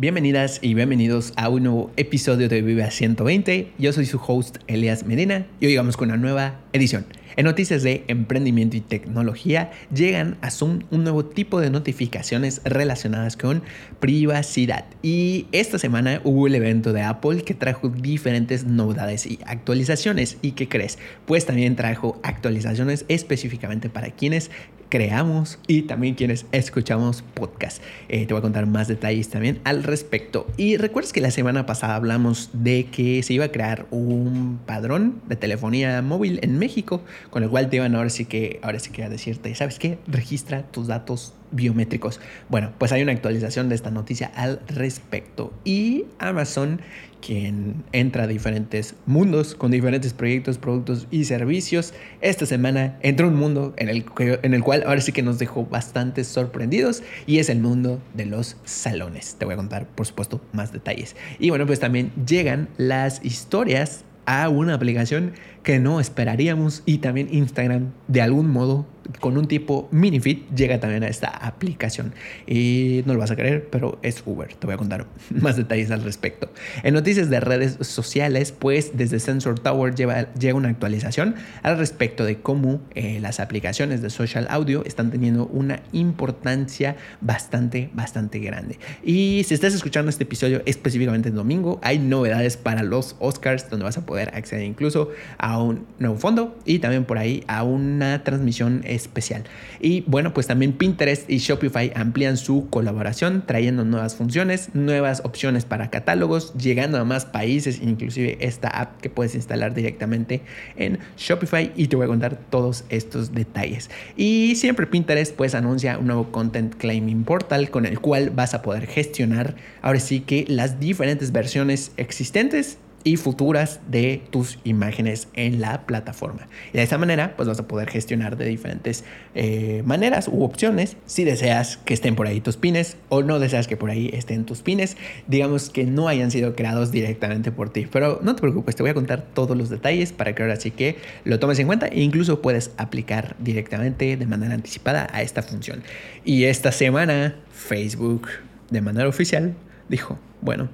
Bienvenidas 0.00 0.60
y 0.62 0.72
bienvenidos 0.72 1.34
a 1.36 1.50
un 1.50 1.64
nuevo 1.64 1.90
episodio 1.98 2.48
de 2.48 2.62
Vive 2.62 2.90
120. 2.90 3.72
Yo 3.76 3.92
soy 3.92 4.06
su 4.06 4.18
host 4.26 4.56
Elias 4.66 5.04
Medina 5.04 5.46
y 5.60 5.66
hoy 5.66 5.76
vamos 5.76 5.98
con 5.98 6.08
una 6.08 6.16
nueva 6.16 6.58
edición. 6.72 7.04
En 7.40 7.46
noticias 7.46 7.82
de 7.82 8.04
emprendimiento 8.08 8.76
y 8.76 8.82
tecnología 8.82 9.70
llegan 9.94 10.36
a 10.42 10.50
Zoom 10.50 10.80
un 10.90 11.04
nuevo 11.04 11.24
tipo 11.24 11.58
de 11.58 11.70
notificaciones 11.70 12.60
relacionadas 12.64 13.38
con 13.38 13.62
privacidad. 13.98 14.84
Y 15.02 15.46
esta 15.50 15.78
semana 15.78 16.20
hubo 16.22 16.48
el 16.48 16.54
evento 16.54 16.92
de 16.92 17.00
Apple 17.00 17.42
que 17.42 17.54
trajo 17.54 17.88
diferentes 17.88 18.64
novedades 18.66 19.24
y 19.24 19.38
actualizaciones. 19.46 20.36
¿Y 20.42 20.52
qué 20.52 20.68
crees? 20.68 20.98
Pues 21.24 21.46
también 21.46 21.76
trajo 21.76 22.20
actualizaciones 22.22 23.06
específicamente 23.08 23.88
para 23.88 24.10
quienes 24.10 24.50
creamos 24.90 25.58
y 25.66 25.82
también 25.82 26.14
quienes 26.14 26.44
escuchamos 26.52 27.22
podcast. 27.22 27.82
Eh, 28.08 28.26
te 28.26 28.34
voy 28.34 28.40
a 28.40 28.42
contar 28.42 28.66
más 28.66 28.88
detalles 28.88 29.30
también 29.30 29.60
al 29.64 29.84
respecto. 29.84 30.46
Y 30.58 30.76
recuerdas 30.76 31.14
que 31.14 31.22
la 31.22 31.30
semana 31.30 31.64
pasada 31.64 31.94
hablamos 31.94 32.50
de 32.52 32.86
que 32.86 33.22
se 33.22 33.32
iba 33.32 33.46
a 33.46 33.52
crear 33.52 33.86
un 33.90 34.58
padrón 34.66 35.22
de 35.28 35.36
telefonía 35.36 36.02
móvil 36.02 36.40
en 36.42 36.58
México, 36.58 37.02
con 37.30 37.42
el 37.42 37.48
cual 37.48 37.70
te 37.70 37.76
iban 37.76 37.94
ahora 37.94 38.10
sí 38.10 38.24
que, 38.24 38.60
ahora 38.62 38.78
sí 38.78 38.90
que 38.90 39.04
a 39.04 39.08
decirte, 39.08 39.54
¿sabes 39.54 39.78
qué? 39.78 39.98
Registra 40.06 40.62
tus 40.62 40.86
datos 40.86 41.34
biométricos. 41.52 42.20
Bueno, 42.48 42.72
pues 42.78 42.92
hay 42.92 43.02
una 43.02 43.12
actualización 43.12 43.68
de 43.68 43.74
esta 43.74 43.90
noticia 43.90 44.30
al 44.34 44.60
respecto. 44.68 45.52
Y 45.64 46.04
Amazon, 46.18 46.80
quien 47.20 47.84
entra 47.92 48.24
a 48.24 48.26
diferentes 48.26 48.94
mundos 49.06 49.54
con 49.54 49.70
diferentes 49.70 50.12
proyectos, 50.12 50.58
productos 50.58 51.06
y 51.10 51.24
servicios, 51.24 51.94
esta 52.20 52.46
semana 52.46 52.98
entró 53.02 53.28
un 53.28 53.36
mundo 53.36 53.74
en 53.76 53.88
el, 53.88 54.04
en 54.18 54.54
el 54.54 54.62
cual 54.62 54.84
ahora 54.86 55.00
sí 55.00 55.12
que 55.12 55.22
nos 55.22 55.38
dejó 55.38 55.66
bastante 55.66 56.24
sorprendidos 56.24 57.02
y 57.26 57.38
es 57.38 57.48
el 57.48 57.60
mundo 57.60 58.00
de 58.14 58.26
los 58.26 58.56
salones. 58.64 59.36
Te 59.38 59.44
voy 59.44 59.54
a 59.54 59.56
contar, 59.56 59.86
por 59.86 60.06
supuesto, 60.06 60.40
más 60.52 60.72
detalles. 60.72 61.16
Y 61.38 61.50
bueno, 61.50 61.66
pues 61.66 61.80
también 61.80 62.12
llegan 62.26 62.68
las 62.76 63.24
historias 63.24 64.04
a 64.26 64.48
una 64.48 64.74
aplicación 64.74 65.32
que 65.62 65.78
no 65.78 66.00
esperaríamos. 66.00 66.82
Y 66.86 66.98
también 66.98 67.28
Instagram 67.32 67.90
de 68.08 68.22
algún 68.22 68.50
modo 68.50 68.86
con 69.18 69.36
un 69.36 69.48
tipo 69.48 69.88
mini 69.90 70.20
llega 70.54 70.78
también 70.78 71.02
a 71.02 71.08
esta 71.08 71.28
aplicación. 71.28 72.14
Y 72.46 73.02
no 73.06 73.14
lo 73.14 73.20
vas 73.20 73.30
a 73.30 73.36
creer 73.36 73.68
pero 73.70 73.98
es 74.02 74.22
Uber. 74.24 74.54
Te 74.54 74.66
voy 74.66 74.74
a 74.74 74.78
contar 74.78 75.06
más 75.30 75.56
detalles 75.56 75.90
al 75.90 76.02
respecto. 76.02 76.52
En 76.82 76.94
noticias 76.94 77.30
de 77.30 77.40
redes 77.40 77.78
sociales 77.80 78.52
pues 78.52 78.96
desde 78.96 79.18
Sensor 79.18 79.58
Tower 79.58 79.94
lleva, 79.94 80.32
llega 80.34 80.54
una 80.54 80.68
actualización 80.68 81.34
al 81.62 81.78
respecto 81.78 82.24
de 82.24 82.40
cómo 82.40 82.80
eh, 82.94 83.18
las 83.20 83.40
aplicaciones 83.40 84.02
de 84.02 84.10
social 84.10 84.46
audio 84.50 84.84
están 84.84 85.10
teniendo 85.10 85.46
una 85.46 85.82
importancia 85.92 86.96
bastante 87.20 87.90
bastante 87.94 88.38
grande. 88.38 88.78
Y 89.02 89.42
si 89.46 89.54
estás 89.54 89.74
escuchando 89.74 90.10
este 90.10 90.24
episodio 90.24 90.62
específicamente 90.66 91.30
en 91.30 91.34
domingo 91.34 91.80
hay 91.82 91.98
novedades 91.98 92.56
para 92.56 92.82
los 92.82 93.16
Oscars 93.18 93.68
donde 93.70 93.84
vas 93.84 93.98
a 93.98 94.06
poder 94.06 94.30
acceder 94.34 94.64
incluso 94.64 95.10
a 95.38 95.49
a 95.50 95.62
un 95.62 95.86
nuevo 95.98 96.16
fondo 96.16 96.56
y 96.64 96.78
también 96.78 97.04
por 97.04 97.18
ahí 97.18 97.42
a 97.48 97.64
una 97.64 98.22
transmisión 98.22 98.82
especial. 98.84 99.44
Y 99.80 100.02
bueno, 100.02 100.32
pues 100.32 100.46
también 100.46 100.72
Pinterest 100.72 101.28
y 101.28 101.38
Shopify 101.38 101.92
amplían 101.94 102.36
su 102.36 102.68
colaboración 102.70 103.44
trayendo 103.46 103.84
nuevas 103.84 104.14
funciones, 104.14 104.74
nuevas 104.74 105.22
opciones 105.24 105.64
para 105.64 105.90
catálogos, 105.90 106.54
llegando 106.54 106.98
a 106.98 107.04
más 107.04 107.24
países, 107.24 107.80
inclusive 107.82 108.38
esta 108.40 108.68
app 108.68 109.00
que 109.00 109.10
puedes 109.10 109.34
instalar 109.34 109.74
directamente 109.74 110.42
en 110.76 110.98
Shopify 111.16 111.72
y 111.76 111.88
te 111.88 111.96
voy 111.96 112.04
a 112.04 112.08
contar 112.08 112.38
todos 112.50 112.84
estos 112.88 113.32
detalles. 113.34 113.90
Y 114.16 114.54
siempre 114.56 114.86
Pinterest 114.86 115.34
pues 115.34 115.54
anuncia 115.54 115.98
un 115.98 116.06
nuevo 116.06 116.30
Content 116.30 116.74
Claiming 116.76 117.24
Portal 117.24 117.70
con 117.70 117.86
el 117.86 117.98
cual 118.00 118.30
vas 118.30 118.54
a 118.54 118.62
poder 118.62 118.86
gestionar 118.86 119.56
ahora 119.82 119.98
sí 119.98 120.20
que 120.20 120.44
las 120.48 120.78
diferentes 120.78 121.32
versiones 121.32 121.92
existentes 121.96 122.78
y 123.02 123.16
futuras 123.16 123.80
de 123.88 124.22
tus 124.30 124.58
imágenes 124.64 125.28
en 125.34 125.60
la 125.60 125.86
plataforma. 125.86 126.48
Y 126.72 126.76
de 126.76 126.82
esta 126.82 126.98
manera, 126.98 127.34
pues 127.36 127.48
vas 127.48 127.58
a 127.58 127.66
poder 127.66 127.88
gestionar 127.88 128.36
de 128.36 128.44
diferentes 128.46 129.04
eh, 129.34 129.82
maneras 129.86 130.28
u 130.28 130.42
opciones 130.42 130.96
si 131.06 131.24
deseas 131.24 131.78
que 131.78 131.94
estén 131.94 132.14
por 132.14 132.26
ahí 132.26 132.40
tus 132.40 132.56
pines 132.56 132.96
o 133.08 133.22
no 133.22 133.38
deseas 133.38 133.66
que 133.66 133.76
por 133.76 133.90
ahí 133.90 134.10
estén 134.12 134.44
tus 134.44 134.62
pines, 134.62 134.96
digamos 135.26 135.70
que 135.70 135.84
no 135.84 136.08
hayan 136.08 136.30
sido 136.30 136.54
creados 136.54 136.92
directamente 136.92 137.52
por 137.52 137.70
ti. 137.70 137.86
Pero 137.90 138.20
no 138.22 138.34
te 138.34 138.42
preocupes, 138.42 138.76
te 138.76 138.82
voy 138.82 138.90
a 138.90 138.94
contar 138.94 139.22
todos 139.34 139.56
los 139.56 139.70
detalles 139.70 140.12
para 140.12 140.34
que 140.34 140.42
ahora 140.42 140.56
sí 140.56 140.70
que 140.70 140.96
lo 141.24 141.38
tomes 141.38 141.58
en 141.58 141.66
cuenta 141.66 141.86
e 141.86 142.00
incluso 142.00 142.42
puedes 142.42 142.72
aplicar 142.76 143.36
directamente 143.38 144.16
de 144.16 144.26
manera 144.26 144.54
anticipada 144.54 145.08
a 145.12 145.22
esta 145.22 145.42
función. 145.42 145.82
Y 146.24 146.44
esta 146.44 146.72
semana, 146.72 147.36
Facebook, 147.50 148.28
de 148.70 148.80
manera 148.82 149.08
oficial, 149.08 149.54
dijo, 149.88 150.18
bueno, 150.40 150.68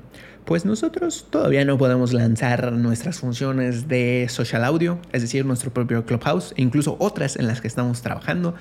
pues 0.46 0.64
nosotros 0.64 1.26
todavía 1.28 1.64
no 1.64 1.76
podemos 1.76 2.12
lanzar 2.12 2.72
nuestras 2.72 3.18
funciones 3.18 3.88
de 3.88 4.28
social 4.30 4.64
audio, 4.64 4.98
es 5.12 5.20
decir, 5.20 5.44
nuestro 5.44 5.72
propio 5.72 6.06
Clubhouse 6.06 6.54
e 6.56 6.62
incluso 6.62 6.96
otras 7.00 7.36
en 7.36 7.48
las 7.48 7.60
que 7.60 7.66
estamos 7.66 8.00
trabajando, 8.00 8.54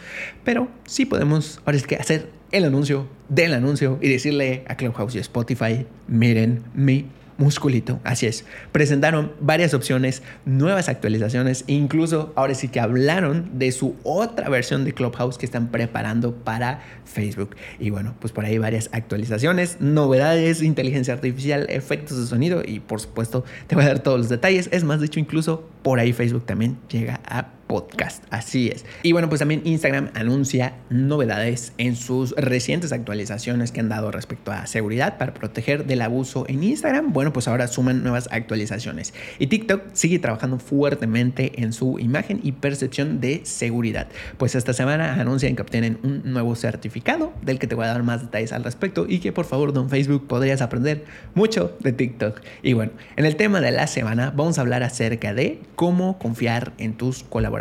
pero 0.44 0.68
sí 0.85 1.06
podemos 1.06 1.62
ahora 1.63 1.78
es 1.78 1.85
que 1.85 1.96
hacer 1.96 2.29
el 2.51 2.66
anuncio 2.66 3.07
del 3.29 3.53
anuncio 3.53 4.00
y 4.01 4.09
decirle 4.09 4.66
a 4.68 4.75
Clubhouse 4.75 5.16
y 5.16 5.19
Spotify, 5.19 5.85
miren 6.07 6.63
mi 6.73 7.06
musculito. 7.38 8.00
Así 8.03 8.25
es. 8.25 8.46
Presentaron 8.72 9.34
varias 9.40 9.73
opciones, 9.73 10.23
nuevas 10.46 10.90
actualizaciones, 10.90 11.63
e 11.68 11.73
incluso 11.73 12.34
ahora 12.35 12.56
sí 12.56 12.68
que 12.68 12.79
hablaron 12.79 13.57
de 13.59 13.72
su 13.72 13.96
otra 14.03 14.50
versión 14.50 14.85
de 14.85 14.94
Clubhouse 14.94 15.38
que 15.38 15.46
están 15.46 15.68
preparando 15.68 16.34
para 16.35 16.81
Facebook. 17.06 17.56
Y 17.79 17.90
bueno, 17.90 18.16
pues 18.19 18.31
por 18.34 18.46
ahí 18.46 18.57
varias 18.57 18.90
actualizaciones, 18.91 19.78
novedades, 19.79 20.62
inteligencia 20.62 21.13
artificial, 21.13 21.66
efectos 21.69 22.19
de 22.19 22.28
sonido 22.28 22.62
y 22.66 22.79
por 22.79 23.01
supuesto 23.01 23.44
te 23.67 23.75
voy 23.75 23.85
a 23.85 23.88
dar 23.88 24.00
todos 24.00 24.17
los 24.17 24.29
detalles. 24.29 24.69
Es 24.72 24.84
más, 24.84 25.00
de 25.00 25.07
hecho, 25.07 25.19
incluso 25.19 25.67
por 25.84 26.00
ahí 26.00 26.13
Facebook 26.13 26.46
también 26.46 26.78
llega 26.90 27.19
a 27.25 27.50
podcast. 27.68 28.24
Así 28.30 28.68
es. 28.68 28.86
Y 29.03 29.12
bueno, 29.12 29.30
pues 29.30 29.40
también 29.40 29.62
Instagram 29.66 30.09
anuncia 30.14 30.76
novedades 30.90 31.74
en 31.78 31.96
sus 31.96 32.31
recientes 32.36 32.92
actualizaciones 32.92 33.72
que 33.72 33.80
han 33.80 33.90
dado 33.90 34.12
respecto 34.12 34.52
a 34.52 34.68
seguridad 34.68 35.18
para 35.18 35.34
proteger 35.34 35.86
del 35.86 36.02
abuso 36.02 36.46
en 36.48 36.64
Instagram. 36.64 37.14
Bueno, 37.14 37.34
pues 37.34 37.48
ahora 37.48 37.68
suman 37.68 38.03
nuevas 38.03 38.30
actualizaciones. 38.31 39.14
Y 39.40 39.48
TikTok 39.48 39.81
sigue 39.94 40.20
trabajando 40.20 40.59
fuertemente 40.59 41.62
en 41.62 41.74
su 41.74 41.98
imagen 42.00 42.40
y 42.44 42.52
percepción 42.52 43.20
de 43.20 43.42
seguridad. 43.46 44.08
Pues 44.38 44.56
esta 44.56 44.74
semana 44.74 45.20
anuncian 45.20 45.56
que 45.56 45.62
obtienen 45.62 45.97
un 46.03 46.22
nuevo 46.32 46.56
certificado 46.56 47.34
del 47.42 47.59
que 47.59 47.68
te 47.68 47.76
voy 47.76 47.86
a 47.86 47.90
dar 47.90 48.03
más 48.03 48.22
detalles 48.22 48.53
al 48.53 48.64
respecto 48.64 49.06
y 49.08 49.20
que 49.20 49.32
por 49.32 49.46
favor, 49.46 49.74
don 49.74 49.90
Facebook, 49.90 50.28
podrías 50.28 50.62
aprender 50.62 51.06
mucho 51.34 51.76
de 51.80 51.94
TikTok. 51.94 52.42
Y 52.62 52.74
bueno, 52.74 52.92
en 53.16 53.26
el 53.26 53.36
tema 53.36 53.59
de 53.59 53.72
la 53.72 53.88
semana 53.88 54.32
vamos 54.36 54.58
a 54.58 54.62
hablar 54.62 54.84
acerca 54.84 55.34
de 55.34 55.62
cómo 55.76 56.20
confiar 56.20 56.74
en 56.78 56.94
tus 56.94 57.24
colaboradores 57.24 57.54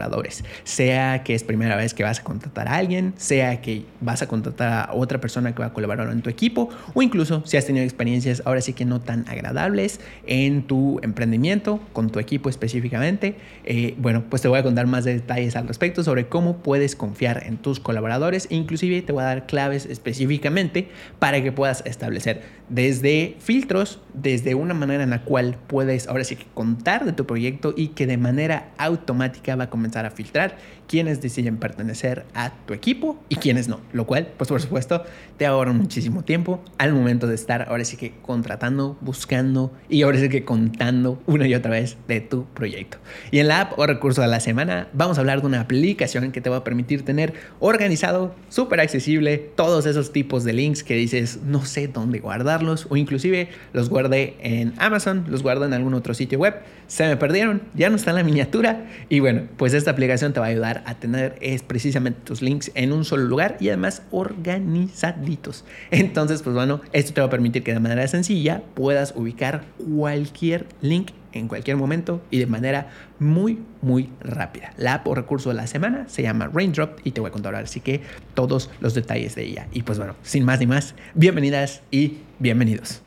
sea 0.65 1.23
que 1.23 1.35
es 1.35 1.45
primera 1.45 1.77
vez 1.77 1.95
que 1.95 2.03
vas 2.03 2.21
a 2.21 2.25
contratar 2.25 2.69
a 2.69 2.77
alguien, 2.77 3.15
sea 3.17 3.61
que 3.61 3.85
vas 4.01 4.23
a 4.23 4.27
contratar 4.27 4.91
a 4.91 4.95
otra 4.95 5.21
persona 5.21 5.55
que 5.55 5.61
va 5.61 5.67
a 5.67 5.73
colaborar 5.73 6.11
en 6.11 6.23
tu 6.23 6.31
equipo, 6.31 6.71
o 6.95 7.03
incluso 7.03 7.43
si 7.45 7.57
has 7.57 7.67
tenido 7.67 7.85
experiencias 7.85 8.43
ahora 8.45 8.61
sí 8.61 8.73
que 8.73 8.85
no 8.85 9.01
tan 9.01 9.29
agradables 9.29 10.01
en 10.27 10.63
tu 10.63 10.99
emprendimiento, 11.03 11.81
con 11.93 12.11
tu 12.11 12.19
equipo 12.19 12.49
específicamente. 12.49 13.37
Eh, 13.65 13.95
bueno, 13.99 14.25
pues 14.29 14.43
te 14.43 14.49
voy 14.49 14.59
a 14.59 14.63
contar 14.63 14.87
más 14.87 15.05
detalles 15.05 15.57
al 15.57 15.69
respecto 15.69 16.03
sobre 16.03 16.29
cómo 16.29 16.59
puedes 16.59 16.97
confiar 16.97 17.45
en 17.47 17.57
tus 17.59 17.81
colaboradores 17.81 18.49
inclusive 18.51 19.03
te 19.03 19.13
voy 19.13 19.23
a 19.23 19.27
dar 19.27 19.47
claves 19.47 19.87
específicamente 19.87 20.89
para 21.19 21.43
que 21.43 21.53
puedas 21.53 21.83
establecer 21.87 22.43
desde 22.69 23.37
filtros, 23.41 24.01
desde 24.15 24.55
una 24.55 24.73
manera 24.73 25.05
en 25.05 25.11
la 25.11 25.23
cual 25.23 25.57
puedes 25.67 26.09
ahora 26.09 26.25
sí 26.25 26.37
que 26.37 26.47
contar 26.55 27.05
de 27.05 27.13
tu 27.13 27.27
proyecto 27.27 27.75
y 27.77 27.89
que 27.89 28.07
de 28.07 28.17
manera 28.17 28.71
automática 28.79 29.57
va 29.57 29.65
a 29.65 29.71
comenzar 29.85 30.07
a 30.07 30.11
filtrar 30.11 30.57
quiénes 30.89 31.21
deciden 31.21 31.59
pertenecer 31.59 32.25
a 32.35 32.55
tu 32.67 32.73
equipo 32.73 33.19
y 33.29 33.37
quiénes 33.37 33.69
no. 33.69 33.81
Lo 33.93 34.07
cual, 34.07 34.29
pues 34.39 34.49
por 34.49 34.63
supuesto, 34.63 35.03
te 35.37 35.45
ahorra 35.45 35.75
muchísimo 35.75 36.25
tiempo 36.25 36.65
al 36.79 36.95
momento 36.95 37.27
de 37.27 37.35
estar 37.35 37.69
ahora 37.69 37.85
sí 37.85 37.99
que 37.99 38.15
contratando, 38.23 38.97
buscando 39.03 39.73
y 39.91 40.01
ahora 40.03 40.19
sí 40.19 40.31
que 40.31 40.43
contando 40.47 41.23
una 41.27 41.47
y 41.47 41.55
otra 41.55 41.73
vez 41.73 41.99
de 42.09 42.23
tu 42.23 42.47
proyecto. 42.47 42.97
Y 43.31 43.41
en 43.41 43.49
la 43.49 43.61
app 43.61 43.79
o 43.79 43.87
recurso 43.87 44.23
de 44.23 44.29
la 44.29 44.41
semana 44.41 44.89
vamos 44.95 45.19
a 45.19 45.21
hablar 45.21 45.43
de 45.43 45.49
una 45.49 45.61
aplicación 45.61 46.33
que 46.33 46.41
te 46.41 46.49
va 46.49 46.57
a 46.59 46.65
permitir 46.65 47.05
tener 47.05 47.35
organizado, 47.61 48.35
súper 48.49 48.81
accesible, 48.81 49.37
todos 49.37 49.85
esos 49.85 50.13
tipos 50.13 50.45
de 50.45 50.55
links 50.55 50.83
que 50.83 50.95
dices 50.95 51.41
no 51.45 51.67
sé 51.67 51.89
dónde 51.89 52.21
guardarlos 52.21 52.87
o 52.89 52.97
inclusive 52.97 53.51
los 53.75 53.91
guardé 53.91 54.37
en 54.41 54.73
Amazon, 54.79 55.27
los 55.29 55.43
guardo 55.43 55.67
en 55.67 55.75
algún 55.75 55.93
otro 55.93 56.15
sitio 56.15 56.39
web, 56.39 56.55
se 56.87 57.07
me 57.07 57.19
perdieron, 57.19 57.63
ya 57.75 57.91
no 57.91 57.97
está 57.97 58.11
en 58.11 58.17
la 58.17 58.25
miniatura 58.25 58.87
y 59.09 59.21
bueno, 59.21 59.43
pues 59.57 59.74
esta 59.79 59.91
aplicación 59.91 60.33
te 60.33 60.41
va 60.41 60.47
a 60.47 60.49
ayudar 60.51 60.83
a 60.87 60.95
tener 60.95 61.37
es 61.41 61.63
precisamente 61.63 62.21
tus 62.25 62.43
links 62.43 62.71
en 62.75 62.93
un 62.93 63.05
solo 63.05 63.25
lugar 63.25 63.57
y 63.61 63.69
además 63.69 64.03
organizaditos. 64.11 65.65
Entonces, 65.91 66.43
pues 66.43 66.55
bueno, 66.55 66.81
esto 66.93 67.15
te 67.15 67.21
va 67.21 67.27
a 67.27 67.31
permitir 67.31 67.63
que 67.63 67.73
de 67.73 67.81
manera 67.81 68.07
sencilla 68.09 68.63
puedas 68.75 69.15
ubicar 69.17 69.65
cualquier 69.97 70.67
link 70.81 71.11
en 71.33 71.49
cualquier 71.49 71.77
momento 71.77 72.23
y 72.31 72.39
de 72.39 72.47
manera 72.47 72.89
muy, 73.19 73.59
muy 73.83 74.09
rápida. 74.21 74.73
La 74.77 74.95
app 74.95 75.07
o 75.07 75.15
recurso 75.15 75.51
de 75.51 75.57
la 75.57 75.67
semana 75.67 76.05
se 76.09 76.23
llama 76.23 76.51
Raindrop 76.53 77.01
y 77.05 77.11
te 77.11 77.21
voy 77.21 77.29
a 77.29 77.33
contar 77.33 77.55
ahora 77.55 77.65
así 77.65 77.81
que 77.81 78.03
todos 78.35 78.71
los 78.81 78.95
detalles 78.95 79.35
de 79.35 79.45
ella. 79.45 79.69
Y 79.73 79.83
pues 79.83 79.99
bueno, 79.99 80.15
sin 80.23 80.45
más 80.45 80.61
ni 80.61 80.67
más, 80.67 80.95
bienvenidas 81.15 81.83
y 81.91 82.19
bienvenidos. 82.39 83.03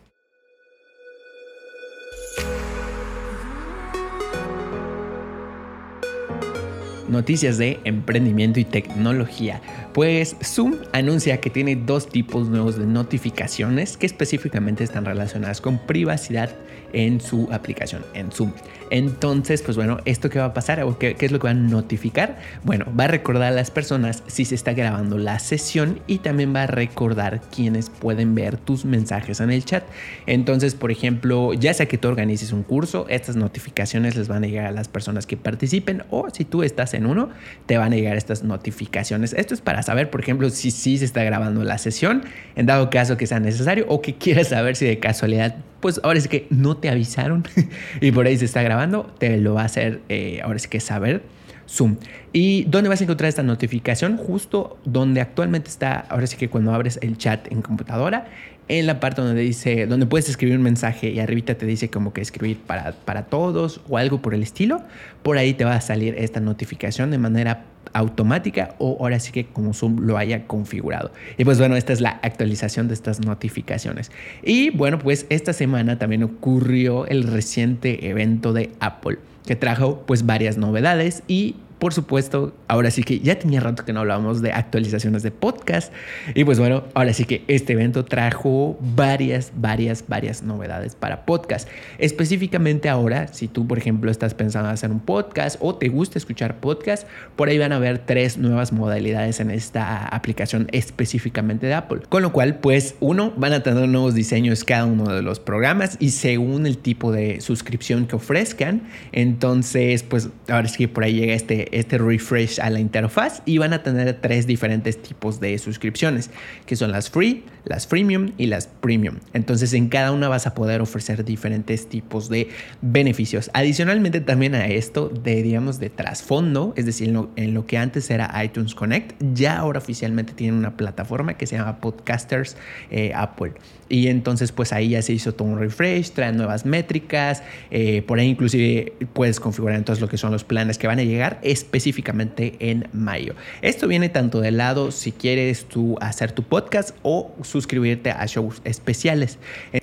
Noticias 7.08 7.58
de 7.58 7.80
emprendimiento 7.84 8.60
y 8.60 8.66
tecnología. 8.66 9.62
Pues 9.98 10.36
Zoom 10.44 10.76
anuncia 10.94 11.42
que 11.42 11.50
tiene 11.50 11.76
dos 11.76 12.08
tipos 12.08 12.50
nuevos 12.50 12.78
de 12.78 12.86
notificaciones 12.86 13.98
que 13.98 14.06
específicamente 14.06 14.84
están 14.84 15.06
relacionadas 15.06 15.60
con 15.60 15.80
privacidad 15.80 16.52
en 16.94 17.20
su 17.20 17.50
aplicación, 17.52 18.06
en 18.14 18.32
Zoom. 18.32 18.54
Entonces, 18.90 19.62
pues 19.62 19.76
bueno, 19.76 19.98
¿esto 20.06 20.30
qué 20.30 20.40
va 20.40 20.46
a 20.46 20.54
pasar? 20.54 20.82
¿O 20.84 20.98
qué, 20.98 21.16
es 21.20 21.32
lo 21.32 21.40
que 21.40 21.46
va 21.46 21.52
a 21.52 21.56
notificar? 21.56 22.38
Bueno, 22.64 22.86
va 22.98 23.06
a 23.06 23.08
recordar 23.08 23.52
a 23.52 23.56
las 23.56 23.72
personas 23.72 24.24
si 24.28 24.46
se 24.46 24.56
está 24.56 24.74
grabando 24.74 25.18
la 25.18 25.40
sesión 25.40 26.00
y 26.08 26.20
también 26.20 26.56
va 26.56 26.64
a 26.64 26.68
recordar 26.68 27.42
quienes 27.54 27.90
pueden 27.90 28.36
ver 28.36 28.58
tus 28.58 28.86
mensajes 28.86 29.42
en 29.42 29.52
el 29.52 29.66
chat. 29.66 29.84
Entonces, 30.26 30.76
por 30.76 30.92
ejemplo, 30.92 31.54
ya 31.54 31.74
sea 31.74 31.88
que 31.88 31.98
tú 31.98 32.08
organices 32.08 32.54
un 32.54 32.64
curso, 32.64 33.08
estas 33.10 33.36
notificaciones 33.36 34.16
les 34.16 34.28
van 34.28 34.44
a 34.44 34.48
llegar 34.48 34.68
a 34.68 34.72
las 34.72 34.88
personas 34.88 35.26
que 35.26 35.36
participen 35.38 36.04
o 36.10 36.30
si 36.30 36.46
tú 36.46 36.64
estás 36.64 36.94
en 36.94 37.06
uno, 37.06 37.30
te 37.66 37.78
van 37.78 37.92
a 37.92 37.96
llegar 37.96 38.16
estas 38.16 38.44
notificaciones. 38.44 39.34
Esto 39.34 39.54
es 39.54 39.62
para 39.62 39.82
saber, 39.88 40.10
por 40.10 40.22
ejemplo, 40.22 40.50
si 40.50 40.70
sí 40.70 40.98
se 40.98 41.06
está 41.06 41.24
grabando 41.24 41.64
la 41.64 41.78
sesión, 41.78 42.24
en 42.56 42.66
dado 42.66 42.90
caso 42.90 43.18
que 43.18 43.26
sea 43.26 43.40
necesario 43.40 43.86
o 43.88 44.02
que 44.02 44.16
quieras 44.16 44.50
saber 44.50 44.76
si 44.76 44.86
de 44.86 45.00
casualidad, 45.00 45.56
pues 45.80 46.00
ahora 46.04 46.20
es 46.20 46.28
que 46.28 46.46
no 46.50 46.78
te 46.78 46.90
avisaron 46.90 47.44
y 48.02 48.12
por 48.12 48.28
ahí 48.28 48.38
se 48.38 48.46
está 48.46 48.62
grabando, 48.62 49.12
te 49.18 49.38
lo 49.38 49.54
va 49.54 49.62
a 49.64 49.66
hacer, 49.66 50.02
eh, 50.10 50.42
ahora 50.44 50.58
es 50.58 50.68
que 50.68 50.80
saber. 50.80 51.24
Zoom. 51.70 51.98
¿Y 52.32 52.64
dónde 52.64 52.88
vas 52.88 53.02
a 53.02 53.04
encontrar 53.04 53.28
esta 53.28 53.44
notificación? 53.44 54.16
Justo 54.16 54.78
donde 54.86 55.20
actualmente 55.20 55.70
está, 55.70 56.00
ahora 56.00 56.26
sí 56.26 56.38
que 56.38 56.48
cuando 56.48 56.74
abres 56.74 56.98
el 57.02 57.18
chat 57.18 57.52
en 57.52 57.62
computadora, 57.62 58.28
en 58.70 58.88
la 58.88 59.02
parte 59.02 59.22
donde 59.22 59.42
dice, 59.42 59.86
donde 59.86 60.06
puedes 60.06 60.30
escribir 60.30 60.56
un 60.56 60.64
mensaje 60.64 61.10
y 61.10 61.20
arribita 61.20 61.56
te 61.56 61.66
dice 61.66 61.90
como 61.90 62.14
que 62.14 62.22
escribir 62.22 62.58
para, 62.58 62.94
para 62.94 63.26
todos 63.26 63.82
o 63.90 63.98
algo 63.98 64.22
por 64.22 64.34
el 64.34 64.44
estilo, 64.44 64.82
por 65.24 65.38
ahí 65.38 65.54
te 65.54 65.66
va 65.66 65.76
a 65.76 65.82
salir 65.82 66.16
esta 66.18 66.40
notificación 66.40 67.12
de 67.12 67.18
manera 67.18 67.66
automática 67.94 68.76
o 68.80 68.98
ahora 69.00 69.20
sí 69.20 69.32
que 69.32 69.46
como 69.46 69.74
Zoom 69.74 70.00
lo 70.02 70.18
haya 70.18 70.48
configurado. 70.48 71.12
Y 71.38 71.46
pues 71.46 71.60
bueno, 71.60 71.76
esta 71.76 71.94
es 71.94 72.02
la 72.02 72.20
actualización 72.22 72.88
de 72.88 72.94
estas 72.94 73.20
notificaciones. 73.20 74.12
Y 74.44 74.70
bueno, 74.72 75.00
pues 75.00 75.26
esta 75.30 75.54
semana 75.54 75.98
también 75.98 76.24
ocurrió 76.24 77.08
el 77.08 77.24
reciente 77.24 78.10
evento 78.10 78.54
de 78.54 78.72
Apple 78.80 79.20
que 79.46 79.56
trajo 79.56 80.04
pues 80.06 80.26
varias 80.26 80.58
novedades 80.58 81.24
y 81.28 81.56
por 81.80 81.94
supuesto, 81.94 82.54
ahora 82.68 82.92
sí 82.92 83.04
que 83.04 83.20
ya 83.20 83.38
tenía 83.38 83.60
rato 83.60 83.86
que 83.86 83.94
no 83.94 84.00
hablábamos 84.00 84.42
de 84.42 84.52
actualizaciones 84.52 85.24
de 85.24 85.32
podcast. 85.32 85.94
Y 86.34 86.44
pues 86.44 86.60
bueno, 86.60 86.84
ahora 86.94 87.14
sí 87.14 87.26
que 87.26 87.44
este 87.48 87.74
evento 87.74 88.06
trajo 88.06 88.78
varias, 88.96 89.52
varias, 89.56 90.04
varias 90.08 90.42
novedades 90.42 90.96
para 90.96 91.26
podcast. 91.26 91.70
Específicamente 92.00 92.90
ahora, 92.90 93.28
si 93.28 93.48
tú, 93.48 93.68
por 93.68 93.78
ejemplo, 93.78 94.10
estás 94.10 94.34
pensando 94.34 94.70
en 94.70 94.74
hacer 94.74 94.92
un 94.92 95.00
podcast 95.00 95.58
o 95.60 95.76
te 95.76 95.90
gusta 95.90 96.18
escuchar 96.18 96.60
podcast, 96.60 97.08
por 97.36 97.50
ahí 97.50 97.58
van 97.58 97.72
a 97.72 97.76
haber 97.76 98.00
tres 98.00 98.38
nuevas 98.38 98.74
modalidades 98.74 99.40
en 99.40 99.52
esta 99.52 100.06
aplicación 100.08 100.68
específicamente 100.72 101.68
de 101.68 101.76
Apple. 101.76 102.02
Con 102.10 102.24
lo 102.24 102.32
cual, 102.32 102.60
pues 102.60 102.96
uno, 103.00 103.34
van 103.38 103.54
a 103.54 103.62
tener 103.62 103.88
nuevos 103.88 104.16
diseños 104.16 104.64
cada 104.64 104.86
uno 104.86 105.14
de 105.14 105.22
los 105.22 105.40
programas 105.40 105.98
y 106.00 106.10
según 106.10 106.66
el 106.66 106.80
tipo 106.80 107.12
de 107.12 107.42
suscripción 107.42 108.08
que 108.08 108.16
ofrezcan. 108.16 108.84
Entonces, 109.12 110.04
pues 110.04 110.30
ahora 110.50 110.68
sí 110.68 110.78
que 110.78 110.88
por 110.88 111.04
ahí 111.04 111.14
llega 111.14 111.34
este 111.34 111.67
este 111.72 111.98
refresh 111.98 112.60
a 112.60 112.70
la 112.70 112.80
interfaz 112.80 113.42
y 113.46 113.58
van 113.58 113.74
a 113.74 113.84
tener 113.84 114.22
tres 114.22 114.48
diferentes 114.48 115.02
tipos 115.02 115.40
de 115.40 115.58
suscripciones, 115.58 116.30
que 116.66 116.76
son 116.76 116.92
las 116.92 117.10
free, 117.10 117.44
las 117.66 117.88
freemium 117.88 118.32
y 118.38 118.48
las 118.48 118.68
premium. 118.68 119.16
Entonces 119.34 119.74
en 119.74 119.90
cada 119.90 120.12
una 120.12 120.28
vas 120.28 120.48
a 120.48 120.54
poder 120.54 120.82
ofrecer 120.82 121.26
diferentes 121.26 121.88
tipos 121.88 122.30
de 122.30 122.50
beneficios. 122.82 123.50
Adicionalmente 123.54 124.22
también 124.22 124.56
a 124.56 124.68
esto 124.68 125.10
de, 125.10 125.44
digamos, 125.44 125.80
de 125.80 125.90
trasfondo, 125.90 126.74
es 126.76 126.86
decir, 126.86 127.10
en 127.36 127.54
lo, 127.54 127.66
que 127.66 127.78
antes 127.78 128.10
era 128.10 128.44
iTunes 128.44 128.76
Connect, 128.76 129.22
ya 129.34 129.58
ahora 129.58 129.80
oficialmente 129.80 130.34
tienen 130.34 130.56
una 130.58 130.78
plataforma 130.78 131.36
que 131.36 131.48
se 131.48 131.58
llama 131.58 131.80
Podcasters 131.80 132.58
eh, 132.92 133.12
Apple. 133.14 133.54
Y 133.90 134.08
entonces 134.08 134.52
pues 134.52 134.74
ahí 134.74 134.90
ya 134.90 135.02
se 135.02 135.14
hizo 135.14 135.34
todo 135.34 135.48
un 135.48 135.60
refresh, 135.60 136.12
traen 136.12 136.38
nuevas 136.38 136.66
métricas, 136.66 137.44
eh, 137.72 138.02
por 138.02 138.20
ahí 138.20 138.28
inclusive 138.28 138.94
puedes 139.14 139.40
configurar 139.40 139.78
entonces 139.78 140.02
lo 140.02 140.10
que 140.10 140.18
son 140.18 140.32
los 140.32 140.44
planes 140.44 140.78
que 140.78 140.88
van 140.88 141.00
a 141.00 141.04
llegar 141.04 141.40
específicamente 141.42 142.56
en 142.60 142.88
mayo. 142.94 143.36
Esto 143.62 143.88
viene 143.88 144.10
tanto 144.10 144.42
del 144.42 144.58
lado 144.58 144.92
si 144.92 145.12
quieres 145.12 145.66
tú 145.66 145.98
hacer 146.02 146.32
tu 146.32 146.44
podcast 146.44 146.96
o 147.04 147.34
suscribirte 147.44 148.12
a 148.12 148.26
shows 148.26 148.62
especiales. 148.64 149.40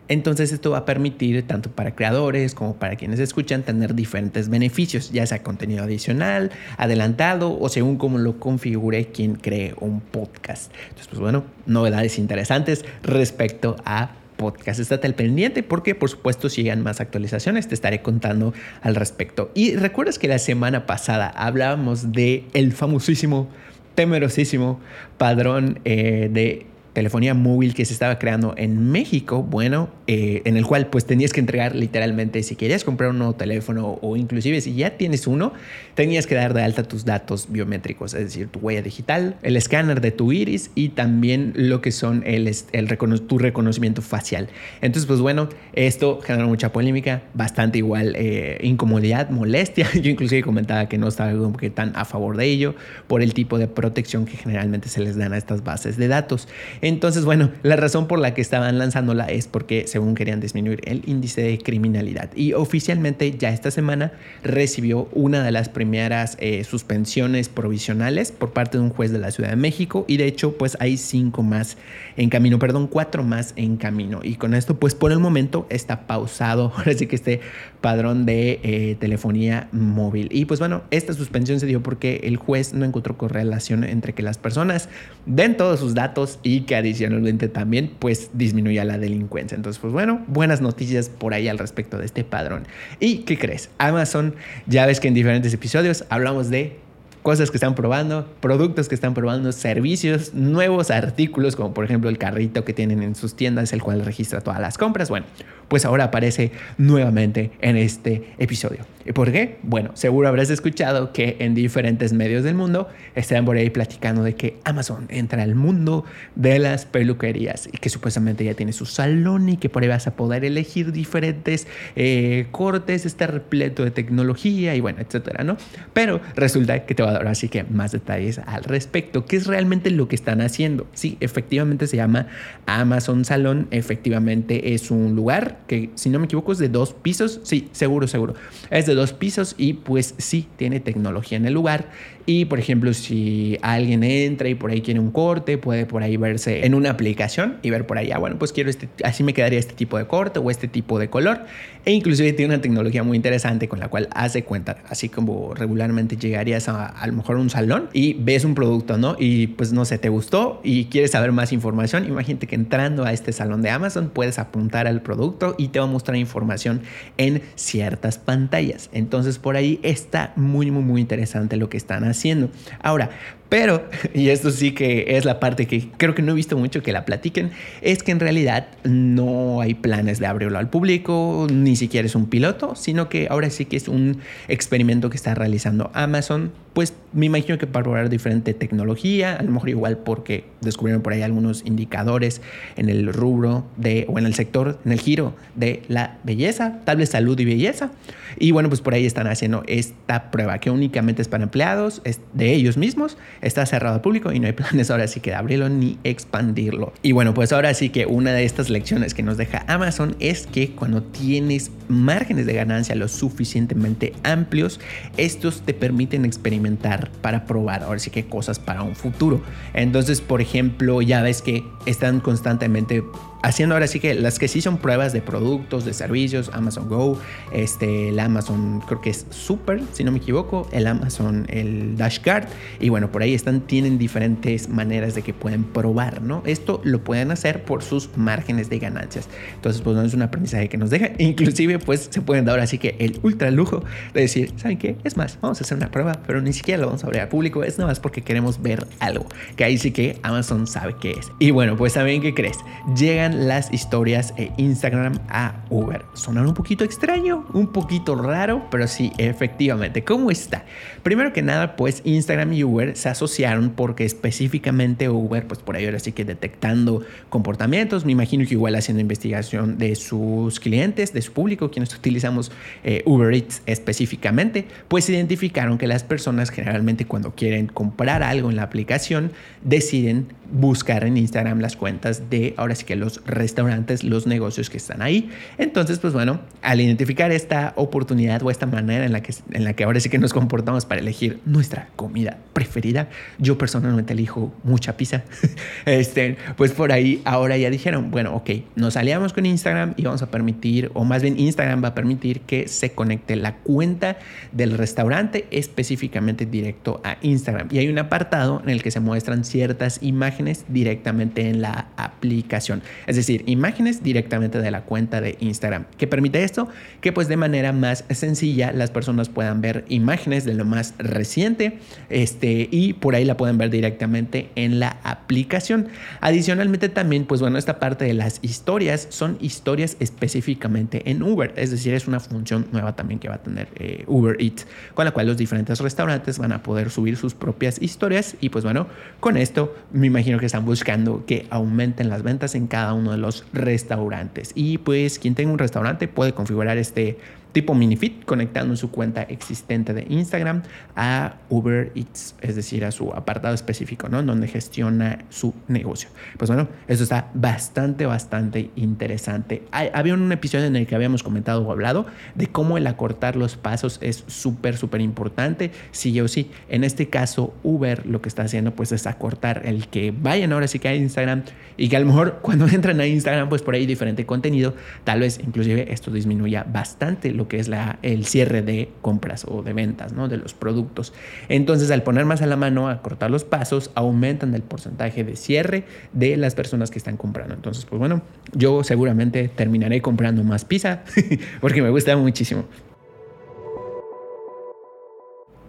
Entonces 0.08 0.52
esto 0.52 0.70
va 0.70 0.78
a 0.78 0.84
permitir 0.84 1.46
tanto 1.46 1.70
para 1.70 1.94
creadores 1.94 2.54
como 2.54 2.76
para 2.76 2.96
quienes 2.96 3.20
escuchan 3.20 3.62
tener 3.62 3.94
diferentes 3.94 4.48
beneficios, 4.48 5.10
ya 5.12 5.26
sea 5.26 5.42
contenido 5.42 5.84
adicional, 5.84 6.50
adelantado 6.76 7.58
o 7.58 7.68
según 7.68 7.96
cómo 7.96 8.18
lo 8.18 8.38
configure 8.38 9.06
quien 9.06 9.36
cree 9.36 9.74
un 9.80 10.00
podcast. 10.00 10.72
Entonces 10.82 11.08
pues 11.08 11.20
bueno, 11.20 11.44
novedades 11.66 12.18
interesantes 12.18 12.84
respecto 13.02 13.76
a 13.84 13.94
podcast. 14.36 14.81
Estate 14.81 15.06
al 15.06 15.14
pendiente 15.14 15.62
porque 15.62 15.94
por 15.94 16.10
supuesto 16.10 16.48
si 16.48 16.62
llegan 16.62 16.82
más 16.82 17.00
actualizaciones 17.00 17.69
te 17.69 17.75
estaré 17.75 18.02
contando 18.02 18.52
al 18.82 18.94
respecto. 18.94 19.50
Y 19.54 19.76
recuerdas 19.76 20.19
que 20.19 20.28
la 20.28 20.38
semana 20.38 20.86
pasada 20.86 21.28
hablábamos 21.28 22.12
de 22.12 22.44
el 22.52 22.72
famosísimo, 22.72 23.48
temerosísimo 23.94 24.81
padrón 25.19 25.81
eh, 25.84 26.28
de 26.31 26.66
telefonía 26.94 27.35
móvil 27.35 27.75
que 27.75 27.85
se 27.85 27.93
estaba 27.93 28.19
creando 28.19 28.55
en 28.56 28.91
México, 28.91 29.43
bueno, 29.43 29.91
eh, 30.06 30.41
en 30.44 30.56
el 30.56 30.64
cual 30.64 30.87
pues 30.87 31.05
tenías 31.05 31.32
que 31.32 31.41
entregar 31.41 31.75
literalmente 31.75 32.43
si 32.43 32.56
querías 32.56 32.85
comprar 32.85 33.11
un 33.11 33.19
nuevo 33.19 33.35
teléfono 33.35 33.99
o 34.00 34.17
inclusive 34.17 34.61
si 34.61 34.75
ya 34.75 34.96
tienes 34.96 35.26
uno, 35.26 35.52
tenías 35.94 36.26
que 36.26 36.35
dar 36.37 36.55
de 36.55 36.62
alta 36.62 36.85
tus 36.85 37.05
datos 37.05 37.49
biométricos, 37.50 38.14
es 38.14 38.25
decir, 38.25 38.49
tu 38.49 38.61
huella 38.61 38.81
digital, 38.81 39.37
el 39.43 39.56
escáner 39.56 40.00
de 40.00 40.12
tu 40.12 40.32
iris 40.32 40.70
y 40.75 40.91
también 40.91 41.52
lo 41.56 41.82
que 41.82 41.93
son 41.93 42.23
el, 42.26 42.50
el 42.73 42.88
tu 43.26 43.38
reconocimiento 43.38 44.00
facial. 44.00 44.49
Entonces, 44.81 45.06
pues 45.06 45.20
bueno, 45.20 45.49
esto 45.73 46.20
generó 46.23 46.49
mucha 46.49 46.73
polémica, 46.73 47.23
bastante 47.35 47.79
igual 47.79 48.14
eh, 48.17 48.58
incomodidad, 48.62 49.31
molestia. 49.31 49.88
Yo 50.00 50.11
inclusive 50.11 50.43
comentaba 50.43 50.88
que 50.88 50.96
no 50.96 51.08
estaba 51.08 51.32
como 51.32 51.58
tan 51.75 51.93
a 51.96 52.05
favor 52.05 52.37
de 52.37 52.46
ello 52.46 52.75
por 53.08 53.23
el 53.23 53.35
tipo 53.35 53.58
de 53.58 53.67
protección 53.67 54.26
que 54.26 54.37
generalmente 54.37 54.88
se 54.88 55.00
les 55.00 55.17
dan 55.17 55.32
a 55.32 55.38
estas 55.38 55.64
bases 55.64 55.96
de 55.96 56.08
datos. 56.08 56.49
Entonces, 56.84 57.25
bueno, 57.25 57.50
la 57.62 57.76
razón 57.76 58.06
por 58.06 58.19
la 58.19 58.34
que 58.34 58.42
estaban 58.42 58.76
lanzándola 58.76 59.25
es 59.25 59.46
porque 59.46 59.86
según 59.86 60.14
querían 60.14 60.40
disminuir 60.40 60.82
el 60.84 61.02
índice 61.06 61.40
de 61.40 61.56
criminalidad. 61.56 62.29
Y 62.36 62.53
oficialmente 62.53 63.38
ya 63.38 63.48
esta 63.48 63.70
semana 63.70 64.12
recibió 64.43 65.08
una 65.12 65.43
de 65.43 65.50
las 65.50 65.70
primeras 65.70 66.36
eh, 66.41 66.62
suspensiones 66.64 67.48
provisionales 67.48 68.32
por 68.32 68.53
parte 68.53 68.76
de 68.76 68.84
un 68.84 68.91
juez 68.91 69.12
de 69.12 69.19
la 69.19 69.31
Ciudad 69.31 69.48
de 69.48 69.56
México 69.56 70.05
y 70.08 70.19
de 70.19 70.26
hecho 70.26 70.58
pues 70.58 70.76
hay 70.79 70.98
cinco 70.98 71.43
más 71.43 71.79
en 72.19 72.29
camino, 72.29 72.58
perdón, 72.58 72.86
cuatro 72.86 73.24
más 73.24 73.55
en 73.56 73.79
camino. 73.79 74.20
Y 74.22 74.34
con 74.34 74.53
esto 74.53 74.79
pues 74.79 74.94
por 74.94 75.10
el 75.10 75.20
momento 75.20 75.67
está 75.70 76.06
pausado, 76.06 76.70
ahora 76.76 76.93
sí 76.93 77.06
que 77.06 77.17
este 77.17 77.41
padrón 77.84 78.24
de 78.24 78.60
eh, 78.62 78.96
telefonía 78.98 79.69
móvil. 79.70 80.31
Y 80.32 80.46
pues 80.46 80.58
bueno, 80.58 80.84
esta 80.91 81.12
suspensión 81.12 81.60
se 81.60 81.67
dio 81.67 81.82
porque 81.82 82.22
el 82.24 82.38
juez 82.38 82.72
no 82.72 82.86
encontró 82.86 83.19
correlación 83.19 83.84
entre 83.84 84.14
que 84.14 84.22
las 84.22 84.38
personas 84.38 84.88
den 85.26 85.58
todos 85.58 85.81
sus 85.81 85.93
datos 85.93 86.38
y 86.43 86.62
que 86.62 86.76
adicionalmente 86.76 87.46
también 87.48 87.93
pues 87.98 88.31
disminuya 88.32 88.86
la 88.86 88.96
delincuencia. 88.96 89.55
Entonces 89.55 89.79
pues 89.82 89.93
bueno, 89.93 90.24
buenas 90.29 90.62
noticias 90.62 91.10
por 91.10 91.34
ahí 91.34 91.46
al 91.46 91.58
respecto 91.58 91.98
de 91.98 92.06
este 92.06 92.24
padrón. 92.24 92.62
¿Y 93.00 93.19
qué 93.19 93.36
crees? 93.36 93.69
Amazon, 93.76 94.34
ya 94.67 94.86
ves 94.86 94.98
que 94.98 95.08
en 95.08 95.14
diferentes 95.14 95.53
episodios 95.53 96.06
hablamos 96.08 96.48
de 96.48 96.79
cosas 97.24 97.50
que 97.50 97.56
están 97.56 97.74
probando, 97.74 98.29
productos 98.41 98.86
que 98.86 98.94
están 98.94 99.14
probando, 99.14 99.50
servicios, 99.53 100.34
nuevos 100.34 100.91
artículos, 100.91 101.56
como 101.56 101.72
por 101.72 101.86
ejemplo 101.86 102.10
el 102.10 102.19
carrito 102.19 102.67
que 102.67 102.74
tienen 102.74 103.03
en 103.03 103.14
sus 103.14 103.34
tiendas, 103.34 103.72
el 103.72 103.82
cual 103.82 104.05
registra 104.05 104.43
todas 104.43 104.60
las 104.60 104.76
compras. 104.76 105.08
Bueno, 105.08 105.24
pues 105.68 105.84
ahora 105.84 106.04
aparece 106.04 106.52
nuevamente 106.78 107.50
en 107.60 107.76
este 107.76 108.34
episodio. 108.38 108.86
¿Y 109.06 109.12
por 109.12 109.32
qué? 109.32 109.58
Bueno, 109.62 109.90
seguro 109.94 110.28
habrás 110.28 110.48
escuchado 110.48 111.12
que 111.12 111.36
en 111.40 111.54
diferentes 111.54 112.12
medios 112.12 112.42
del 112.42 112.54
mundo 112.54 112.88
están 113.14 113.44
por 113.44 113.56
ahí 113.56 113.68
platicando 113.68 114.22
de 114.22 114.34
que 114.34 114.56
Amazon 114.64 115.06
entra 115.10 115.42
al 115.42 115.54
mundo 115.54 116.04
de 116.36 116.58
las 116.58 116.86
peluquerías 116.86 117.68
y 117.70 117.76
que 117.76 117.90
supuestamente 117.90 118.44
ya 118.44 118.54
tiene 118.54 118.72
su 118.72 118.86
salón 118.86 119.50
y 119.50 119.56
que 119.58 119.68
por 119.68 119.82
ahí 119.82 119.88
vas 119.90 120.06
a 120.06 120.16
poder 120.16 120.44
elegir 120.44 120.92
diferentes 120.92 121.66
eh, 121.96 122.46
cortes, 122.50 123.04
está 123.04 123.26
repleto 123.26 123.84
de 123.84 123.90
tecnología 123.90 124.74
y 124.74 124.80
bueno, 124.80 125.00
etcétera, 125.00 125.44
¿no? 125.44 125.58
Pero 125.92 126.20
resulta 126.34 126.86
que 126.86 126.94
te 126.94 127.02
va 127.02 127.10
a 127.10 127.24
ahora 127.24 127.34
sí 127.34 127.48
que 127.48 127.64
más 127.64 127.92
detalles 127.92 128.38
al 128.38 128.64
respecto. 128.64 129.24
¿Qué 129.26 129.36
es 129.36 129.46
realmente 129.46 129.90
lo 129.90 130.08
que 130.08 130.16
están 130.16 130.40
haciendo? 130.40 130.86
Sí, 130.92 131.16
efectivamente 131.20 131.86
se 131.86 131.96
llama 131.96 132.26
Amazon 132.66 133.24
Salón. 133.24 133.68
Efectivamente 133.70 134.74
es 134.74 134.90
un 134.90 135.14
lugar 135.16 135.54
que, 135.67 135.91
si 135.94 136.11
no 136.11 136.19
me 136.19 136.27
equivoco, 136.27 136.53
es 136.53 136.58
de 136.58 136.69
dos 136.69 136.93
pisos. 136.93 137.41
Sí, 137.43 137.69
seguro, 137.73 138.06
seguro. 138.08 138.34
Es 138.70 138.87
de 138.87 138.94
dos 138.94 139.13
pisos 139.13 139.55
y 139.58 139.75
pues 139.75 140.15
sí, 140.19 140.46
tiene 140.56 140.81
tecnología 140.81 141.37
en 141.37 141.46
el 141.46 141.55
lugar. 141.55 141.91
Y 142.27 142.46
por 142.46 142.58
ejemplo, 142.58 142.94
si 142.94 143.58
alguien 143.61 144.03
entra 144.03 144.49
y 144.49 144.55
por 144.55 144.70
ahí 144.70 144.81
quiere 144.81 144.99
un 144.99 145.11
corte, 145.11 145.58
puede 145.58 145.84
por 145.84 146.03
ahí 146.03 146.17
verse 146.17 146.65
en 146.65 146.75
una 146.75 146.91
aplicación 146.91 147.58
y 147.63 147.69
ver 147.69 147.87
por 147.87 147.99
ahí, 147.99 148.13
ah, 148.13 148.19
bueno, 148.19 148.39
pues 148.39 148.53
quiero 148.53 148.70
este, 148.70 148.89
así 149.05 149.23
me 149.23 149.34
quedaría 149.34 149.58
este 149.58 149.75
tipo 149.75 149.99
de 149.99 150.06
corte 150.06 150.39
o 150.39 150.51
este 150.51 150.67
tipo 150.67 150.99
de 150.99 151.11
color. 151.11 151.44
E 151.84 151.93
inclusive 151.93 152.32
tiene 152.32 152.55
una 152.55 152.63
tecnología 152.63 153.03
muy 153.03 153.17
interesante 153.17 153.69
con 153.69 153.79
la 153.79 153.89
cual 153.89 154.08
hace 154.15 154.43
cuenta, 154.43 154.79
así 154.89 155.11
como 155.11 155.53
regularmente 155.53 156.17
llegarías 156.17 156.69
a 156.69 156.84
a 156.87 157.06
lo 157.06 157.13
mejor 157.13 157.37
un 157.37 157.51
salón 157.51 157.89
y 157.93 158.15
ves 158.15 158.44
un 158.44 158.55
producto, 158.55 158.96
¿no? 158.96 159.17
Y 159.19 159.49
pues 159.49 159.73
no 159.73 159.84
sé, 159.84 159.99
te 159.99 160.08
gustó 160.08 160.61
y 160.65 160.87
quieres 160.87 161.11
saber 161.11 161.32
más 161.32 161.53
información. 161.53 162.06
Imagínate 162.06 162.46
que 162.46 162.55
entrando 162.55 163.05
a 163.05 163.13
este 163.13 163.32
salón 163.32 163.63
de 163.63 163.70
Amazon 163.70 164.11
puedes 164.13 164.39
apuntar 164.39 164.87
al 164.87 165.03
producto 165.03 165.44
y 165.58 165.69
te 165.69 165.79
va 165.79 165.84
a 165.84 165.89
mostrar 165.89 166.17
información 166.17 166.81
en 167.19 167.43
ciertas 167.55 168.17
pantallas. 168.19 168.89
Entonces 168.93 169.39
por 169.39 169.56
ahí 169.56 169.79
está 169.82 170.32
muy, 170.36 170.70
muy, 170.70 170.82
muy 170.82 171.01
interesante 171.01 171.56
lo 171.56 171.69
que 171.69 171.77
están 171.77 172.05
haciendo. 172.05 172.48
Ahora, 172.82 173.10
pero, 173.48 173.84
y 174.15 174.29
esto 174.29 174.51
sí 174.51 174.72
que 174.72 175.17
es 175.17 175.24
la 175.24 175.41
parte 175.41 175.67
que 175.67 175.89
creo 175.96 176.15
que 176.15 176.22
no 176.22 176.32
he 176.32 176.34
visto 176.34 176.56
mucho 176.56 176.82
que 176.82 176.93
la 176.93 177.05
platiquen, 177.05 177.51
es 177.82 178.03
que 178.03 178.13
en 178.13 178.20
realidad 178.20 178.69
no 178.84 179.60
hay 179.60 179.74
planes 179.74 180.19
de 180.19 180.27
abrirlo 180.27 180.58
al 180.58 180.70
público, 180.70 181.46
ni 181.53 181.77
siquiera 181.77 182.06
es 182.06 182.15
un 182.15 182.27
piloto, 182.27 182.74
sino 182.74 183.08
que 183.08 183.29
ahora 183.31 183.51
sí 183.51 183.65
que 183.65 183.77
es 183.77 183.89
un 183.89 184.19
experimento 184.48 185.10
que 185.10 185.17
está 185.17 185.34
realizando 185.34 185.91
Amazon. 185.94 186.53
Pues 186.72 186.93
me 187.13 187.27
imagino 187.27 187.56
que 187.56 187.69
para 187.69 187.84
probar 187.84 188.08
diferente 188.08 188.53
tecnología, 188.53 189.36
a 189.36 189.43
lo 189.44 189.53
mejor 189.53 189.69
igual 189.69 189.98
porque 189.98 190.44
descubrieron 190.60 191.03
por 191.03 191.13
ahí 191.13 191.22
algunos 191.22 191.65
indicadores 191.65 192.41
en 192.77 192.89
el 192.89 193.13
rubro 193.13 193.65
de, 193.77 194.06
o 194.08 194.19
en 194.19 194.27
el 194.27 194.34
sector, 194.34 194.81
en 194.84 194.91
el 194.91 195.01
giro 195.01 195.36
de 195.55 195.82
la 195.86 196.19
belleza, 196.24 196.81
tal 196.84 196.96
vez 196.96 197.10
salud 197.10 197.39
y 197.39 197.44
belleza. 197.44 197.93
Y 198.36 198.51
bueno, 198.51 198.69
pues 198.69 198.81
por 198.81 198.94
ahí 198.94 199.06
están 199.06 199.29
haciendo 199.29 199.63
esta 199.69 200.32
prueba 200.32 200.58
que 200.58 200.70
únicamente 200.70 201.22
es 201.22 201.29
para 201.29 201.44
empleados, 201.44 202.03
es 202.05 202.20
de 202.32 202.53
ellos 202.53 202.77
mismos 202.77 203.17
está 203.44 203.67
cerrado 203.67 203.96
al 203.96 204.01
público 204.01 204.32
y 204.32 204.41
no 204.41 204.46
hay 204.46 204.53
planes 204.53 204.91
ahora 204.91 205.06
sí 205.06 205.20
que 205.20 205.31
de 205.31 205.36
abrirlo 205.36 205.69
ni 205.69 205.98
expandirlo. 206.05 206.93
Y 207.03 207.13
bueno, 207.13 207.34
pues 207.34 207.53
ahora 207.53 207.72
sí 207.74 207.91
que 207.91 208.06
una 208.06 208.32
de 208.32 208.44
estas 208.44 208.70
lecciones 208.70 209.15
que 209.15 209.22
nos 209.22 209.36
deja 209.36 209.65
Amazon 209.69 210.17
es 210.20 210.46
que 210.46 210.70
cuando 210.70 211.03
tienes 211.03 211.70
márgenes 211.89 212.46
de 212.46 212.55
ganancia 212.55 212.94
lo 212.94 213.08
suficientemente 213.08 214.13
amplios, 214.22 214.81
estos 215.17 215.63
te 215.63 215.74
permiten 215.74 216.24
experimentar 216.24 217.10
para 217.20 217.44
probar 217.44 217.82
ahora 217.82 217.98
sí 217.98 218.10
que 218.10 218.27
cosas 218.27 218.58
para 218.58 218.82
un 218.82 218.96
futuro. 218.96 219.43
Entonces, 219.74 220.20
por 220.20 220.41
ejemplo, 220.41 221.03
ya 221.03 221.22
ves 221.22 221.43
que 221.43 221.63
están 221.86 222.20
constantemente 222.20 223.05
haciendo 223.44 223.74
ahora 223.74 223.86
sí 223.86 224.00
que 224.00 224.14
las 224.14 224.38
que 224.38 224.48
sí 224.48 224.62
son 224.62 224.79
pruebas 224.79 225.12
de 225.12 225.20
productos, 225.20 225.84
de 225.84 225.93
servicios, 225.93 226.50
Amazon 226.55 226.88
Go, 226.88 227.19
este, 227.53 228.08
el 228.08 228.19
Amazon 228.19 228.81
creo 228.86 229.03
que 229.03 229.10
es 229.10 229.26
Super, 229.29 229.82
si 229.93 230.03
no 230.03 230.12
me 230.12 230.19
equivoco, 230.19 230.67
el 230.72 230.86
Amazon, 230.86 231.46
el 231.50 231.96
Dashcard, 231.96 232.48
y 232.81 232.88
bueno, 232.88 233.12
por 233.12 233.22
ahí 233.22 233.34
están, 233.34 233.60
tienen 233.60 233.98
diferentes 233.98 234.70
maneras 234.70 235.14
de 235.14 235.20
que 235.20 235.34
pueden 235.34 235.64
probar, 235.64 236.22
¿no? 236.22 236.43
Esto 236.46 236.81
lo 236.84 237.05
pueden 237.05 237.31
hacer 237.31 237.64
por 237.64 237.82
sus 237.82 238.08
márgenes 238.17 238.70
de 238.70 238.79
ganancias. 238.79 239.29
Entonces, 239.56 239.82
pues 239.82 239.94
no 239.94 240.03
es 240.03 240.14
un 240.14 240.22
aprendizaje 240.22 240.70
que 240.70 240.79
nos 240.79 240.88
deja, 240.88 241.10
inclusive 241.19 241.79
pues 241.79 242.08
se 242.10 242.22
pueden 242.22 242.46
dar 242.46 242.55
ahora 242.55 242.67
sí 242.67 242.79
que 242.79 242.96
el 242.98 243.20
ultra 243.22 243.50
lujo 243.50 243.84
de 244.14 244.22
decir, 244.22 244.55
¿saben 244.56 244.79
qué? 244.79 244.96
Es 245.05 245.19
más, 245.19 245.38
vamos 245.43 245.60
a 245.60 245.64
hacer 245.64 245.76
una 245.76 245.91
prueba, 245.91 246.19
pero 246.26 246.41
ni 246.41 246.55
siquiera 246.55 246.81
lo 246.81 246.86
vamos 246.86 247.05
a 247.05 247.08
abrir 247.08 247.20
al 247.20 247.29
público, 247.29 247.62
es 247.62 247.76
nada 247.76 247.91
más 247.91 248.00
porque 248.00 248.22
queremos 248.22 248.62
ver 248.62 248.86
algo, 249.00 249.26
que 249.56 249.64
ahí 249.64 249.76
sí 249.76 249.91
que 249.91 250.19
Amazon 250.22 250.67
sabe 250.67 250.96
qué 250.98 251.10
es. 251.10 251.31
Y 251.38 251.50
bueno, 251.50 251.73
pues 251.76 251.94
también, 251.94 252.22
¿qué 252.22 252.34
crees? 252.34 252.58
Llegan 252.96 253.48
las 253.48 253.72
historias 253.72 254.34
e 254.36 254.50
Instagram 254.56 255.19
a 255.28 255.64
Uber. 255.70 256.04
Sonar 256.14 256.46
un 256.46 256.54
poquito 256.54 256.84
extraño, 256.84 257.46
un 257.52 257.69
poquito 257.69 258.14
raro, 258.14 258.66
pero 258.70 258.86
sí, 258.88 259.12
efectivamente. 259.19 260.04
¿Cómo 260.04 260.31
está? 260.31 260.64
Primero 261.02 261.32
que 261.32 261.43
nada, 261.43 261.76
pues 261.76 262.02
Instagram 262.04 262.52
y 262.52 262.64
Uber 262.64 262.96
se 262.96 263.08
asociaron 263.08 263.70
porque 263.70 264.04
específicamente 264.04 265.08
Uber, 265.08 265.46
pues 265.46 265.60
por 265.60 265.76
ahí 265.76 265.84
ahora 265.84 265.98
sí 265.98 266.12
que 266.12 266.24
detectando 266.24 267.02
comportamientos, 267.28 268.04
me 268.04 268.12
imagino 268.12 268.46
que 268.46 268.54
igual 268.54 268.74
haciendo 268.74 269.00
investigación 269.00 269.78
de 269.78 269.94
sus 269.94 270.60
clientes, 270.60 271.12
de 271.12 271.22
su 271.22 271.32
público, 271.32 271.70
quienes 271.70 271.94
utilizamos 271.94 272.52
eh, 272.82 273.02
Uber 273.06 273.32
Eats 273.34 273.62
específicamente, 273.66 274.66
pues 274.88 275.08
identificaron 275.08 275.78
que 275.78 275.86
las 275.86 276.04
personas 276.04 276.50
generalmente 276.50 277.06
cuando 277.06 277.34
quieren 277.34 277.66
comprar 277.66 278.22
algo 278.22 278.50
en 278.50 278.56
la 278.56 278.62
aplicación 278.62 279.32
deciden 279.62 280.28
buscar 280.50 281.04
en 281.04 281.16
Instagram 281.16 281.60
las 281.64 281.76
cuentas 281.76 282.30
de 282.30 282.54
ahora 282.56 282.74
sí 282.74 282.84
que 282.84 282.94
los 282.94 283.22
restaurantes, 283.26 284.04
los 284.04 284.26
negocios 284.26 284.70
que 284.70 284.76
están 284.76 285.02
ahí. 285.02 285.30
Entonces, 285.58 285.98
pues 285.98 286.12
bueno, 286.12 286.40
al 286.62 286.80
identificar 286.80 287.32
esta 287.32 287.72
oportunidad 287.76 288.42
o 288.42 288.50
esta 288.50 288.66
manera 288.66 289.04
en 289.04 289.12
la 289.12 289.22
que, 289.22 289.34
en 289.50 289.64
la 289.64 289.72
que 289.72 289.84
ahora 289.84 289.98
sí 289.98 290.10
que 290.10 290.18
nos 290.18 290.32
comportamos 290.32 290.84
para 290.84 291.00
elegir 291.00 291.40
nuestra 291.46 291.88
comida 291.96 292.38
preferida, 292.52 293.08
yo 293.38 293.58
personalmente 293.58 294.12
elijo 294.12 294.54
mucha 294.62 294.96
pizza, 294.96 295.24
este, 295.86 296.36
pues 296.56 296.72
por 296.72 296.92
ahí 296.92 297.22
ahora 297.24 297.56
ya 297.56 297.70
dijeron, 297.70 298.10
bueno, 298.10 298.34
ok, 298.34 298.50
nos 298.76 298.96
aliamos 298.96 299.32
con 299.32 299.46
Instagram 299.46 299.94
y 299.96 300.04
vamos 300.04 300.22
a 300.22 300.30
permitir, 300.30 300.90
o 300.94 301.04
más 301.04 301.22
bien 301.22 301.38
Instagram 301.38 301.82
va 301.82 301.88
a 301.88 301.94
permitir 301.94 302.42
que 302.42 302.68
se 302.68 302.92
conecte 302.92 303.36
la 303.36 303.56
cuenta 303.56 304.18
del 304.52 304.76
restaurante 304.76 305.46
específicamente 305.50 306.46
directo 306.46 307.00
a 307.04 307.16
Instagram. 307.22 307.68
Y 307.70 307.78
hay 307.78 307.88
un 307.88 307.98
apartado 307.98 308.60
en 308.62 308.70
el 308.70 308.82
que 308.82 308.90
se 308.90 309.00
muestran 309.00 309.44
ciertas 309.44 309.98
imágenes 310.02 310.64
directamente 310.68 311.48
en 311.48 311.54
la 311.61 311.89
aplicación. 311.96 312.82
Es 313.06 313.17
decir, 313.17 313.43
imágenes 313.46 314.03
directamente 314.03 314.61
de 314.61 314.70
la 314.70 314.82
cuenta 314.82 315.20
de 315.20 315.37
Instagram. 315.41 315.87
¿Qué 315.99 316.06
permite 316.06 316.43
esto? 316.44 316.69
Que 317.01 317.13
pues 317.13 317.29
de 317.29 317.37
manera 317.37 317.73
más 317.73 318.05
sencilla 318.11 318.73
las 318.73 318.91
personas 318.91 319.29
puedan 319.29 319.61
ver 319.61 319.84
imágenes 319.89 320.44
de 320.44 320.55
lo 320.55 320.65
más 320.65 320.94
reciente 320.99 321.79
este, 322.11 322.69
y 322.70 322.94
por 322.94 323.15
ahí 323.15 323.25
la 323.25 323.37
pueden 323.37 323.58
ver 323.58 323.70
directamente 323.70 324.51
en 324.55 324.81
la 324.81 324.99
aplicación. 325.03 325.89
Adicionalmente 326.20 326.89
también, 326.89 327.25
pues 327.25 327.41
bueno, 327.41 327.58
esta 327.58 327.79
parte 327.79 328.05
de 328.05 328.15
las 328.15 328.39
historias 328.43 329.06
son 329.11 329.39
historias 329.41 329.96
específicamente 330.01 331.11
en 331.11 331.23
Uber. 331.23 331.53
Es 331.56 331.70
decir, 331.70 331.94
es 331.94 332.06
una 332.06 332.20
función 332.20 332.67
nueva 332.73 332.96
también 332.96 333.19
que 333.19 333.29
va 333.29 333.37
a 333.37 333.43
tener 333.43 333.69
eh, 333.77 334.05
Uber 334.06 334.37
Eats, 334.41 334.67
con 334.94 335.05
la 335.05 335.11
cual 335.11 335.27
los 335.27 335.37
diferentes 335.37 335.81
restaurantes 335.81 336.39
van 336.39 336.53
a 336.53 336.63
poder 336.63 336.91
subir 336.91 337.17
sus 337.17 337.34
propias 337.34 337.81
historias 337.81 338.37
y 338.41 338.49
pues 338.49 338.65
bueno, 338.65 338.87
con 339.20 339.37
esto 339.37 339.75
me 339.93 340.06
imagino 340.06 340.39
que 340.39 340.46
están 340.46 340.65
buscando 340.65 341.25
que 341.27 341.44
aumenten 341.51 342.08
las 342.08 342.22
ventas 342.22 342.55
en 342.55 342.67
cada 342.67 342.93
uno 342.94 343.13
de 343.13 343.19
los 343.19 343.44
restaurantes. 343.53 344.53
Y 344.55 344.79
pues 344.79 345.19
quien 345.19 345.34
tenga 345.34 345.53
un 345.53 345.58
restaurante 345.58 346.08
puede 346.08 346.32
configurar 346.32 346.79
este 346.79 347.19
tipo 347.55 347.73
MiniFit 347.73 348.25
conectando 348.25 348.77
su 348.77 348.91
cuenta 348.91 349.23
existente 349.23 349.94
de 349.94 350.05
Instagram 350.08 350.63
a 350.96 351.37
Uber 351.49 351.93
Eats, 351.94 352.34
es 352.41 352.56
decir, 352.56 352.84
a 352.84 352.91
su 352.91 353.13
apartado 353.13 353.55
específico, 353.55 354.08
¿no? 354.08 354.23
Donde 354.23 354.49
gestiona 354.49 355.20
su 355.31 355.55
negocio. 355.69 356.11
Pues 356.37 356.51
bueno, 356.51 356.69
eso 356.89 357.05
está 357.05 357.31
bastante, 357.32 358.06
bastante 358.06 358.70
interesante. 358.75 359.63
había 359.70 360.15
un 360.15 360.31
episodio 360.32 360.67
en 360.67 360.75
el 360.75 360.87
que 360.87 360.96
habíamos 360.96 361.23
comentado 361.23 361.63
o 361.63 361.70
hablado 361.70 362.06
de 362.34 362.49
cómo 362.49 362.77
el 362.77 362.89
acortar 362.89 363.37
los 363.37 363.56
pasos 363.56 363.99
es 364.03 364.25
súper, 364.27 364.77
súper 364.77 365.01
importante, 365.01 365.70
sí 365.93 366.20
o 366.20 366.27
sí. 366.27 366.51
En 366.69 366.82
este 366.82 367.08
caso, 367.08 367.55
Uber 367.63 368.05
lo 368.05 368.20
que 368.20 368.29
está 368.29 368.43
haciendo 368.43 368.75
pues 368.75 368.91
es 368.91 369.06
acortar 369.06 369.63
el 369.65 369.87
que 369.87 370.13
vayan 370.13 370.53
ahora 370.53 370.67
sí 370.67 370.81
que 370.81 370.89
a 370.89 370.94
Instagram 370.96 371.44
y 371.77 371.89
que 371.89 371.96
a 371.96 372.01
lo 372.01 372.06
mejor 372.06 372.41
cuando 372.43 372.67
entran 372.73 372.99
a 373.01 373.06
Instagram 373.06 373.49
pues 373.49 373.63
por 373.63 373.75
ahí 373.75 373.87
diferente 373.87 374.27
contenido, 374.27 374.75
tal 375.05 375.20
vez 375.20 375.39
inclusive 375.39 375.93
esto 375.93 376.11
disminuya 376.11 376.67
bastante 376.69 377.31
lo 377.31 377.44
que 377.48 377.58
es 377.58 377.70
el 378.03 378.27
cierre 378.27 378.63
de 378.63 378.91
compras 379.03 379.44
o 379.48 379.63
de 379.63 379.72
ventas 379.72 380.13
de 380.15 380.36
los 380.36 380.55
productos. 380.55 381.13
Entonces, 381.48 381.91
al 381.91 382.03
poner 382.03 382.24
más 382.24 382.43
a 382.43 382.46
la 382.46 382.56
mano, 382.56 382.89
a 382.89 383.03
cortar 383.03 383.31
los 383.31 383.44
pasos, 383.44 383.91
aumentan 383.94 384.55
el 384.55 384.63
porcentaje 384.63 385.24
de 385.24 385.36
cierre 385.36 385.84
de 386.13 386.36
las 386.36 386.55
personas 386.55 386.91
que 386.91 386.98
están 386.98 387.17
comprando. 387.17 387.55
Entonces, 387.55 387.84
pues 387.84 387.98
bueno, 387.98 388.22
yo 388.53 388.84
seguramente 388.84 389.48
terminaré 389.48 390.01
comprando 390.01 390.44
más 390.44 390.65
pizza 390.65 391.03
porque 391.60 391.82
me 391.82 391.91
gusta 391.91 392.17
muchísimo. 392.17 392.65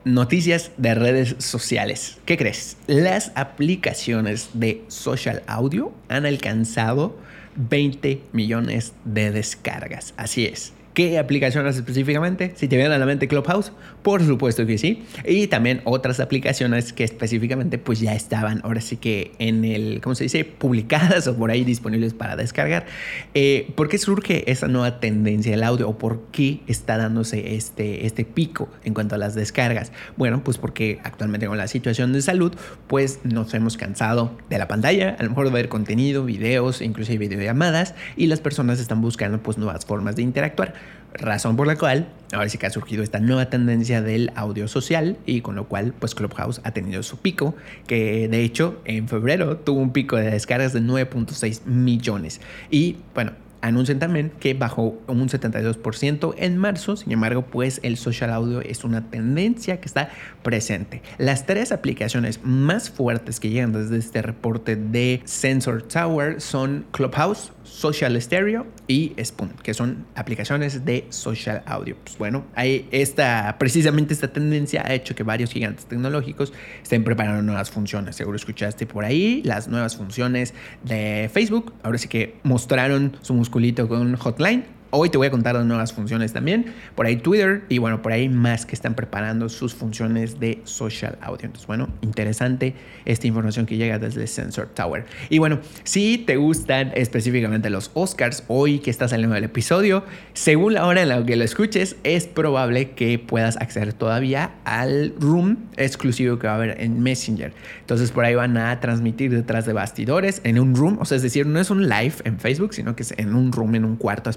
Noticias 0.05 0.72
de 0.77 0.94
redes 0.94 1.36
sociales. 1.39 2.20
¿Qué 2.25 2.38
crees? 2.38 2.77
Las 2.86 3.32
aplicaciones 3.34 4.50
de 4.53 4.84
social 4.88 5.41
audio 5.48 5.91
han 6.10 6.27
alcanzado 6.27 7.17
20 7.55 8.22
millones 8.32 8.94
de 9.03 9.32
descargas. 9.32 10.13
Así 10.15 10.46
es. 10.46 10.75
¿Qué 10.95 11.19
aplicaciones 11.19 11.75
específicamente? 11.75 12.53
Si 12.55 12.69
te 12.69 12.77
viene 12.77 12.95
a 12.95 12.97
la 12.97 13.05
mente 13.05 13.27
Clubhouse, 13.27 13.73
por 14.01 14.25
supuesto 14.25 14.65
que 14.65 14.77
sí. 14.77 15.03
Y 15.25 15.47
también 15.47 15.81
otras 15.83 16.21
aplicaciones 16.21 16.93
que 16.93 17.03
específicamente 17.03 17.77
pues 17.77 17.99
ya 17.99 18.15
estaban 18.15 18.61
ahora 18.63 18.79
sí 18.79 18.95
que 18.95 19.33
en 19.37 19.65
el, 19.65 19.99
¿cómo 20.01 20.15
se 20.15 20.23
dice? 20.23 20.45
Publicadas 20.45 21.27
o 21.27 21.35
por 21.35 21.51
ahí 21.51 21.65
disponibles 21.65 22.13
para 22.13 22.37
descargar. 22.37 22.85
Eh, 23.33 23.73
¿Por 23.75 23.89
qué 23.89 23.97
surge 23.97 24.49
esa 24.49 24.69
nueva 24.69 25.01
tendencia 25.01 25.51
del 25.51 25.63
audio 25.63 25.89
o 25.89 25.97
por 25.97 26.27
qué 26.31 26.61
está 26.65 26.95
dándose 26.95 27.55
este, 27.57 28.05
este 28.05 28.23
pico 28.23 28.69
en 28.85 28.93
cuanto 28.93 29.15
a 29.15 29.17
las 29.17 29.35
descargas? 29.35 29.91
Bueno, 30.15 30.45
pues 30.45 30.57
porque 30.57 31.01
actualmente 31.03 31.45
con 31.47 31.57
la 31.57 31.67
situación 31.67 32.13
de 32.13 32.21
salud 32.21 32.53
pues 32.87 33.19
nos 33.25 33.53
hemos 33.53 33.75
cansado 33.75 34.31
de 34.49 34.57
la 34.57 34.69
pantalla, 34.69 35.17
a 35.19 35.23
lo 35.23 35.31
mejor 35.31 35.47
de 35.47 35.51
ver 35.51 35.67
contenido, 35.67 36.23
videos, 36.23 36.81
inclusive 36.81 37.27
videollamadas 37.27 37.95
y 38.15 38.27
las 38.27 38.39
personas 38.39 38.79
están 38.79 39.01
buscando 39.01 39.43
pues 39.43 39.57
nuevas 39.57 39.85
formas 39.85 40.15
de 40.15 40.21
interactuar 40.21 40.85
razón 41.17 41.55
por 41.55 41.67
la 41.67 41.75
cual 41.75 42.07
ahora 42.34 42.50
sí 42.50 42.57
que 42.57 42.65
ha 42.65 42.69
surgido 42.69 43.03
esta 43.03 43.19
nueva 43.19 43.50
tendencia 43.50 44.01
del 44.01 44.31
audio 44.36 44.67
social 44.67 45.17
y 45.25 45.41
con 45.41 45.55
lo 45.55 45.67
cual 45.67 45.93
pues 45.98 46.15
Clubhouse 46.15 46.62
ha 46.63 46.72
tenido 46.72 47.03
su 47.03 47.17
pico 47.17 47.55
que 47.88 48.27
de 48.27 48.43
hecho 48.43 48.81
en 48.86 49.07
febrero 49.07 49.57
tuvo 49.57 49.79
un 49.79 49.91
pico 49.91 50.17
de 50.17 50.29
descargas 50.31 50.74
de 50.74 50.81
9.6 50.81 51.65
millones 51.65 52.41
y 52.69 52.98
bueno 53.13 53.31
anuncian 53.65 53.98
también 53.98 54.31
que 54.39 54.53
bajó 54.53 55.01
un 55.07 55.27
72% 55.27 56.36
en 56.38 56.57
marzo, 56.57 56.95
sin 56.95 57.12
embargo, 57.12 57.43
pues 57.48 57.79
el 57.81 57.98
social 57.98 58.31
audio 58.31 58.62
es 58.62 58.84
una 58.84 59.10
tendencia 59.10 59.79
que 59.79 59.88
está 59.88 60.10
presente. 60.43 61.01
Las 61.17 61.48
tres 61.48 61.72
aplicaciones 61.72 62.41
más 62.43 62.91
fuertes 62.91 63.39
que 63.39 63.50
llegan 63.50 63.74
desde 63.74 63.98
este 63.98 64.22
reporte 64.22 64.75
de 64.75 65.22
Sensor 65.25 65.81
Tower 65.81 66.41
son 66.41 66.86
Clubhouse, 66.91 67.53
Social 67.65 68.19
Stereo 68.22 68.67
y 68.88 69.13
Spoon, 69.24 69.51
que 69.63 69.74
son 69.74 70.05
aplicaciones 70.15 70.86
de 70.86 71.05
social 71.10 71.63
audio. 71.65 71.98
Pues 72.03 72.17
bueno, 72.17 72.45
hay 72.55 72.88
esta, 72.91 73.57
precisamente 73.60 74.13
esta 74.13 74.31
tendencia 74.31 74.84
ha 74.86 74.93
hecho 74.93 75.15
que 75.15 75.24
varios 75.24 75.51
gigantes 75.51 75.86
tecnológicos 75.86 76.53
estén 76.81 77.03
preparando 77.03 77.41
nuevas 77.41 77.72
funciones. 77.72 78.15
Seguro 78.15 78.38
escuchaste 78.38 78.86
por 78.86 79.03
ahí 79.03 79.41
las 79.43 79.67
nuevas 79.67 79.95
funciones 79.95 80.53
de 80.84 81.29
Facebook. 81.34 81.74
Ahora 81.84 81.98
sí 81.98 82.07
que 82.07 82.36
mostraron 82.43 83.17
su 83.22 83.34
musculito 83.34 83.88
con 83.88 84.15
Hotline 84.15 84.65
Hoy 84.97 85.09
te 85.09 85.17
voy 85.17 85.27
a 85.27 85.29
contar 85.29 85.55
las 85.55 85.65
nuevas 85.65 85.91
funciones 85.91 86.31
también. 86.31 86.67
Por 86.95 87.05
ahí 87.05 87.17
Twitter 87.17 87.63
y 87.67 87.79
bueno, 87.79 88.01
por 88.01 88.13
ahí 88.13 88.29
más 88.29 88.65
que 88.65 88.75
están 88.75 88.95
preparando 88.95 89.49
sus 89.49 89.75
funciones 89.75 90.39
de 90.39 90.61
social 90.63 91.17
audio. 91.19 91.47
Entonces, 91.47 91.67
bueno, 91.67 91.89
interesante 91.99 92.75
esta 93.03 93.27
información 93.27 93.65
que 93.65 93.75
llega 93.75 93.99
desde 93.99 94.25
Sensor 94.25 94.69
Tower. 94.73 95.03
Y 95.29 95.39
bueno, 95.39 95.59
si 95.83 96.17
te 96.17 96.37
gustan 96.37 96.93
específicamente 96.95 97.69
los 97.69 97.91
Oscars, 97.93 98.45
hoy 98.47 98.79
que 98.79 98.89
está 98.89 99.09
saliendo 99.09 99.35
el 99.35 99.43
episodio, 99.43 100.05
según 100.31 100.75
la 100.75 100.85
hora 100.85 101.01
en 101.01 101.09
la 101.09 101.25
que 101.25 101.35
lo 101.35 101.43
escuches, 101.43 101.97
es 102.05 102.25
probable 102.27 102.91
que 102.91 103.19
puedas 103.19 103.57
acceder 103.57 103.91
todavía 103.91 104.51
al 104.63 105.13
room 105.19 105.57
exclusivo 105.75 106.39
que 106.39 106.47
va 106.47 106.53
a 106.53 106.55
haber 106.55 106.79
en 106.79 107.03
Messenger. 107.03 107.51
Entonces, 107.81 108.11
por 108.11 108.23
ahí 108.23 108.35
van 108.35 108.55
a 108.55 108.79
transmitir 108.79 109.31
detrás 109.31 109.65
de 109.65 109.73
bastidores 109.73 110.39
en 110.45 110.57
un 110.57 110.73
room, 110.73 110.99
o 111.01 111.05
sea, 111.05 111.17
es 111.17 111.23
decir, 111.23 111.45
no 111.47 111.59
es 111.59 111.69
un 111.69 111.89
live 111.89 112.13
en 112.23 112.39
Facebook, 112.39 112.73
sino 112.73 112.95
que 112.95 113.03
es 113.03 113.13
en 113.17 113.35
un 113.35 113.51
room, 113.51 113.75
en 113.75 113.83
un 113.83 113.97
cuarto 113.97 114.29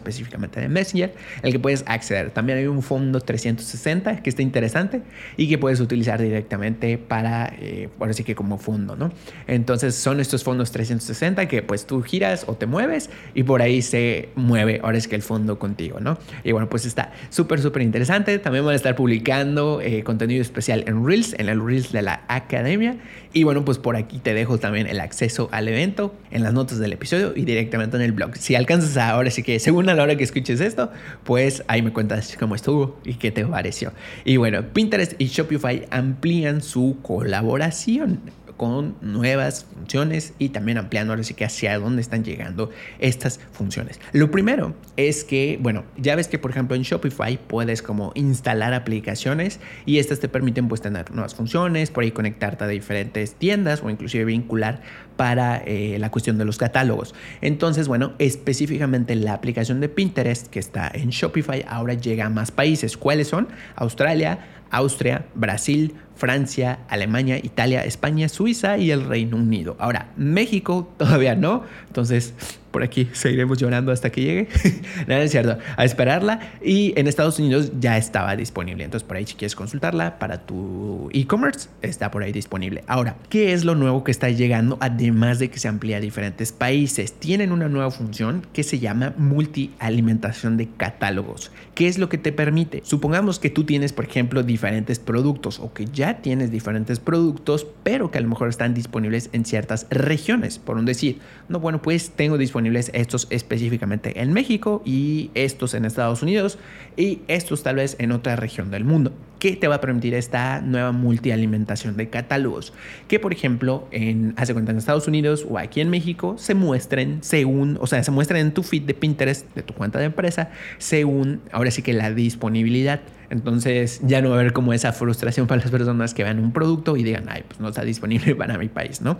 de 0.56 0.68
Messenger, 0.68 1.14
el 1.42 1.52
que 1.52 1.58
puedes 1.58 1.84
acceder. 1.86 2.30
También 2.30 2.58
hay 2.58 2.66
un 2.66 2.82
fondo 2.82 3.20
360 3.20 4.22
que 4.22 4.30
está 4.30 4.42
interesante 4.42 5.02
y 5.36 5.48
que 5.48 5.58
puedes 5.58 5.80
utilizar 5.80 6.20
directamente 6.20 6.98
para, 6.98 7.52
eh, 7.60 7.88
ahora 7.98 8.12
sí 8.12 8.24
que 8.24 8.34
como 8.34 8.58
fondo, 8.58 8.96
¿no? 8.96 9.12
Entonces 9.46 9.94
son 9.94 10.20
estos 10.20 10.44
fondos 10.44 10.72
360 10.72 11.46
que 11.48 11.62
pues 11.62 11.86
tú 11.86 12.02
giras 12.02 12.44
o 12.46 12.54
te 12.54 12.66
mueves 12.66 13.10
y 13.34 13.42
por 13.42 13.62
ahí 13.62 13.82
se 13.82 14.30
mueve, 14.34 14.80
ahora 14.82 14.98
es 14.98 15.08
que 15.08 15.16
el 15.16 15.22
fondo 15.22 15.58
contigo, 15.58 16.00
¿no? 16.00 16.18
Y 16.44 16.52
bueno, 16.52 16.68
pues 16.68 16.86
está 16.86 17.12
súper, 17.30 17.60
súper 17.60 17.82
interesante. 17.82 18.38
También 18.38 18.64
van 18.64 18.72
a 18.72 18.76
estar 18.76 18.94
publicando 18.94 19.80
eh, 19.80 20.02
contenido 20.02 20.42
especial 20.42 20.84
en 20.86 21.04
Reels, 21.04 21.34
en 21.38 21.48
el 21.48 21.64
Reels 21.64 21.92
de 21.92 22.02
la 22.02 22.22
Academia. 22.28 22.96
Y 23.32 23.44
bueno, 23.44 23.64
pues 23.64 23.78
por 23.78 23.96
aquí 23.96 24.18
te 24.18 24.34
dejo 24.34 24.58
también 24.58 24.86
el 24.86 25.00
acceso 25.00 25.48
al 25.52 25.68
evento 25.68 26.14
en 26.30 26.42
las 26.42 26.52
notas 26.52 26.78
del 26.78 26.92
episodio 26.92 27.32
y 27.36 27.44
directamente 27.44 27.96
en 27.96 28.02
el 28.02 28.12
blog. 28.12 28.36
Si 28.36 28.54
alcanzas 28.54 28.96
ahora 28.96 29.30
sí 29.30 29.42
que 29.42 29.58
según 29.58 29.88
a 29.88 29.94
la 29.94 30.02
hora 30.02 30.16
que 30.16 30.24
escuches 30.28 30.60
esto, 30.60 30.90
pues 31.24 31.62
ahí 31.68 31.82
me 31.82 31.92
cuentas 31.92 32.36
cómo 32.38 32.54
estuvo 32.54 32.98
y 33.04 33.14
qué 33.14 33.30
te 33.30 33.44
pareció. 33.44 33.92
Y 34.24 34.36
bueno, 34.36 34.62
Pinterest 34.72 35.14
y 35.18 35.26
Shopify 35.26 35.86
amplían 35.90 36.62
su 36.62 36.98
colaboración 37.02 38.20
con 38.58 38.96
nuevas 39.00 39.66
funciones 39.72 40.34
y 40.38 40.50
también 40.50 40.76
ampliando 40.76 41.12
ahora 41.12 41.22
sí 41.22 41.32
que 41.32 41.46
hacia 41.46 41.78
dónde 41.78 42.02
están 42.02 42.24
llegando 42.24 42.70
estas 42.98 43.40
funciones. 43.52 44.00
Lo 44.12 44.30
primero 44.30 44.74
es 44.96 45.24
que, 45.24 45.58
bueno, 45.62 45.84
ya 45.96 46.16
ves 46.16 46.28
que 46.28 46.38
por 46.38 46.50
ejemplo 46.50 46.76
en 46.76 46.82
Shopify 46.82 47.38
puedes 47.38 47.80
como 47.80 48.12
instalar 48.16 48.74
aplicaciones 48.74 49.60
y 49.86 49.98
estas 49.98 50.18
te 50.18 50.28
permiten 50.28 50.68
pues 50.68 50.82
tener 50.82 51.10
nuevas 51.12 51.36
funciones, 51.36 51.90
por 51.90 52.02
ahí 52.02 52.10
conectarte 52.10 52.64
a 52.64 52.66
diferentes 52.66 53.36
tiendas 53.36 53.82
o 53.82 53.88
inclusive 53.88 54.24
vincular 54.24 54.82
para 55.18 55.56
eh, 55.66 55.96
la 55.98 56.10
cuestión 56.10 56.38
de 56.38 56.44
los 56.44 56.58
catálogos. 56.58 57.12
Entonces, 57.40 57.88
bueno, 57.88 58.12
específicamente 58.20 59.16
la 59.16 59.34
aplicación 59.34 59.80
de 59.80 59.88
Pinterest 59.88 60.46
que 60.46 60.60
está 60.60 60.88
en 60.94 61.10
Shopify 61.10 61.64
ahora 61.68 61.94
llega 61.94 62.24
a 62.24 62.30
más 62.30 62.52
países. 62.52 62.96
¿Cuáles 62.96 63.26
son? 63.26 63.48
Australia, 63.74 64.38
Austria, 64.70 65.26
Brasil, 65.34 65.94
Francia, 66.18 66.80
Alemania, 66.88 67.38
Italia, 67.38 67.84
España, 67.84 68.28
Suiza 68.28 68.76
y 68.76 68.90
el 68.90 69.04
Reino 69.04 69.36
Unido. 69.36 69.76
Ahora, 69.78 70.10
México 70.16 70.92
todavía 70.98 71.36
no, 71.36 71.62
entonces 71.86 72.34
por 72.70 72.82
aquí 72.82 73.08
seguiremos 73.12 73.58
llorando 73.58 73.92
hasta 73.92 74.10
que 74.10 74.20
llegue. 74.20 74.48
Nada 75.06 75.22
es 75.22 75.30
cierto, 75.30 75.58
a 75.76 75.84
esperarla. 75.84 76.40
Y 76.62 76.92
en 76.96 77.06
Estados 77.06 77.38
Unidos 77.38 77.72
ya 77.80 77.96
estaba 77.96 78.36
disponible, 78.36 78.84
entonces 78.84 79.06
por 79.06 79.16
ahí 79.16 79.26
si 79.26 79.34
quieres 79.34 79.54
consultarla 79.54 80.18
para 80.18 80.46
tu 80.46 81.08
e-commerce, 81.12 81.68
está 81.82 82.10
por 82.10 82.22
ahí 82.22 82.32
disponible. 82.32 82.84
Ahora, 82.86 83.16
¿qué 83.28 83.52
es 83.52 83.64
lo 83.64 83.74
nuevo 83.74 84.04
que 84.04 84.10
está 84.10 84.30
llegando 84.30 84.76
además 84.80 85.38
de 85.38 85.50
que 85.50 85.58
se 85.58 85.68
amplía 85.68 85.96
a 85.96 86.00
diferentes 86.00 86.52
países? 86.52 87.12
Tienen 87.14 87.52
una 87.52 87.68
nueva 87.68 87.90
función 87.90 88.46
que 88.52 88.62
se 88.62 88.78
llama 88.78 89.14
multi-alimentación 89.16 90.56
de 90.56 90.68
catálogos. 90.68 91.50
¿Qué 91.74 91.88
es 91.88 91.98
lo 91.98 92.08
que 92.08 92.18
te 92.18 92.32
permite? 92.32 92.82
Supongamos 92.84 93.38
que 93.38 93.50
tú 93.50 93.64
tienes, 93.64 93.92
por 93.92 94.04
ejemplo, 94.04 94.42
diferentes 94.42 94.98
productos 94.98 95.58
o 95.58 95.72
que 95.72 95.86
ya 95.86 96.07
tienes 96.14 96.50
diferentes 96.50 97.00
productos, 97.00 97.66
pero 97.82 98.10
que 98.10 98.18
a 98.18 98.20
lo 98.20 98.28
mejor 98.28 98.48
están 98.48 98.74
disponibles 98.74 99.30
en 99.32 99.44
ciertas 99.44 99.86
regiones. 99.90 100.58
Por 100.58 100.76
un 100.76 100.84
decir, 100.84 101.20
no, 101.48 101.60
bueno, 101.60 101.80
pues 101.82 102.10
tengo 102.10 102.38
disponibles 102.38 102.90
estos 102.94 103.26
específicamente 103.30 104.20
en 104.20 104.32
México 104.32 104.82
y 104.84 105.30
estos 105.34 105.74
en 105.74 105.84
Estados 105.84 106.22
Unidos 106.22 106.58
y 106.96 107.20
estos 107.28 107.62
tal 107.62 107.76
vez 107.76 107.96
en 107.98 108.12
otra 108.12 108.36
región 108.36 108.70
del 108.70 108.84
mundo. 108.84 109.12
¿Qué 109.38 109.54
te 109.54 109.68
va 109.68 109.76
a 109.76 109.80
permitir 109.80 110.14
esta 110.14 110.60
nueva 110.60 110.90
multialimentación 110.90 111.96
de 111.96 112.08
catálogos? 112.08 112.72
Que 113.06 113.20
por 113.20 113.32
ejemplo, 113.32 113.86
en, 113.92 114.34
hace 114.36 114.52
cuenta 114.52 114.72
en 114.72 114.78
Estados 114.78 115.06
Unidos 115.06 115.46
o 115.48 115.58
aquí 115.58 115.80
en 115.80 115.90
México 115.90 116.34
se 116.38 116.54
muestren 116.54 117.18
según, 117.22 117.78
o 117.80 117.86
sea, 117.86 118.02
se 118.02 118.10
muestren 118.10 118.40
en 118.40 118.52
tu 118.52 118.62
feed 118.62 118.82
de 118.82 118.94
Pinterest, 118.94 119.46
de 119.54 119.62
tu 119.62 119.74
cuenta 119.74 119.98
de 120.00 120.06
empresa, 120.06 120.50
según 120.78 121.40
ahora 121.52 121.70
sí 121.70 121.82
que 121.82 121.92
la 121.92 122.12
disponibilidad. 122.12 123.00
Entonces 123.30 124.00
ya 124.04 124.22
no 124.22 124.30
va 124.30 124.36
a 124.36 124.40
haber 124.40 124.52
como 124.52 124.72
esa 124.72 124.92
frustración 124.92 125.46
para 125.46 125.60
las 125.60 125.70
personas 125.70 126.14
que 126.14 126.24
vean 126.24 126.40
un 126.40 126.52
producto 126.52 126.96
y 126.96 127.04
digan, 127.04 127.26
ay, 127.28 127.44
pues 127.46 127.60
no 127.60 127.68
está 127.68 127.84
disponible 127.84 128.34
para 128.36 128.58
mi 128.58 128.68
país, 128.68 129.00
¿no? 129.02 129.18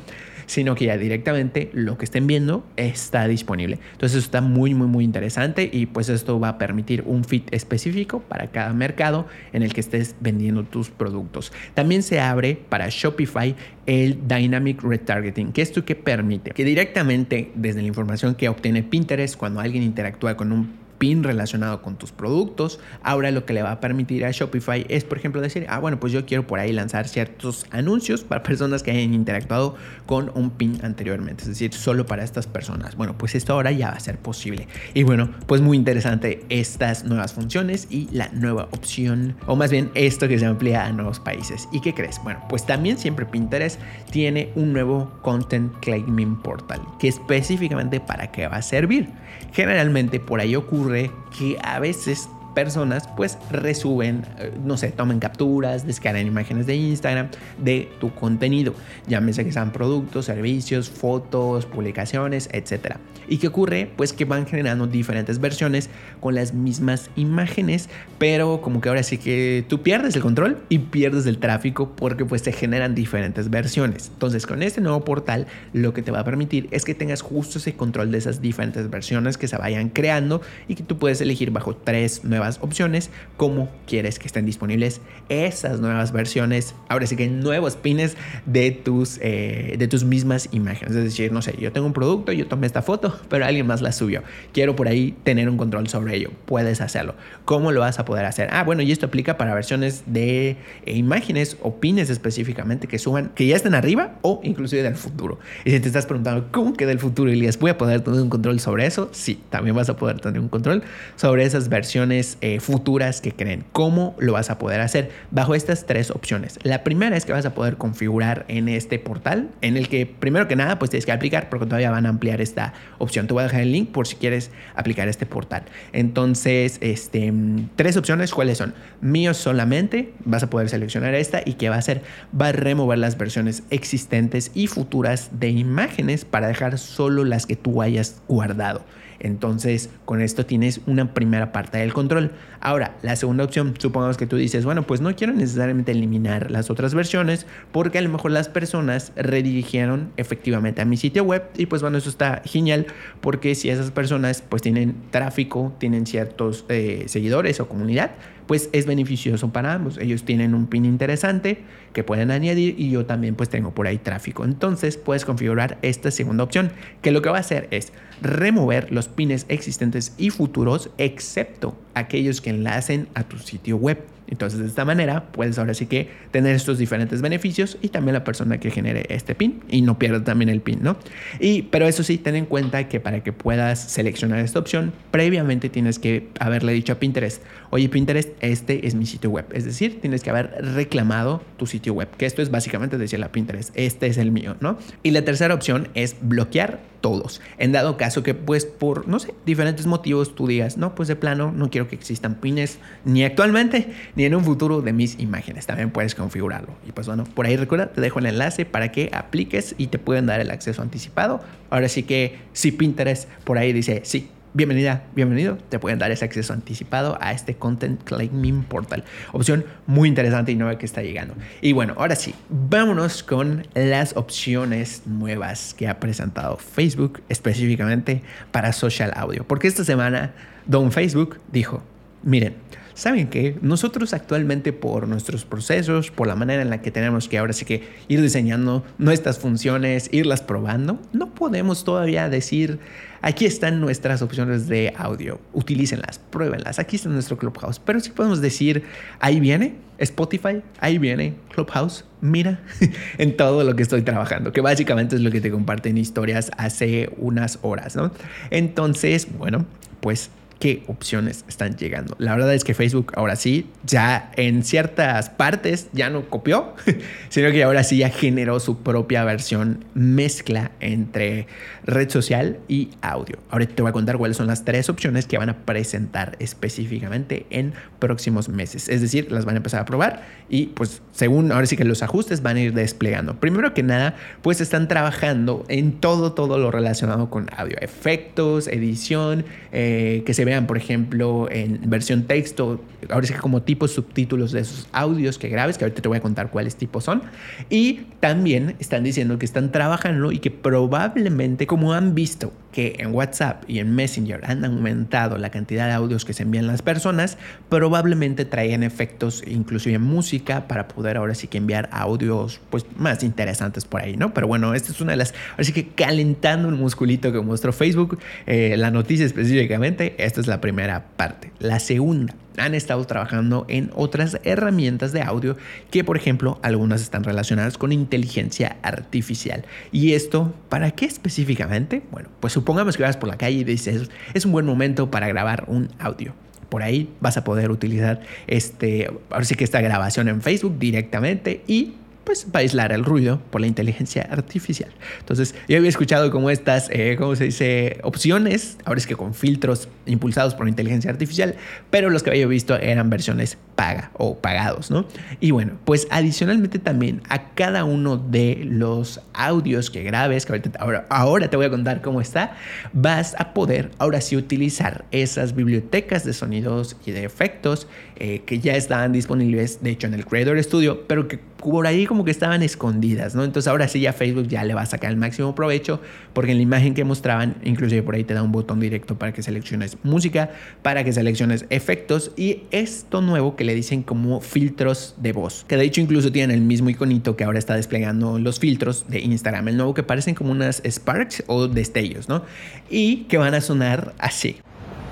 Sino 0.48 0.74
que 0.74 0.86
ya 0.86 0.98
directamente 0.98 1.70
lo 1.72 1.96
que 1.96 2.04
estén 2.04 2.26
viendo 2.26 2.66
está 2.76 3.28
disponible. 3.28 3.78
Entonces 3.92 4.24
está 4.24 4.40
muy, 4.40 4.74
muy, 4.74 4.88
muy 4.88 5.04
interesante 5.04 5.70
y 5.72 5.86
pues 5.86 6.08
esto 6.08 6.40
va 6.40 6.48
a 6.48 6.58
permitir 6.58 7.04
un 7.06 7.22
fit 7.22 7.46
específico 7.52 8.20
para 8.20 8.50
cada 8.50 8.72
mercado 8.72 9.26
en 9.52 9.62
el 9.62 9.72
que 9.72 9.80
estés 9.80 10.16
vendiendo 10.20 10.64
tus 10.64 10.90
productos. 10.90 11.52
También 11.74 12.02
se 12.02 12.18
abre 12.18 12.58
para 12.68 12.88
Shopify 12.88 13.54
el 13.86 14.26
Dynamic 14.26 14.82
Retargeting, 14.82 15.52
que 15.52 15.62
esto 15.62 15.84
que 15.84 15.94
permite 15.94 16.50
que 16.50 16.64
directamente 16.64 17.52
desde 17.54 17.82
la 17.82 17.88
información 17.88 18.34
que 18.34 18.48
obtiene 18.48 18.82
Pinterest 18.82 19.36
cuando 19.36 19.60
alguien 19.60 19.82
interactúa 19.82 20.36
con 20.36 20.52
un 20.52 20.87
pin 20.98 21.22
relacionado 21.22 21.82
con 21.82 21.96
tus 21.96 22.12
productos. 22.12 22.80
Ahora 23.02 23.30
lo 23.30 23.44
que 23.44 23.52
le 23.52 23.62
va 23.62 23.72
a 23.72 23.80
permitir 23.80 24.24
a 24.24 24.30
Shopify 24.30 24.84
es, 24.88 25.04
por 25.04 25.18
ejemplo, 25.18 25.40
decir, 25.40 25.66
ah, 25.68 25.78
bueno, 25.78 25.98
pues 26.00 26.12
yo 26.12 26.26
quiero 26.26 26.46
por 26.46 26.58
ahí 26.58 26.72
lanzar 26.72 27.08
ciertos 27.08 27.66
anuncios 27.70 28.24
para 28.24 28.42
personas 28.42 28.82
que 28.82 28.90
hayan 28.90 29.14
interactuado 29.14 29.76
con 30.06 30.30
un 30.34 30.50
pin 30.50 30.78
anteriormente, 30.82 31.42
es 31.42 31.48
decir, 31.48 31.72
solo 31.72 32.06
para 32.06 32.24
estas 32.24 32.46
personas. 32.46 32.96
Bueno, 32.96 33.16
pues 33.16 33.34
esto 33.34 33.52
ahora 33.52 33.72
ya 33.72 33.90
va 33.90 33.96
a 33.96 34.00
ser 34.00 34.18
posible. 34.18 34.68
Y 34.94 35.04
bueno, 35.04 35.30
pues 35.46 35.60
muy 35.60 35.76
interesante 35.76 36.44
estas 36.48 37.04
nuevas 37.04 37.32
funciones 37.32 37.86
y 37.90 38.08
la 38.12 38.28
nueva 38.32 38.68
opción, 38.72 39.36
o 39.46 39.56
más 39.56 39.70
bien 39.70 39.90
esto 39.94 40.28
que 40.28 40.38
se 40.38 40.46
amplía 40.46 40.84
a 40.84 40.92
nuevos 40.92 41.20
países. 41.20 41.68
¿Y 41.72 41.80
qué 41.80 41.94
crees? 41.94 42.20
Bueno, 42.22 42.40
pues 42.48 42.66
también 42.66 42.98
siempre 42.98 43.26
Pinterest 43.26 43.80
tiene 44.10 44.50
un 44.54 44.72
nuevo 44.72 45.12
Content 45.22 45.72
Claiming 45.80 46.40
Portal, 46.42 46.80
que 46.98 47.08
específicamente 47.08 48.00
para 48.00 48.30
qué 48.30 48.48
va 48.48 48.56
a 48.56 48.62
servir. 48.62 49.08
Generalmente 49.52 50.20
por 50.20 50.40
ahí 50.40 50.56
ocurre 50.56 51.10
que 51.36 51.58
a 51.62 51.78
veces 51.78 52.28
personas 52.58 53.08
pues 53.16 53.38
resuben, 53.52 54.24
eh, 54.40 54.50
no 54.64 54.76
sé, 54.76 54.88
tomen 54.88 55.20
capturas, 55.20 55.86
descargan 55.86 56.26
imágenes 56.26 56.66
de 56.66 56.74
Instagram 56.74 57.28
de 57.56 57.88
tu 58.00 58.12
contenido, 58.12 58.74
llámese 59.06 59.44
que 59.44 59.52
sean 59.52 59.70
productos, 59.70 60.24
servicios, 60.24 60.90
fotos, 60.90 61.66
publicaciones, 61.66 62.48
etc. 62.52 62.96
¿Y 63.28 63.36
qué 63.36 63.46
ocurre? 63.46 63.88
Pues 63.96 64.12
que 64.12 64.24
van 64.24 64.44
generando 64.44 64.88
diferentes 64.88 65.38
versiones 65.38 65.88
con 66.18 66.34
las 66.34 66.52
mismas 66.52 67.10
imágenes, 67.14 67.88
pero 68.18 68.60
como 68.60 68.80
que 68.80 68.88
ahora 68.88 69.04
sí 69.04 69.18
que 69.18 69.64
tú 69.68 69.82
pierdes 69.82 70.16
el 70.16 70.22
control 70.22 70.58
y 70.68 70.78
pierdes 70.78 71.26
el 71.26 71.38
tráfico 71.38 71.92
porque 71.94 72.24
pues 72.24 72.42
se 72.42 72.50
generan 72.50 72.96
diferentes 72.96 73.50
versiones. 73.50 74.10
Entonces 74.12 74.46
con 74.46 74.64
este 74.64 74.80
nuevo 74.80 75.04
portal 75.04 75.46
lo 75.72 75.94
que 75.94 76.02
te 76.02 76.10
va 76.10 76.20
a 76.20 76.24
permitir 76.24 76.66
es 76.72 76.84
que 76.84 76.96
tengas 76.96 77.22
justo 77.22 77.58
ese 77.58 77.74
control 77.74 78.10
de 78.10 78.18
esas 78.18 78.40
diferentes 78.40 78.90
versiones 78.90 79.38
que 79.38 79.46
se 79.46 79.56
vayan 79.56 79.90
creando 79.90 80.42
y 80.66 80.74
que 80.74 80.82
tú 80.82 80.98
puedes 80.98 81.20
elegir 81.20 81.52
bajo 81.52 81.76
tres 81.76 82.24
nuevas 82.24 82.47
opciones 82.62 83.10
cómo 83.36 83.68
quieres 83.86 84.18
que 84.18 84.26
estén 84.26 84.46
disponibles 84.46 85.00
esas 85.28 85.80
nuevas 85.80 86.12
versiones. 86.12 86.74
Ahora 86.88 87.06
sí 87.06 87.16
que 87.16 87.28
nuevos 87.28 87.76
pines 87.76 88.16
de 88.46 88.70
tus, 88.70 89.18
eh, 89.20 89.76
de 89.78 89.88
tus 89.88 90.04
mismas 90.04 90.48
imágenes. 90.52 90.94
Es 90.94 91.04
decir, 91.04 91.32
no 91.32 91.42
sé, 91.42 91.54
yo 91.60 91.72
tengo 91.72 91.86
un 91.86 91.92
producto, 91.92 92.32
yo 92.32 92.46
tomé 92.46 92.66
esta 92.66 92.82
foto, 92.82 93.18
pero 93.28 93.44
alguien 93.44 93.66
más 93.66 93.82
la 93.82 93.92
subió. 93.92 94.22
Quiero 94.52 94.74
por 94.74 94.88
ahí 94.88 95.14
tener 95.24 95.48
un 95.48 95.56
control 95.56 95.88
sobre 95.88 96.16
ello. 96.16 96.30
Puedes 96.46 96.80
hacerlo. 96.80 97.14
¿Cómo 97.44 97.72
lo 97.72 97.80
vas 97.80 97.98
a 97.98 98.04
poder 98.04 98.24
hacer? 98.24 98.48
Ah, 98.52 98.64
bueno, 98.64 98.82
y 98.82 98.92
esto 98.92 99.06
aplica 99.06 99.36
para 99.36 99.54
versiones 99.54 100.04
de 100.06 100.56
eh, 100.86 100.92
imágenes 100.94 101.56
o 101.62 101.76
pines 101.76 102.10
específicamente 102.10 102.86
que 102.86 102.98
suban, 102.98 103.30
que 103.34 103.46
ya 103.46 103.56
estén 103.56 103.74
arriba 103.74 104.18
o 104.22 104.40
inclusive 104.42 104.82
del 104.82 104.96
futuro. 104.96 105.38
Y 105.64 105.70
si 105.70 105.80
te 105.80 105.88
estás 105.88 106.06
preguntando, 106.06 106.48
¿cómo 106.50 106.74
que 106.74 106.86
del 106.86 106.98
futuro, 106.98 107.30
Elías? 107.30 107.58
¿Voy 107.58 107.70
a 107.70 107.78
poder 107.78 108.00
tener 108.00 108.20
un 108.20 108.30
control 108.30 108.60
sobre 108.60 108.86
eso? 108.86 109.08
Sí, 109.12 109.40
también 109.50 109.74
vas 109.74 109.88
a 109.88 109.96
poder 109.96 110.20
tener 110.20 110.40
un 110.40 110.48
control 110.48 110.82
sobre 111.16 111.44
esas 111.44 111.68
versiones 111.68 112.27
eh, 112.40 112.60
futuras 112.60 113.20
que 113.20 113.32
creen. 113.32 113.64
¿Cómo 113.72 114.14
lo 114.18 114.34
vas 114.34 114.50
a 114.50 114.58
poder 114.58 114.80
hacer? 114.80 115.10
Bajo 115.30 115.54
estas 115.54 115.86
tres 115.86 116.10
opciones. 116.10 116.58
La 116.62 116.84
primera 116.84 117.16
es 117.16 117.24
que 117.24 117.32
vas 117.32 117.46
a 117.46 117.54
poder 117.54 117.76
configurar 117.76 118.44
en 118.48 118.68
este 118.68 118.98
portal, 118.98 119.48
en 119.62 119.76
el 119.76 119.88
que 119.88 120.04
primero 120.04 120.48
que 120.48 120.56
nada, 120.56 120.78
pues 120.78 120.90
tienes 120.90 121.06
que 121.06 121.12
aplicar, 121.12 121.48
porque 121.48 121.66
todavía 121.66 121.90
van 121.90 122.06
a 122.06 122.10
ampliar 122.10 122.40
esta 122.40 122.74
opción. 122.98 123.26
Te 123.26 123.32
voy 123.32 123.42
a 123.42 123.44
dejar 123.44 123.62
el 123.62 123.72
link 123.72 123.90
por 123.90 124.06
si 124.06 124.16
quieres 124.16 124.50
aplicar 124.74 125.08
este 125.08 125.26
portal. 125.26 125.62
Entonces, 125.92 126.78
este, 126.80 127.32
tres 127.76 127.96
opciones, 127.96 128.32
¿cuáles 128.32 128.58
son? 128.58 128.74
Míos 129.00 129.36
solamente, 129.36 130.12
vas 130.24 130.42
a 130.42 130.50
poder 130.50 130.68
seleccionar 130.68 131.14
esta 131.14 131.40
y 131.44 131.54
que 131.54 131.68
va 131.68 131.76
a 131.76 131.78
hacer, 131.78 132.02
va 132.38 132.48
a 132.48 132.52
remover 132.52 132.98
las 132.98 133.16
versiones 133.16 133.62
existentes 133.70 134.50
y 134.54 134.66
futuras 134.66 135.30
de 135.38 135.50
imágenes 135.50 136.24
para 136.24 136.48
dejar 136.48 136.78
solo 136.78 137.24
las 137.24 137.46
que 137.46 137.56
tú 137.56 137.82
hayas 137.82 138.20
guardado. 138.28 138.84
Entonces, 139.20 139.90
con 140.04 140.20
esto 140.20 140.46
tienes 140.46 140.80
una 140.86 141.12
primera 141.12 141.52
parte 141.52 141.78
del 141.78 141.92
control. 141.92 142.32
Ahora, 142.60 142.96
la 143.02 143.16
segunda 143.16 143.44
opción, 143.44 143.74
supongamos 143.78 144.16
que 144.16 144.26
tú 144.26 144.36
dices, 144.36 144.64
bueno, 144.64 144.84
pues 144.86 145.00
no 145.00 145.14
quiero 145.16 145.32
necesariamente 145.32 145.92
eliminar 145.92 146.50
las 146.50 146.70
otras 146.70 146.94
versiones 146.94 147.46
porque 147.72 147.98
a 147.98 148.02
lo 148.02 148.08
mejor 148.08 148.30
las 148.30 148.48
personas 148.48 149.12
redirigieron 149.16 150.10
efectivamente 150.16 150.82
a 150.82 150.84
mi 150.84 150.96
sitio 150.96 151.24
web 151.24 151.44
y 151.56 151.66
pues 151.66 151.82
bueno, 151.82 151.98
eso 151.98 152.08
está 152.08 152.42
genial 152.44 152.86
porque 153.20 153.54
si 153.54 153.70
esas 153.70 153.90
personas 153.90 154.42
pues 154.48 154.62
tienen 154.62 154.94
tráfico, 155.10 155.72
tienen 155.78 156.06
ciertos 156.06 156.64
eh, 156.68 157.04
seguidores 157.06 157.60
o 157.60 157.68
comunidad, 157.68 158.12
pues 158.46 158.70
es 158.72 158.86
beneficioso 158.86 159.52
para 159.52 159.74
ambos. 159.74 159.98
Ellos 159.98 160.24
tienen 160.24 160.54
un 160.54 160.66
pin 160.66 160.84
interesante 160.84 161.62
que 161.98 162.04
pueden 162.04 162.30
añadir 162.30 162.76
y 162.78 162.90
yo 162.90 163.06
también 163.06 163.34
pues 163.34 163.48
tengo 163.48 163.72
por 163.72 163.88
ahí 163.88 163.98
tráfico. 163.98 164.44
Entonces 164.44 164.96
puedes 164.96 165.24
configurar 165.24 165.78
esta 165.82 166.12
segunda 166.12 166.44
opción 166.44 166.70
que 167.02 167.10
lo 167.10 167.22
que 167.22 167.28
va 167.28 167.38
a 167.38 167.40
hacer 167.40 167.66
es 167.72 167.92
remover 168.22 168.92
los 168.92 169.08
pines 169.08 169.46
existentes 169.48 170.14
y 170.16 170.30
futuros 170.30 170.90
excepto 170.96 171.76
aquellos 171.94 172.40
que 172.40 172.50
enlacen 172.50 173.08
a 173.14 173.24
tu 173.24 173.36
sitio 173.38 173.78
web. 173.78 173.98
Entonces, 174.28 174.60
de 174.60 174.66
esta 174.66 174.84
manera, 174.84 175.26
puedes 175.32 175.58
ahora 175.58 175.74
sí 175.74 175.86
que 175.86 176.08
tener 176.30 176.54
estos 176.54 176.78
diferentes 176.78 177.22
beneficios 177.22 177.78
y 177.82 177.88
también 177.88 178.14
la 178.14 178.24
persona 178.24 178.58
que 178.58 178.70
genere 178.70 179.06
este 179.08 179.34
pin 179.34 179.60
y 179.68 179.82
no 179.82 179.98
pierda 179.98 180.22
también 180.22 180.48
el 180.48 180.60
pin, 180.60 180.80
¿no? 180.82 180.96
Y, 181.40 181.62
pero 181.62 181.86
eso 181.86 182.02
sí, 182.02 182.18
ten 182.18 182.36
en 182.36 182.46
cuenta 182.46 182.88
que 182.88 183.00
para 183.00 183.22
que 183.22 183.32
puedas 183.32 183.78
seleccionar 183.80 184.40
esta 184.40 184.58
opción, 184.58 184.92
previamente 185.10 185.68
tienes 185.68 185.98
que 185.98 186.28
haberle 186.38 186.72
dicho 186.72 186.92
a 186.92 186.96
Pinterest, 186.98 187.42
oye 187.70 187.88
Pinterest, 187.88 188.30
este 188.40 188.86
es 188.86 188.94
mi 188.94 189.06
sitio 189.06 189.30
web. 189.30 189.46
Es 189.52 189.64
decir, 189.64 190.00
tienes 190.00 190.22
que 190.22 190.30
haber 190.30 190.50
reclamado 190.74 191.42
tu 191.56 191.66
sitio 191.66 191.94
web, 191.94 192.08
que 192.16 192.26
esto 192.26 192.42
es 192.42 192.50
básicamente 192.50 192.98
decirle 192.98 193.26
a 193.26 193.32
Pinterest, 193.32 193.70
este 193.74 194.06
es 194.06 194.18
el 194.18 194.30
mío, 194.30 194.56
¿no? 194.60 194.78
Y 195.02 195.10
la 195.10 195.22
tercera 195.22 195.54
opción 195.54 195.88
es 195.94 196.16
bloquear 196.20 196.80
todos. 197.00 197.40
En 197.58 197.72
dado 197.72 197.96
caso 197.96 198.22
que 198.22 198.34
pues 198.34 198.64
por, 198.64 199.08
no 199.08 199.18
sé, 199.18 199.34
diferentes 199.46 199.86
motivos 199.86 200.34
tú 200.34 200.46
digas, 200.46 200.76
no, 200.76 200.94
pues 200.94 201.08
de 201.08 201.16
plano 201.16 201.52
no 201.54 201.70
quiero 201.70 201.88
que 201.88 201.96
existan 201.96 202.34
pines 202.34 202.78
ni 203.04 203.24
actualmente 203.24 203.92
ni 204.14 204.24
en 204.24 204.34
un 204.34 204.44
futuro 204.44 204.82
de 204.82 204.92
mis 204.92 205.18
imágenes. 205.18 205.66
También 205.66 205.90
puedes 205.90 206.14
configurarlo. 206.14 206.74
Y 206.86 206.92
pues 206.92 207.06
bueno, 207.06 207.24
por 207.24 207.46
ahí 207.46 207.56
recuerda, 207.56 207.92
te 207.92 208.00
dejo 208.00 208.18
el 208.18 208.26
enlace 208.26 208.64
para 208.64 208.92
que 208.92 209.10
apliques 209.12 209.74
y 209.78 209.88
te 209.88 209.98
pueden 209.98 210.26
dar 210.26 210.40
el 210.40 210.50
acceso 210.50 210.82
anticipado. 210.82 211.40
Ahora 211.70 211.88
sí 211.88 212.02
que 212.02 212.38
si 212.52 212.72
Pinterest 212.72 213.28
por 213.44 213.58
ahí 213.58 213.72
dice, 213.72 214.02
sí, 214.04 214.30
bienvenida, 214.54 215.04
bienvenido. 215.14 215.58
Te 215.68 215.78
pueden 215.78 215.98
dar 215.98 216.10
ese 216.10 216.24
acceso 216.24 216.52
anticipado 216.52 217.18
a 217.20 217.32
este 217.32 217.56
Content 217.56 218.02
Claiming 218.04 218.64
Portal. 218.64 219.04
Opción 219.32 219.64
muy 219.86 220.08
interesante 220.08 220.52
y 220.52 220.54
nueva 220.54 220.78
que 220.78 220.86
está 220.86 221.02
llegando. 221.02 221.34
Y 221.60 221.72
bueno, 221.72 221.94
ahora 221.96 222.16
sí, 222.16 222.34
vámonos 222.48 223.22
con 223.22 223.66
las 223.74 224.16
opciones 224.16 225.02
nuevas 225.06 225.74
que 225.74 225.88
ha 225.88 226.00
presentado 226.00 226.56
Facebook 226.56 227.22
específicamente 227.28 228.22
para 228.50 228.72
social 228.72 229.12
audio. 229.14 229.44
Porque 229.44 229.68
esta 229.68 229.84
semana 229.84 230.32
Don 230.66 230.92
Facebook 230.92 231.38
dijo, 231.52 231.82
miren, 232.22 232.54
¿Saben 232.98 233.28
qué? 233.28 233.56
Nosotros 233.62 234.12
actualmente 234.12 234.72
por 234.72 235.06
nuestros 235.06 235.44
procesos, 235.44 236.10
por 236.10 236.26
la 236.26 236.34
manera 236.34 236.62
en 236.62 236.68
la 236.68 236.82
que 236.82 236.90
tenemos 236.90 237.28
que 237.28 237.38
ahora 237.38 237.52
sí 237.52 237.64
que 237.64 237.84
ir 238.08 238.20
diseñando 238.20 238.84
nuestras 238.98 239.38
funciones, 239.38 240.08
irlas 240.10 240.42
probando, 240.42 240.98
no 241.12 241.32
podemos 241.32 241.84
todavía 241.84 242.28
decir, 242.28 242.80
aquí 243.22 243.46
están 243.46 243.80
nuestras 243.80 244.22
opciones 244.22 244.68
de 244.68 244.92
audio, 244.96 245.40
utilícenlas, 245.52 246.18
pruébenlas, 246.18 246.78
aquí 246.78 246.96
está 246.96 247.08
nuestro 247.08 247.36
Clubhouse, 247.36 247.78
pero 247.78 248.00
sí 248.00 248.10
podemos 248.10 248.40
decir, 248.40 248.84
ahí 249.20 249.40
viene 249.40 249.76
Spotify, 249.98 250.62
ahí 250.80 250.98
viene 250.98 251.34
Clubhouse, 251.52 252.04
mira 252.20 252.60
en 253.18 253.36
todo 253.36 253.64
lo 253.64 253.74
que 253.76 253.82
estoy 253.82 254.02
trabajando, 254.02 254.52
que 254.52 254.60
básicamente 254.60 255.16
es 255.16 255.22
lo 255.22 255.30
que 255.30 255.40
te 255.40 255.50
comparten 255.50 255.98
historias 255.98 256.50
hace 256.56 257.10
unas 257.16 257.58
horas, 257.62 257.96
¿no? 257.96 258.12
Entonces, 258.50 259.28
bueno, 259.36 259.66
pues 260.00 260.30
qué 260.58 260.82
opciones 260.86 261.44
están 261.48 261.76
llegando. 261.76 262.16
La 262.18 262.34
verdad 262.34 262.52
es 262.54 262.64
que 262.64 262.74
Facebook 262.74 263.12
ahora 263.14 263.36
sí, 263.36 263.70
ya 263.84 264.32
en 264.36 264.64
ciertas 264.64 265.30
partes 265.30 265.88
ya 265.92 266.10
no 266.10 266.28
copió, 266.28 266.74
sino 267.28 267.50
que 267.50 267.62
ahora 267.62 267.84
sí 267.84 267.98
ya 267.98 268.10
generó 268.10 268.58
su 268.60 268.78
propia 268.78 269.24
versión 269.24 269.84
mezcla 269.94 270.72
entre 270.80 271.46
red 271.84 272.10
social 272.10 272.58
y 272.68 272.90
audio. 273.00 273.38
Ahora 273.50 273.66
te 273.66 273.82
voy 273.82 273.90
a 273.90 273.92
contar 273.92 274.18
cuáles 274.18 274.36
son 274.36 274.46
las 274.46 274.64
tres 274.64 274.88
opciones 274.88 275.26
que 275.26 275.38
van 275.38 275.48
a 275.48 275.58
presentar 275.58 276.36
específicamente 276.40 277.46
en 277.50 277.72
próximos 277.98 278.48
meses. 278.48 278.88
Es 278.88 279.00
decir, 279.00 279.30
las 279.30 279.44
van 279.44 279.54
a 279.54 279.58
empezar 279.58 279.80
a 279.80 279.84
probar 279.84 280.26
y 280.48 280.66
pues 280.66 281.02
según 281.12 281.52
ahora 281.52 281.66
sí 281.66 281.76
que 281.76 281.84
los 281.84 282.02
ajustes 282.02 282.42
van 282.42 282.56
a 282.56 282.60
ir 282.60 282.74
desplegando. 282.74 283.38
Primero 283.38 283.74
que 283.74 283.82
nada, 283.82 284.16
pues 284.42 284.60
están 284.60 284.88
trabajando 284.88 285.64
en 285.68 285.92
todo, 285.92 286.32
todo 286.32 286.58
lo 286.58 286.70
relacionado 286.70 287.30
con 287.30 287.48
audio, 287.56 287.76
efectos, 287.80 288.66
edición, 288.68 289.44
eh, 289.72 290.22
que 290.26 290.34
se 290.34 290.44
vean, 290.48 290.66
por 290.66 290.76
ejemplo, 290.76 291.48
en 291.50 291.78
versión 291.88 292.24
texto, 292.24 292.80
ahora 293.10 293.26
sí 293.26 293.32
que 293.32 293.38
como 293.38 293.62
tipos 293.62 293.92
subtítulos 293.92 294.52
de 294.52 294.60
esos 294.60 294.88
audios 294.92 295.38
que 295.38 295.48
grabes, 295.48 295.78
que 295.78 295.84
ahorita 295.84 296.02
te 296.02 296.08
voy 296.08 296.18
a 296.18 296.20
contar 296.20 296.50
cuáles 296.50 296.76
tipos 296.76 297.04
son. 297.04 297.22
Y 297.70 298.06
también 298.20 298.74
están 298.78 299.04
diciendo 299.04 299.38
que 299.38 299.46
están 299.46 299.70
trabajando 299.70 300.32
y 300.32 300.38
que 300.38 300.50
probablemente, 300.50 301.66
como 301.66 301.92
han 301.92 302.14
visto 302.14 302.52
que 302.72 302.96
en 302.98 303.14
WhatsApp 303.14 303.64
y 303.66 303.78
en 303.78 303.94
Messenger 303.94 304.40
han 304.44 304.64
aumentado 304.64 305.38
la 305.38 305.50
cantidad 305.50 305.86
de 305.86 305.92
audios 305.92 306.24
que 306.24 306.32
se 306.32 306.42
envían 306.42 306.66
las 306.66 306.82
personas, 306.82 307.38
probablemente 307.68 308.44
traían 308.44 308.82
efectos, 308.82 309.42
inclusive 309.46 309.98
música, 309.98 310.68
para 310.68 310.88
poder 310.88 311.16
ahora 311.16 311.34
sí 311.34 311.46
que 311.48 311.58
enviar 311.58 311.88
audios 311.92 312.60
pues 312.70 312.84
más 312.96 313.22
interesantes 313.22 313.84
por 313.84 314.02
ahí, 314.02 314.16
¿no? 314.16 314.34
Pero 314.34 314.46
bueno, 314.46 314.74
esta 314.74 314.92
es 314.92 315.00
una 315.00 315.12
de 315.12 315.18
las, 315.18 315.34
así 315.56 315.72
que 315.72 315.88
calentando 315.88 316.68
un 316.68 316.78
musculito 316.78 317.32
que 317.32 317.40
mostró 317.40 317.72
Facebook, 317.72 318.18
eh, 318.46 318.76
la 318.76 318.90
noticia 318.90 319.24
específicamente, 319.24 320.14
esta 320.18 320.40
es 320.40 320.46
la 320.46 320.60
primera 320.60 321.04
parte. 321.16 321.50
La 321.58 321.80
segunda, 321.80 322.34
han 322.58 322.74
estado 322.74 323.04
trabajando 323.04 323.64
en 323.68 323.90
otras 323.94 324.38
herramientas 324.44 325.12
de 325.12 325.22
audio 325.22 325.56
que, 325.90 326.04
por 326.04 326.16
ejemplo, 326.16 326.58
algunas 326.62 327.00
están 327.00 327.24
relacionadas 327.24 327.78
con 327.78 327.92
inteligencia 327.92 328.76
artificial. 328.82 329.64
¿Y 329.92 330.12
esto 330.12 330.54
para 330.68 330.90
qué 330.90 331.06
específicamente? 331.06 332.02
Bueno, 332.10 332.28
pues 332.40 332.52
supongamos 332.52 332.96
que 332.96 333.02
vas 333.02 333.16
por 333.16 333.28
la 333.28 333.36
calle 333.36 333.58
y 333.58 333.64
dices, 333.64 334.10
es 334.34 334.44
un 334.44 334.52
buen 334.52 334.66
momento 334.66 335.10
para 335.10 335.28
grabar 335.28 335.64
un 335.68 335.88
audio. 335.98 336.34
Por 336.68 336.82
ahí 336.82 337.08
vas 337.20 337.36
a 337.36 337.44
poder 337.44 337.70
utilizar 337.70 338.20
este, 338.46 339.10
ahora 339.30 339.46
que 339.46 339.64
esta 339.64 339.80
grabación 339.80 340.28
en 340.28 340.42
Facebook 340.42 340.78
directamente 340.78 341.62
y 341.66 341.94
pues 342.28 342.44
para 342.44 342.60
aislar 342.60 342.92
el 342.92 343.06
ruido 343.06 343.40
por 343.50 343.62
la 343.62 343.66
inteligencia 343.66 344.28
artificial. 344.30 344.90
Entonces, 345.20 345.54
yo 345.66 345.78
había 345.78 345.88
escuchado 345.88 346.30
como 346.30 346.50
estas, 346.50 346.90
eh, 346.90 347.16
¿cómo 347.18 347.34
se 347.36 347.44
dice? 347.44 348.00
Opciones, 348.02 348.76
ahora 348.84 348.98
es 348.98 349.06
que 349.06 349.16
con 349.16 349.32
filtros 349.32 349.88
impulsados 350.04 350.54
por 350.54 350.68
inteligencia 350.68 351.10
artificial, 351.10 351.54
pero 351.88 352.10
los 352.10 352.22
que 352.22 352.28
había 352.28 352.46
visto 352.46 352.76
eran 352.76 353.08
versiones 353.08 353.56
paga 353.76 354.10
o 354.12 354.36
pagados, 354.36 354.90
¿no? 354.90 355.06
Y 355.40 355.52
bueno, 355.52 355.78
pues 355.86 356.06
adicionalmente 356.10 356.78
también 356.78 357.22
a 357.30 357.54
cada 357.54 357.84
uno 357.84 358.18
de 358.18 358.60
los 358.62 359.22
audios 359.32 359.88
que 359.88 360.02
grabes, 360.02 360.44
que 360.44 360.60
ahora, 360.80 361.06
ahora 361.08 361.48
te 361.48 361.56
voy 361.56 361.64
a 361.64 361.70
contar 361.70 362.02
cómo 362.02 362.20
está, 362.20 362.58
vas 362.92 363.36
a 363.38 363.54
poder 363.54 363.90
ahora 363.98 364.20
sí 364.20 364.36
utilizar 364.36 365.06
esas 365.12 365.54
bibliotecas 365.54 366.24
de 366.24 366.34
sonidos 366.34 366.96
y 367.06 367.12
de 367.12 367.24
efectos 367.24 367.86
eh, 368.20 368.42
que 368.44 368.58
ya 368.58 368.74
estaban 368.74 369.12
disponibles, 369.12 369.80
de 369.80 369.90
hecho, 369.90 370.08
en 370.08 370.14
el 370.14 370.26
Creator 370.26 370.60
Studio, 370.64 371.06
pero 371.06 371.28
que 371.28 371.38
por 371.38 371.86
ahí 371.86 372.04
como 372.04 372.24
que 372.24 372.32
estaban 372.32 372.64
escondidas, 372.64 373.36
¿no? 373.36 373.44
Entonces 373.44 373.68
ahora 373.68 373.86
sí 373.86 374.00
ya 374.00 374.12
Facebook 374.12 374.48
ya 374.48 374.64
le 374.64 374.74
va 374.74 374.82
a 374.82 374.86
sacar 374.86 375.12
el 375.12 375.16
máximo 375.16 375.54
provecho 375.54 376.00
porque 376.32 376.50
en 376.50 376.58
la 376.58 376.62
imagen 376.62 376.94
que 376.94 377.04
mostraban, 377.04 377.56
inclusive 377.62 378.02
por 378.02 378.16
ahí 378.16 378.24
te 378.24 378.34
da 378.34 378.42
un 378.42 378.50
botón 378.50 378.80
directo 378.80 379.16
para 379.16 379.32
que 379.32 379.42
selecciones 379.42 379.98
música, 380.02 380.50
para 380.82 381.04
que 381.04 381.12
selecciones 381.12 381.66
efectos 381.70 382.32
y 382.36 382.62
esto 382.72 383.20
nuevo 383.20 383.54
que 383.54 383.62
le 383.62 383.74
dicen 383.74 384.02
como 384.02 384.40
filtros 384.40 385.14
de 385.18 385.32
voz, 385.32 385.64
que 385.68 385.76
de 385.76 385.84
hecho 385.84 386.00
incluso 386.00 386.32
tienen 386.32 386.56
el 386.56 386.64
mismo 386.64 386.90
iconito 386.90 387.36
que 387.36 387.44
ahora 387.44 387.60
está 387.60 387.76
desplegando 387.76 388.40
los 388.40 388.58
filtros 388.58 389.06
de 389.08 389.20
Instagram, 389.20 389.68
el 389.68 389.76
nuevo 389.76 389.94
que 389.94 390.02
parecen 390.02 390.34
como 390.34 390.50
unas 390.50 390.82
sparks 390.84 391.44
o 391.46 391.68
destellos, 391.68 392.28
¿no? 392.28 392.42
Y 392.90 393.26
que 393.28 393.38
van 393.38 393.54
a 393.54 393.60
sonar 393.60 394.12
así. 394.18 394.56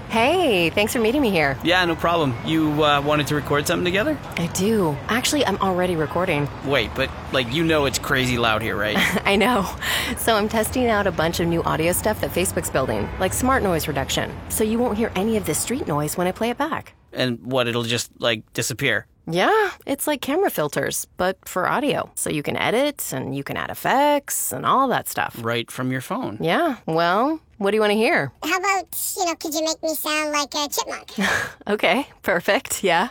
Hey, 0.08 0.70
thanks 0.70 0.92
for 0.92 1.00
meeting 1.00 1.20
me 1.20 1.30
here. 1.30 1.58
Yeah, 1.64 1.84
no 1.84 1.96
problem. 1.96 2.34
You 2.44 2.84
uh, 2.84 3.02
wanted 3.02 3.26
to 3.28 3.34
record 3.34 3.66
something 3.66 3.84
together? 3.84 4.16
I 4.36 4.46
do. 4.48 4.96
Actually, 5.08 5.44
I'm 5.44 5.56
already 5.58 5.96
recording. 5.96 6.48
Wait, 6.64 6.90
but 6.94 7.10
like 7.32 7.52
you 7.52 7.64
know 7.64 7.86
it's 7.86 7.98
crazy 7.98 8.38
loud 8.38 8.62
here, 8.62 8.76
right? 8.76 8.96
I 9.26 9.36
know. 9.36 9.68
So 10.16 10.36
I'm 10.36 10.48
testing 10.48 10.86
out 10.86 11.06
a 11.06 11.12
bunch 11.12 11.40
of 11.40 11.48
new 11.48 11.62
audio 11.64 11.92
stuff 11.92 12.20
that 12.20 12.30
Facebook's 12.30 12.70
building, 12.70 13.08
like 13.18 13.32
smart 13.32 13.62
noise 13.62 13.88
reduction. 13.88 14.32
So 14.48 14.64
you 14.64 14.78
won't 14.78 14.96
hear 14.96 15.10
any 15.16 15.36
of 15.36 15.44
the 15.44 15.54
street 15.54 15.86
noise 15.86 16.16
when 16.16 16.26
I 16.26 16.32
play 16.32 16.50
it 16.50 16.58
back. 16.58 16.94
And 17.12 17.40
what, 17.44 17.66
it'll 17.66 17.82
just 17.82 18.10
like 18.20 18.50
disappear? 18.52 19.06
Yeah, 19.28 19.70
it's 19.86 20.06
like 20.06 20.20
camera 20.20 20.50
filters, 20.50 21.08
but 21.16 21.36
for 21.48 21.68
audio. 21.68 22.10
So 22.14 22.30
you 22.30 22.44
can 22.44 22.56
edit 22.56 23.12
and 23.12 23.34
you 23.36 23.42
can 23.42 23.56
add 23.56 23.70
effects 23.70 24.52
and 24.52 24.64
all 24.64 24.86
that 24.88 25.08
stuff. 25.08 25.36
Right 25.42 25.68
from 25.68 25.90
your 25.90 26.00
phone. 26.00 26.38
Yeah, 26.40 26.76
well, 26.86 27.40
what 27.58 27.70
do 27.70 27.76
you 27.76 27.80
want 27.80 27.92
to 27.92 27.96
hear? 27.96 28.32
How 28.42 28.58
about, 28.58 28.86
you 29.16 29.24
know, 29.24 29.34
could 29.34 29.54
you 29.54 29.64
make 29.64 29.82
me 29.82 29.94
sound 29.94 30.32
like 30.32 30.54
a 30.54 30.68
chipmunk? 30.68 31.12
okay, 31.68 32.06
perfect, 32.22 32.84
yeah. 32.84 33.08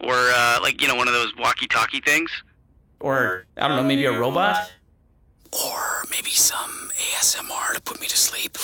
Or, 0.00 0.14
uh, 0.14 0.58
like, 0.60 0.82
you 0.82 0.88
know, 0.88 0.96
one 0.96 1.08
of 1.08 1.14
those 1.14 1.34
walkie 1.36 1.66
talkie 1.66 2.00
things? 2.00 2.30
Or, 3.00 3.46
I 3.56 3.68
don't 3.68 3.76
know, 3.76 3.84
maybe 3.84 4.04
a 4.06 4.18
robot? 4.18 4.72
Or 5.52 6.04
maybe 6.10 6.30
some 6.30 6.90
ASMR 6.94 7.74
to 7.74 7.80
put 7.82 8.00
me 8.00 8.06
to 8.08 8.16
sleep. 8.16 8.56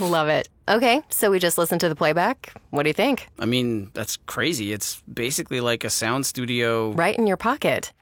Love 0.00 0.28
it. 0.28 0.48
Okay, 0.68 1.02
so 1.08 1.30
we 1.30 1.38
just 1.38 1.58
listened 1.58 1.80
to 1.82 1.88
the 1.88 1.94
playback. 1.94 2.52
What 2.70 2.84
do 2.84 2.88
you 2.88 2.94
think? 2.94 3.28
I 3.38 3.46
mean, 3.46 3.90
that's 3.94 4.16
crazy. 4.26 4.72
It's 4.72 5.02
basically 5.02 5.60
like 5.60 5.84
a 5.84 5.90
sound 5.90 6.26
studio. 6.26 6.92
Right 6.92 7.16
in 7.16 7.26
your 7.26 7.36
pocket. 7.36 7.92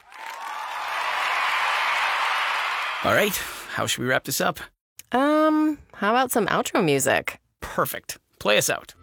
All 3.04 3.14
right, 3.14 3.34
how 3.74 3.86
should 3.86 4.02
we 4.02 4.08
wrap 4.08 4.24
this 4.24 4.40
up? 4.40 4.60
Um, 5.12 5.78
how 5.94 6.10
about 6.10 6.30
some 6.30 6.46
outro 6.46 6.84
music? 6.84 7.38
Perfect. 7.60 8.18
Play 8.38 8.58
us 8.58 8.70
out. 8.70 8.94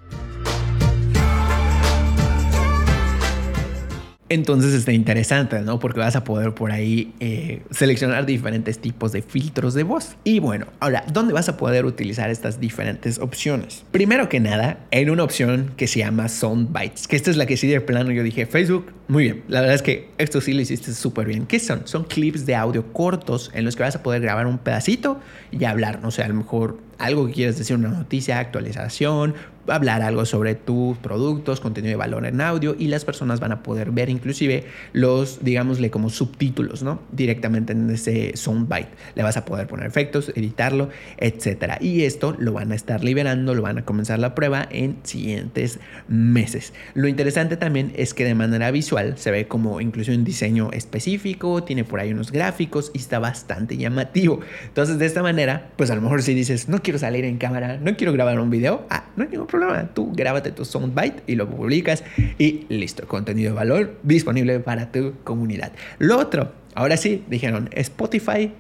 Entonces 4.29 4.73
está 4.73 4.91
interesante, 4.91 5.59
¿no? 5.61 5.79
Porque 5.79 5.99
vas 5.99 6.15
a 6.15 6.23
poder 6.23 6.53
por 6.53 6.71
ahí 6.71 7.13
eh, 7.19 7.63
seleccionar 7.71 8.27
diferentes 8.27 8.77
tipos 8.79 9.11
de 9.11 9.23
filtros 9.23 9.73
de 9.73 9.81
voz. 9.83 10.15
Y 10.23 10.39
bueno, 10.39 10.67
ahora, 10.79 11.03
¿dónde 11.11 11.33
vas 11.33 11.49
a 11.49 11.57
poder 11.57 11.85
utilizar 11.85 12.29
estas 12.29 12.59
diferentes 12.59 13.17
opciones? 13.17 13.83
Primero 13.91 14.29
que 14.29 14.39
nada, 14.39 14.85
en 14.91 15.09
una 15.09 15.23
opción 15.23 15.71
que 15.75 15.87
se 15.87 15.99
llama 15.99 16.29
Soundbites, 16.29 17.07
que 17.07 17.15
esta 17.15 17.31
es 17.31 17.37
la 17.37 17.47
que 17.47 17.57
sí 17.57 17.67
de 17.67 17.81
plano 17.81 18.11
yo 18.11 18.21
dije, 18.21 18.45
Facebook, 18.45 18.93
muy 19.07 19.23
bien. 19.23 19.43
La 19.47 19.61
verdad 19.61 19.75
es 19.75 19.81
que 19.81 20.09
esto 20.19 20.41
sí 20.41 20.53
lo 20.53 20.61
hiciste 20.61 20.93
súper 20.93 21.25
bien. 21.25 21.47
¿Qué 21.47 21.59
son? 21.59 21.87
Son 21.87 22.03
clips 22.03 22.45
de 22.45 22.55
audio 22.55 22.93
cortos 22.93 23.49
en 23.55 23.65
los 23.65 23.75
que 23.75 23.81
vas 23.81 23.95
a 23.95 24.03
poder 24.03 24.21
grabar 24.21 24.45
un 24.45 24.59
pedacito 24.59 25.19
y 25.51 25.63
hablar, 25.63 26.01
no 26.03 26.11
sé, 26.11 26.21
a 26.21 26.27
lo 26.27 26.35
mejor 26.35 26.88
algo 26.99 27.27
que 27.27 27.33
quieras 27.33 27.57
decir, 27.57 27.75
una 27.75 27.89
noticia, 27.89 28.39
actualización, 28.39 29.33
hablar 29.67 30.01
algo 30.01 30.25
sobre 30.25 30.55
tus 30.55 30.97
productos, 30.97 31.59
contenido 31.59 31.91
de 31.91 31.95
valor 31.95 32.25
en 32.25 32.41
audio 32.41 32.75
y 32.77 32.87
las 32.87 33.05
personas 33.05 33.39
van 33.39 33.51
a 33.51 33.63
poder 33.63 33.91
ver 33.91 34.09
inclusive 34.09 34.65
los, 34.93 35.43
digámosle, 35.43 35.89
como 35.89 36.09
subtítulos, 36.09 36.83
¿no? 36.83 37.01
Directamente 37.11 37.73
en 37.73 37.89
ese 37.89 38.35
soundbite. 38.35 38.89
Le 39.15 39.23
vas 39.23 39.37
a 39.37 39.45
poder 39.45 39.67
poner 39.67 39.85
efectos, 39.85 40.31
editarlo, 40.35 40.89
etcétera. 41.17 41.77
Y 41.81 42.03
esto 42.03 42.35
lo 42.39 42.53
van 42.53 42.71
a 42.71 42.75
estar 42.75 43.03
liberando, 43.03 43.53
lo 43.53 43.61
van 43.61 43.77
a 43.77 43.85
comenzar 43.85 44.19
la 44.19 44.35
prueba 44.35 44.67
en 44.69 44.97
siguientes 45.03 45.79
meses. 46.07 46.73
Lo 46.93 47.07
interesante 47.07 47.57
también 47.57 47.93
es 47.95 48.13
que 48.13 48.25
de 48.25 48.35
manera 48.35 48.71
visual 48.71 49.17
se 49.17 49.31
ve 49.31 49.47
como 49.47 49.81
incluso 49.81 50.11
un 50.11 50.23
diseño 50.23 50.71
específico, 50.71 51.63
tiene 51.63 51.83
por 51.83 51.99
ahí 51.99 52.11
unos 52.11 52.31
gráficos 52.31 52.91
y 52.93 52.97
está 52.97 53.19
bastante 53.19 53.77
llamativo. 53.77 54.39
Entonces, 54.65 54.99
de 54.99 55.05
esta 55.05 55.21
manera, 55.21 55.71
pues 55.75 55.91
a 55.91 55.95
lo 55.95 56.01
mejor 56.01 56.21
si 56.23 56.33
dices, 56.33 56.69
no 56.69 56.81
quiero 56.81 56.88
salir 56.97 57.25
en 57.25 57.37
cámara, 57.37 57.77
no 57.77 57.95
quiero 57.95 58.13
grabar 58.13 58.39
un 58.39 58.49
video, 58.49 58.85
ah, 58.89 59.05
no 59.15 59.23
hay 59.23 59.29
ningún 59.29 59.47
problema. 59.47 59.89
Tú 59.93 60.11
grábate 60.13 60.51
tu 60.51 60.65
soundbite 60.65 61.23
y 61.27 61.35
lo 61.35 61.49
publicas 61.49 62.03
y 62.37 62.65
listo. 62.69 63.07
Contenido 63.07 63.51
de 63.51 63.55
valor 63.55 63.99
disponible 64.03 64.59
para 64.59 64.91
tu 64.91 65.13
comunidad. 65.23 65.71
Lo 65.99 66.17
otro, 66.17 66.53
ahora 66.73 66.97
sí, 66.97 67.23
dijeron 67.29 67.69
Spotify. 67.73 68.51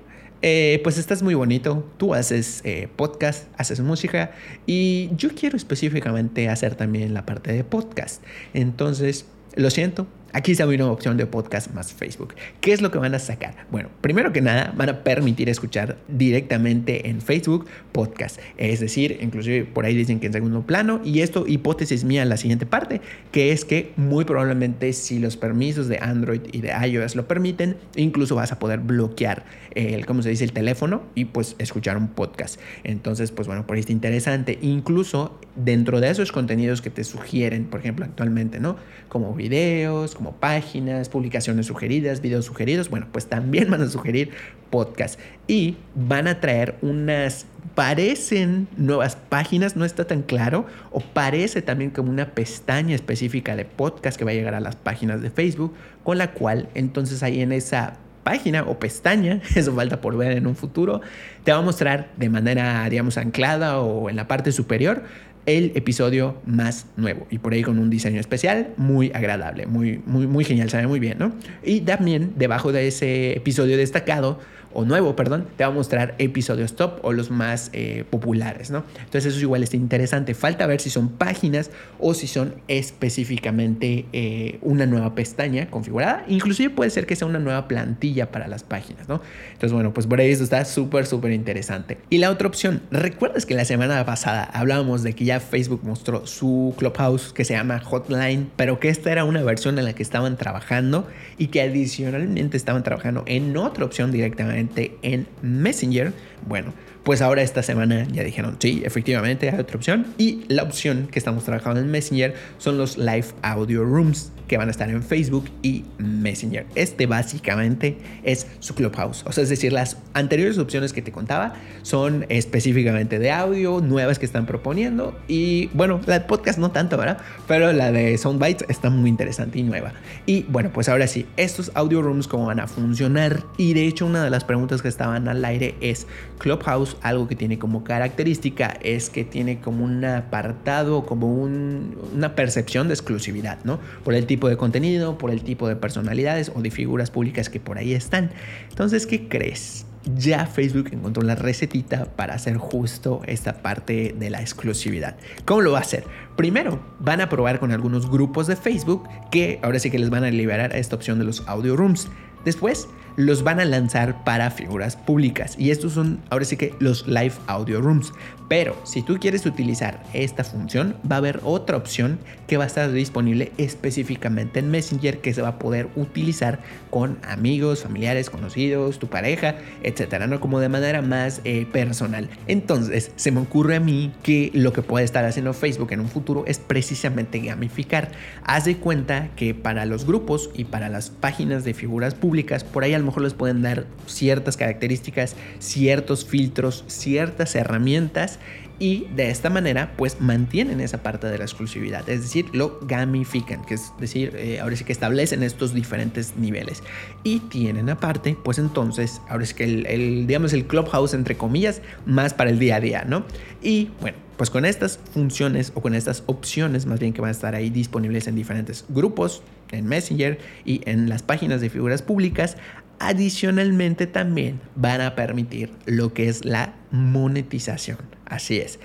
Eh, 0.41 0.79
pues 0.83 0.97
estás 0.97 1.21
muy 1.21 1.33
bonito, 1.33 1.91
tú 1.97 2.13
haces 2.13 2.61
eh, 2.63 2.87
podcast, 2.95 3.47
haces 3.57 3.81
música 3.81 4.31
y 4.65 5.09
yo 5.17 5.31
quiero 5.35 5.57
específicamente 5.57 6.47
hacer 6.47 6.75
también 6.75 7.13
la 7.13 7.25
parte 7.25 7.51
de 7.51 7.65
podcast. 7.65 8.23
Entonces, 8.53 9.25
lo 9.55 9.69
siento, 9.69 10.07
Aquí 10.31 10.51
está 10.51 10.67
una 10.67 10.91
opción 10.91 11.17
de 11.17 11.25
podcast 11.25 11.73
más 11.73 11.91
Facebook. 11.91 12.35
¿Qué 12.61 12.71
es 12.71 12.81
lo 12.81 12.91
que 12.91 12.99
van 12.99 13.15
a 13.15 13.19
sacar? 13.19 13.55
Bueno, 13.71 13.89
primero 14.01 14.31
que 14.31 14.41
nada, 14.41 14.71
van 14.77 14.89
a 14.89 15.03
permitir 15.03 15.49
escuchar 15.49 15.97
directamente 16.07 17.09
en 17.09 17.19
Facebook 17.19 17.65
podcast. 17.91 18.39
Es 18.57 18.79
decir, 18.79 19.17
inclusive 19.21 19.65
por 19.65 19.85
ahí 19.85 19.95
dicen 19.95 20.19
que 20.19 20.27
en 20.27 20.33
segundo 20.33 20.61
plano. 20.61 21.01
Y 21.03 21.21
esto, 21.21 21.45
hipótesis 21.47 22.03
mía 22.03 22.25
la 22.25 22.37
siguiente 22.37 22.67
parte, 22.67 23.01
que 23.31 23.51
es 23.51 23.65
que 23.65 23.91
muy 23.95 24.23
probablemente 24.23 24.93
si 24.93 25.17
los 25.17 25.35
permisos 25.35 25.87
de 25.87 25.97
Android 25.99 26.41
y 26.51 26.61
de 26.61 26.73
iOS 26.87 27.15
lo 27.15 27.27
permiten, 27.27 27.77
incluso 27.95 28.35
vas 28.35 28.51
a 28.51 28.59
poder 28.59 28.81
bloquear 28.81 29.45
el, 29.73 30.05
¿cómo 30.05 30.21
se 30.21 30.29
dice?, 30.29 30.43
el 30.43 30.51
teléfono 30.51 31.01
y 31.15 31.25
pues 31.25 31.55
escuchar 31.57 31.97
un 31.97 32.09
podcast. 32.09 32.59
Entonces, 32.83 33.31
pues 33.31 33.47
bueno, 33.47 33.65
por 33.65 33.77
ahí 33.77 33.79
está 33.79 33.93
interesante. 33.93 34.59
Incluso 34.61 35.39
dentro 35.55 35.99
de 36.01 36.11
esos 36.11 36.31
contenidos 36.31 36.83
que 36.83 36.91
te 36.91 37.03
sugieren, 37.03 37.65
por 37.65 37.79
ejemplo, 37.79 38.05
actualmente, 38.05 38.59
¿no? 38.59 38.75
Como 39.07 39.33
videos, 39.33 40.18
como 40.19 40.33
páginas, 40.33 41.07
publicaciones 41.07 41.67
sugeridas, 41.67 42.19
videos 42.19 42.43
sugeridos, 42.43 42.89
bueno, 42.89 43.07
pues 43.09 43.27
también 43.27 43.71
van 43.71 43.81
a 43.81 43.87
sugerir 43.87 44.31
podcast 44.69 45.17
y 45.47 45.77
van 45.95 46.27
a 46.27 46.41
traer 46.41 46.75
unas 46.81 47.45
parecen 47.73 48.67
nuevas 48.75 49.15
páginas, 49.15 49.77
no 49.77 49.85
está 49.85 50.05
tan 50.05 50.21
claro, 50.23 50.65
o 50.91 50.99
parece 50.99 51.61
también 51.61 51.91
como 51.91 52.09
una 52.09 52.31
pestaña 52.31 52.93
específica 52.93 53.55
de 53.55 53.63
podcast 53.63 54.17
que 54.17 54.25
va 54.25 54.31
a 54.31 54.33
llegar 54.33 54.55
a 54.55 54.59
las 54.59 54.75
páginas 54.75 55.21
de 55.21 55.29
Facebook, 55.29 55.73
con 56.03 56.17
la 56.17 56.31
cual 56.33 56.67
entonces 56.75 57.23
ahí 57.23 57.41
en 57.41 57.53
esa 57.53 57.93
página 58.23 58.63
o 58.63 58.77
pestaña, 58.79 59.41
eso 59.55 59.73
falta 59.73 60.01
por 60.01 60.17
ver 60.17 60.33
en 60.33 60.47
un 60.47 60.57
futuro, 60.57 60.99
te 61.45 61.53
va 61.53 61.59
a 61.59 61.61
mostrar 61.61 62.09
de 62.17 62.27
manera, 62.29 62.87
digamos, 62.89 63.17
anclada 63.17 63.79
o 63.79 64.09
en 64.09 64.17
la 64.17 64.27
parte 64.27 64.51
superior 64.51 65.03
el 65.45 65.71
episodio 65.75 66.35
más 66.45 66.85
nuevo 66.97 67.25
y 67.29 67.39
por 67.39 67.53
ahí 67.53 67.63
con 67.63 67.79
un 67.79 67.89
diseño 67.89 68.19
especial 68.19 68.69
muy 68.77 69.11
agradable, 69.13 69.65
muy, 69.65 70.01
muy, 70.05 70.27
muy 70.27 70.43
genial, 70.43 70.69
muy 70.87 70.99
bien, 70.99 71.17
¿no? 71.17 71.33
Y 71.63 71.81
también 71.81 72.33
debajo 72.35 72.71
de 72.71 72.87
ese 72.87 73.33
episodio 73.33 73.77
destacado 73.77 74.39
o 74.73 74.85
nuevo, 74.85 75.15
perdón, 75.15 75.47
te 75.57 75.63
va 75.63 75.69
a 75.69 75.73
mostrar 75.73 76.15
episodios 76.19 76.75
top 76.75 76.99
o 77.01 77.13
los 77.13 77.31
más 77.31 77.69
eh, 77.73 78.03
populares, 78.09 78.69
¿no? 78.69 78.83
Entonces 79.03 79.33
eso 79.33 79.41
igual 79.41 79.63
está 79.63 79.75
interesante. 79.77 80.33
Falta 80.33 80.67
ver 80.67 80.79
si 80.79 80.89
son 80.89 81.09
páginas 81.09 81.71
o 81.99 82.13
si 82.13 82.27
son 82.27 82.55
específicamente 82.67 84.05
eh, 84.13 84.59
una 84.61 84.85
nueva 84.85 85.15
pestaña 85.15 85.69
configurada. 85.69 86.23
Inclusive 86.27 86.69
puede 86.69 86.91
ser 86.91 87.05
que 87.05 87.15
sea 87.15 87.27
una 87.27 87.39
nueva 87.39 87.67
plantilla 87.67 88.31
para 88.31 88.47
las 88.47 88.63
páginas, 88.63 89.07
¿no? 89.09 89.21
Entonces, 89.53 89.73
bueno, 89.73 89.93
pues 89.93 90.05
por 90.05 90.19
ahí 90.19 90.29
eso 90.29 90.43
está 90.43 90.63
súper, 90.65 91.05
súper 91.05 91.31
interesante. 91.31 91.97
Y 92.09 92.19
la 92.19 92.29
otra 92.29 92.47
opción, 92.47 92.81
¿recuerdas 92.91 93.45
que 93.45 93.55
la 93.55 93.65
semana 93.65 94.05
pasada 94.05 94.43
hablábamos 94.43 95.03
de 95.03 95.13
que 95.13 95.25
ya 95.25 95.39
Facebook 95.39 95.81
mostró 95.83 96.27
su 96.27 96.75
Clubhouse 96.77 97.33
que 97.33 97.43
se 97.43 97.53
llama 97.53 97.79
Hotline, 97.79 98.49
pero 98.55 98.79
que 98.79 98.89
esta 98.89 99.11
era 99.11 99.23
una 99.23 99.41
versión 99.41 99.79
en 99.79 99.85
la 99.85 99.93
que 99.93 100.03
estaban 100.03 100.37
trabajando 100.37 101.07
y 101.37 101.47
que 101.47 101.61
adicionalmente 101.61 102.57
estaban 102.57 102.83
trabajando 102.83 103.23
en 103.25 103.55
otra 103.57 103.85
opción 103.85 104.11
directamente 104.11 104.58
en 105.01 105.27
Messenger, 105.41 106.13
bueno, 106.47 106.73
pues 107.03 107.21
ahora 107.21 107.41
esta 107.41 107.63
semana 107.63 108.07
ya 108.11 108.23
dijeron, 108.23 108.57
sí, 108.59 108.81
efectivamente 108.85 109.49
hay 109.49 109.59
otra 109.59 109.77
opción. 109.77 110.07
Y 110.17 110.43
la 110.47 110.63
opción 110.63 111.07
que 111.11 111.19
estamos 111.19 111.43
trabajando 111.43 111.79
en 111.79 111.89
Messenger 111.89 112.35
son 112.57 112.77
los 112.77 112.97
Live 112.97 113.27
Audio 113.41 113.83
Rooms 113.83 114.31
que 114.49 114.57
van 114.57 114.67
a 114.67 114.71
estar 114.71 114.89
en 114.89 115.01
Facebook 115.01 115.45
y 115.61 115.85
Messenger. 115.99 116.65
Este 116.75 117.05
básicamente 117.05 117.97
es 118.23 118.47
su 118.59 118.75
Clubhouse. 118.75 119.23
O 119.25 119.31
sea, 119.31 119.43
es 119.43 119.49
decir, 119.49 119.71
las 119.71 119.97
anteriores 120.13 120.57
opciones 120.57 120.91
que 120.91 121.01
te 121.01 121.11
contaba 121.11 121.53
son 121.83 122.25
específicamente 122.27 123.19
de 123.19 123.31
audio, 123.31 123.79
nuevas 123.79 124.19
que 124.19 124.25
están 124.25 124.45
proponiendo. 124.47 125.17
Y 125.27 125.67
bueno, 125.67 126.01
la 126.07 126.19
de 126.19 126.25
podcast 126.25 126.57
no 126.57 126.71
tanto, 126.71 126.97
¿verdad? 126.97 127.19
Pero 127.47 127.71
la 127.71 127.91
de 127.91 128.17
Soundbites 128.17 128.65
está 128.69 128.89
muy 128.89 129.09
interesante 129.09 129.59
y 129.59 129.63
nueva. 129.63 129.93
Y 130.25 130.43
bueno, 130.49 130.71
pues 130.73 130.89
ahora 130.89 131.07
sí, 131.07 131.27
estos 131.37 131.71
audio 131.75 132.01
rooms 132.01 132.27
cómo 132.27 132.47
van 132.47 132.59
a 132.59 132.67
funcionar. 132.67 133.43
Y 133.57 133.73
de 133.73 133.85
hecho, 133.85 134.07
una 134.07 134.23
de 134.23 134.31
las 134.31 134.43
preguntas 134.43 134.81
que 134.81 134.87
estaban 134.87 135.27
al 135.27 135.45
aire 135.45 135.75
es 135.79 136.07
Clubhouse, 136.39 136.88
algo 137.01 137.27
que 137.27 137.35
tiene 137.35 137.59
como 137.59 137.83
característica 137.83 138.77
es 138.81 139.09
que 139.09 139.23
tiene 139.23 139.59
como 139.59 139.83
un 139.85 140.03
apartado, 140.05 141.05
como 141.05 141.33
una 141.33 142.35
percepción 142.35 142.87
de 142.87 142.93
exclusividad, 142.93 143.59
¿no? 143.63 143.79
Por 144.03 144.13
el 144.13 144.25
tipo 144.25 144.49
de 144.49 144.57
contenido, 144.57 145.17
por 145.17 145.31
el 145.31 145.43
tipo 145.43 145.67
de 145.67 145.75
personalidades 145.75 146.51
o 146.53 146.61
de 146.61 146.71
figuras 146.71 147.11
públicas 147.11 147.49
que 147.49 147.59
por 147.59 147.77
ahí 147.77 147.93
están. 147.93 148.31
Entonces, 148.69 149.05
¿qué 149.07 149.27
crees? 149.27 149.85
Ya 150.15 150.45
Facebook 150.45 150.89
encontró 150.91 151.23
la 151.23 151.35
recetita 151.35 152.05
para 152.05 152.33
hacer 152.33 152.57
justo 152.57 153.21
esta 153.25 153.61
parte 153.61 154.15
de 154.17 154.29
la 154.29 154.41
exclusividad. 154.41 155.17
¿Cómo 155.45 155.61
lo 155.61 155.71
va 155.73 155.79
a 155.79 155.81
hacer? 155.81 156.05
Primero, 156.35 156.79
van 156.99 157.21
a 157.21 157.29
probar 157.29 157.59
con 157.59 157.71
algunos 157.71 158.09
grupos 158.09 158.47
de 158.47 158.55
Facebook 158.55 159.07
que 159.29 159.59
ahora 159.61 159.77
sí 159.79 159.91
que 159.91 159.99
les 159.99 160.09
van 160.09 160.23
a 160.23 160.31
liberar 160.31 160.75
esta 160.75 160.95
opción 160.95 161.19
de 161.19 161.25
los 161.25 161.47
audio 161.47 161.75
rooms. 161.75 162.07
Después, 162.45 162.87
los 163.19 163.43
van 163.43 163.59
a 163.59 163.65
lanzar 163.65 164.23
para 164.23 164.49
figuras 164.49 164.95
públicas. 164.95 165.55
Y 165.57 165.71
estos 165.71 165.91
son 165.91 166.21
ahora 166.29 166.45
sí 166.45 166.55
que 166.55 166.73
los 166.79 167.05
live 167.05 167.33
audio 167.47 167.81
rooms. 167.81 168.13
Pero 168.49 168.75
si 168.83 169.03
tú 169.03 169.19
quieres 169.19 169.45
utilizar 169.45 170.03
esta 170.11 170.43
función, 170.43 170.95
va 171.09 171.17
a 171.17 171.19
haber 171.19 171.39
otra 171.43 171.77
opción 171.77 172.17
que 172.47 172.57
va 172.57 172.63
a 172.63 172.67
estar 172.67 172.91
disponible 172.91 173.51
específicamente 173.59 174.59
en 174.59 174.71
Messenger 174.71 175.19
que 175.19 175.35
se 175.35 175.43
va 175.43 175.49
a 175.49 175.59
poder 175.59 175.87
utilizar 175.95 176.59
con 176.89 177.19
amigos, 177.21 177.83
familiares, 177.83 178.31
conocidos, 178.31 178.97
tu 178.97 179.07
pareja, 179.07 179.55
etcétera, 179.83 180.25
¿no? 180.25 180.39
Como 180.39 180.59
de 180.59 180.67
manera 180.67 181.03
más 181.03 181.41
eh, 181.43 181.67
personal. 181.71 182.27
Entonces, 182.47 183.11
se 183.15 183.31
me 183.31 183.39
ocurre 183.39 183.75
a 183.75 183.79
mí 183.79 184.11
que 184.23 184.49
lo 184.55 184.73
que 184.73 184.81
puede 184.81 185.05
estar 185.05 185.23
haciendo 185.25 185.53
Facebook 185.53 185.93
en 185.93 185.99
un 185.99 186.09
futuro 186.09 186.43
es 186.47 186.57
precisamente 186.57 187.39
gamificar. 187.39 188.11
Haz 188.43 188.65
de 188.65 188.77
cuenta 188.77 189.29
que 189.35 189.53
para 189.53 189.85
los 189.85 190.05
grupos 190.05 190.49
y 190.55 190.63
para 190.63 190.89
las 190.89 191.11
páginas 191.11 191.63
de 191.63 191.75
figuras 191.75 192.15
públicas, 192.15 192.63
por 192.63 192.83
ahí 192.83 192.95
a 192.95 192.99
lo 192.99 193.05
mejor 193.05 193.21
les 193.21 193.35
pueden 193.35 193.61
dar 193.61 193.85
ciertas 194.07 194.57
características, 194.57 195.35
ciertos 195.59 196.25
filtros, 196.25 196.83
ciertas 196.87 197.53
herramientas 197.53 198.38
y 198.79 199.07
de 199.15 199.29
esta 199.29 199.49
manera 199.49 199.93
pues 199.97 200.21
mantienen 200.21 200.79
esa 200.79 201.03
parte 201.03 201.27
de 201.27 201.37
la 201.37 201.43
exclusividad, 201.43 202.09
es 202.09 202.21
decir, 202.21 202.45
lo 202.53 202.79
gamifican, 202.81 203.63
que 203.65 203.75
es 203.75 203.91
decir, 203.99 204.33
eh, 204.35 204.59
ahora 204.59 204.75
sí 204.75 204.83
que 204.83 204.93
establecen 204.93 205.43
estos 205.43 205.73
diferentes 205.73 206.35
niveles 206.37 206.81
y 207.23 207.39
tienen 207.41 207.89
aparte 207.89 208.37
pues 208.43 208.57
entonces, 208.57 209.21
ahora 209.29 209.43
es 209.43 209.53
que 209.53 209.65
el, 209.65 209.85
el, 209.85 210.27
digamos 210.27 210.53
el 210.53 210.65
clubhouse 210.65 211.13
entre 211.13 211.35
comillas 211.35 211.81
más 212.05 212.33
para 212.33 212.49
el 212.49 212.59
día 212.59 212.77
a 212.77 212.79
día, 212.79 213.03
¿no? 213.05 213.25
Y 213.61 213.89
bueno, 214.01 214.17
pues 214.39 214.49
con 214.49 214.63
estas 214.63 214.97
funciones 215.13 215.73
o 215.75 215.81
con 215.81 215.93
estas 215.93 216.23
opciones 216.25 216.85
más 216.85 216.97
bien 216.99 217.11
que 217.11 217.19
van 217.19 217.27
a 217.27 217.31
estar 217.31 217.55
ahí 217.55 217.69
disponibles 217.69 218.25
en 218.25 218.35
diferentes 218.35 218.85
grupos, 218.87 219.43
en 219.69 219.85
Messenger 219.85 220.39
y 220.63 220.81
en 220.89 221.09
las 221.09 221.23
páginas 221.23 221.59
de 221.59 221.69
figuras 221.69 222.01
públicas, 222.01 222.55
adicionalmente 222.99 224.07
también 224.07 224.59
van 224.75 225.01
a 225.01 225.15
permitir 225.15 225.71
lo 225.85 226.13
que 226.13 226.29
es 226.29 226.45
la 226.45 226.73
monetización. 226.91 227.97
Así 228.25 228.57
es. 228.57 228.79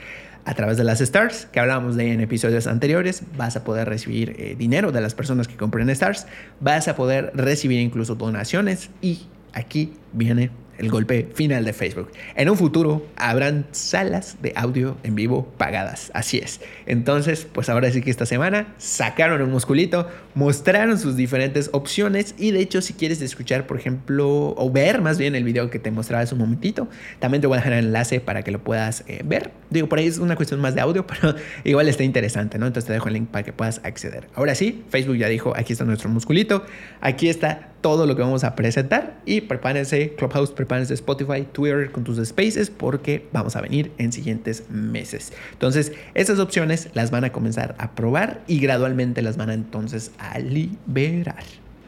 A 0.47 0.55
través 0.55 0.77
de 0.77 0.85
las 0.85 1.01
stars 1.01 1.47
que 1.47 1.59
hablábamos 1.59 1.97
de 1.97 2.13
en 2.13 2.21
episodios 2.21 2.67
anteriores, 2.67 3.23
vas 3.37 3.57
a 3.57 3.65
poder 3.65 3.89
recibir 3.89 4.37
eh, 4.39 4.55
dinero 4.59 4.93
de 4.93 5.01
las 5.01 5.15
personas 5.15 5.49
que 5.49 5.57
compren 5.57 5.89
stars, 5.91 6.27
vas 6.61 6.87
a 6.87 6.97
poder 6.97 7.33
recibir 7.35 7.81
incluso 7.81 8.15
donaciones 8.15 8.91
y 9.01 9.27
aquí 9.55 9.95
viene 10.13 10.51
el 10.79 10.91
golpe 10.91 11.29
final 11.35 11.65
de 11.65 11.73
Facebook. 11.73 12.11
En 12.37 12.49
un 12.51 12.57
futuro 12.57 13.07
habrán 13.17 13.67
salas 13.73 14.37
de 14.43 14.53
audio 14.57 14.97
en 15.03 15.15
vivo 15.15 15.53
pagadas. 15.57 16.11
Así 16.15 16.39
es. 16.39 16.61
Entonces, 16.87 17.47
pues 17.51 17.69
ahora 17.69 17.91
sí 17.91 18.03
que 18.03 18.11
esta 18.11 18.27
semana 18.27 18.75
sacaron 18.79 19.43
un 19.43 19.51
musculito, 19.51 20.09
mostraron 20.35 20.99
sus 20.99 21.17
diferentes 21.17 21.71
opciones 21.73 22.35
y 22.39 22.51
de 22.51 22.61
hecho 22.61 22.81
si 22.81 22.95
quieres 22.95 23.21
escuchar, 23.21 23.67
por 23.67 23.79
ejemplo, 23.79 24.55
o 24.57 24.71
ver 24.71 25.01
más 25.01 25.19
bien 25.19 25.35
el 25.35 25.45
video 25.45 25.71
que 25.71 25.79
te 25.79 25.91
mostraba 25.91 26.23
hace 26.23 26.35
un 26.35 26.41
momentito, 26.41 26.89
también 27.19 27.41
te 27.41 27.47
voy 27.47 27.57
a 27.57 27.59
dejar 27.59 27.75
el 27.75 27.87
enlace 27.87 28.21
para 28.21 28.43
que 28.43 28.51
lo 28.51 28.63
puedas 28.63 29.05
eh, 29.07 29.23
ver. 29.25 29.53
Digo, 29.71 29.89
por 29.89 29.99
ahí 29.99 30.07
es 30.07 30.19
una 30.19 30.37
cuestión 30.37 30.61
más 30.61 30.75
de 30.75 30.81
audio, 30.81 31.07
pero 31.07 31.35
igual 31.65 31.89
está 31.89 32.05
interesante, 32.05 32.59
¿no? 32.59 32.67
Entonces 32.67 32.87
te 32.87 32.93
dejo 32.93 33.09
el 33.09 33.15
link 33.15 33.29
para 33.29 33.45
que 33.45 33.53
puedas 33.53 33.81
acceder. 33.85 34.29
Ahora 34.35 34.55
sí, 34.55 34.85
Facebook 34.89 35.17
ya 35.17 35.29
dijo, 35.29 35.53
aquí 35.57 35.73
está 35.73 35.85
nuestro 35.85 36.09
musculito, 36.09 36.65
aquí 37.01 37.29
está 37.29 37.74
todo 37.85 38.07
lo 38.07 38.17
que 38.17 38.23
vamos 38.23 38.45
a 38.45 38.57
presentar 38.57 39.21
y 39.27 39.43
prepárense, 39.43 40.15
Clubhouse, 40.17 40.53
prepárense 40.53 40.95
Spotify, 40.95 41.43
Twitter 41.53 41.93
con 41.93 42.03
tus 42.03 42.17
spaces 42.27 42.71
porque 42.71 43.29
vamos 43.31 43.57
a 43.57 43.61
venir 43.61 43.93
en 43.99 44.11
siguientes 44.11 44.71
meses. 44.71 45.35
Entonces, 45.53 45.93
estas 46.15 46.39
opciones 46.39 46.89
las 46.95 47.11
van 47.11 47.25
a 47.25 47.33
comenzar 47.33 47.75
a 47.77 47.95
probar 47.95 48.41
y 48.47 48.59
gradualmente 48.59 49.21
las 49.21 49.37
van 49.37 49.51
a 49.51 49.55
entonces 49.55 50.13
a 50.19 50.39
liberar. 50.39 51.45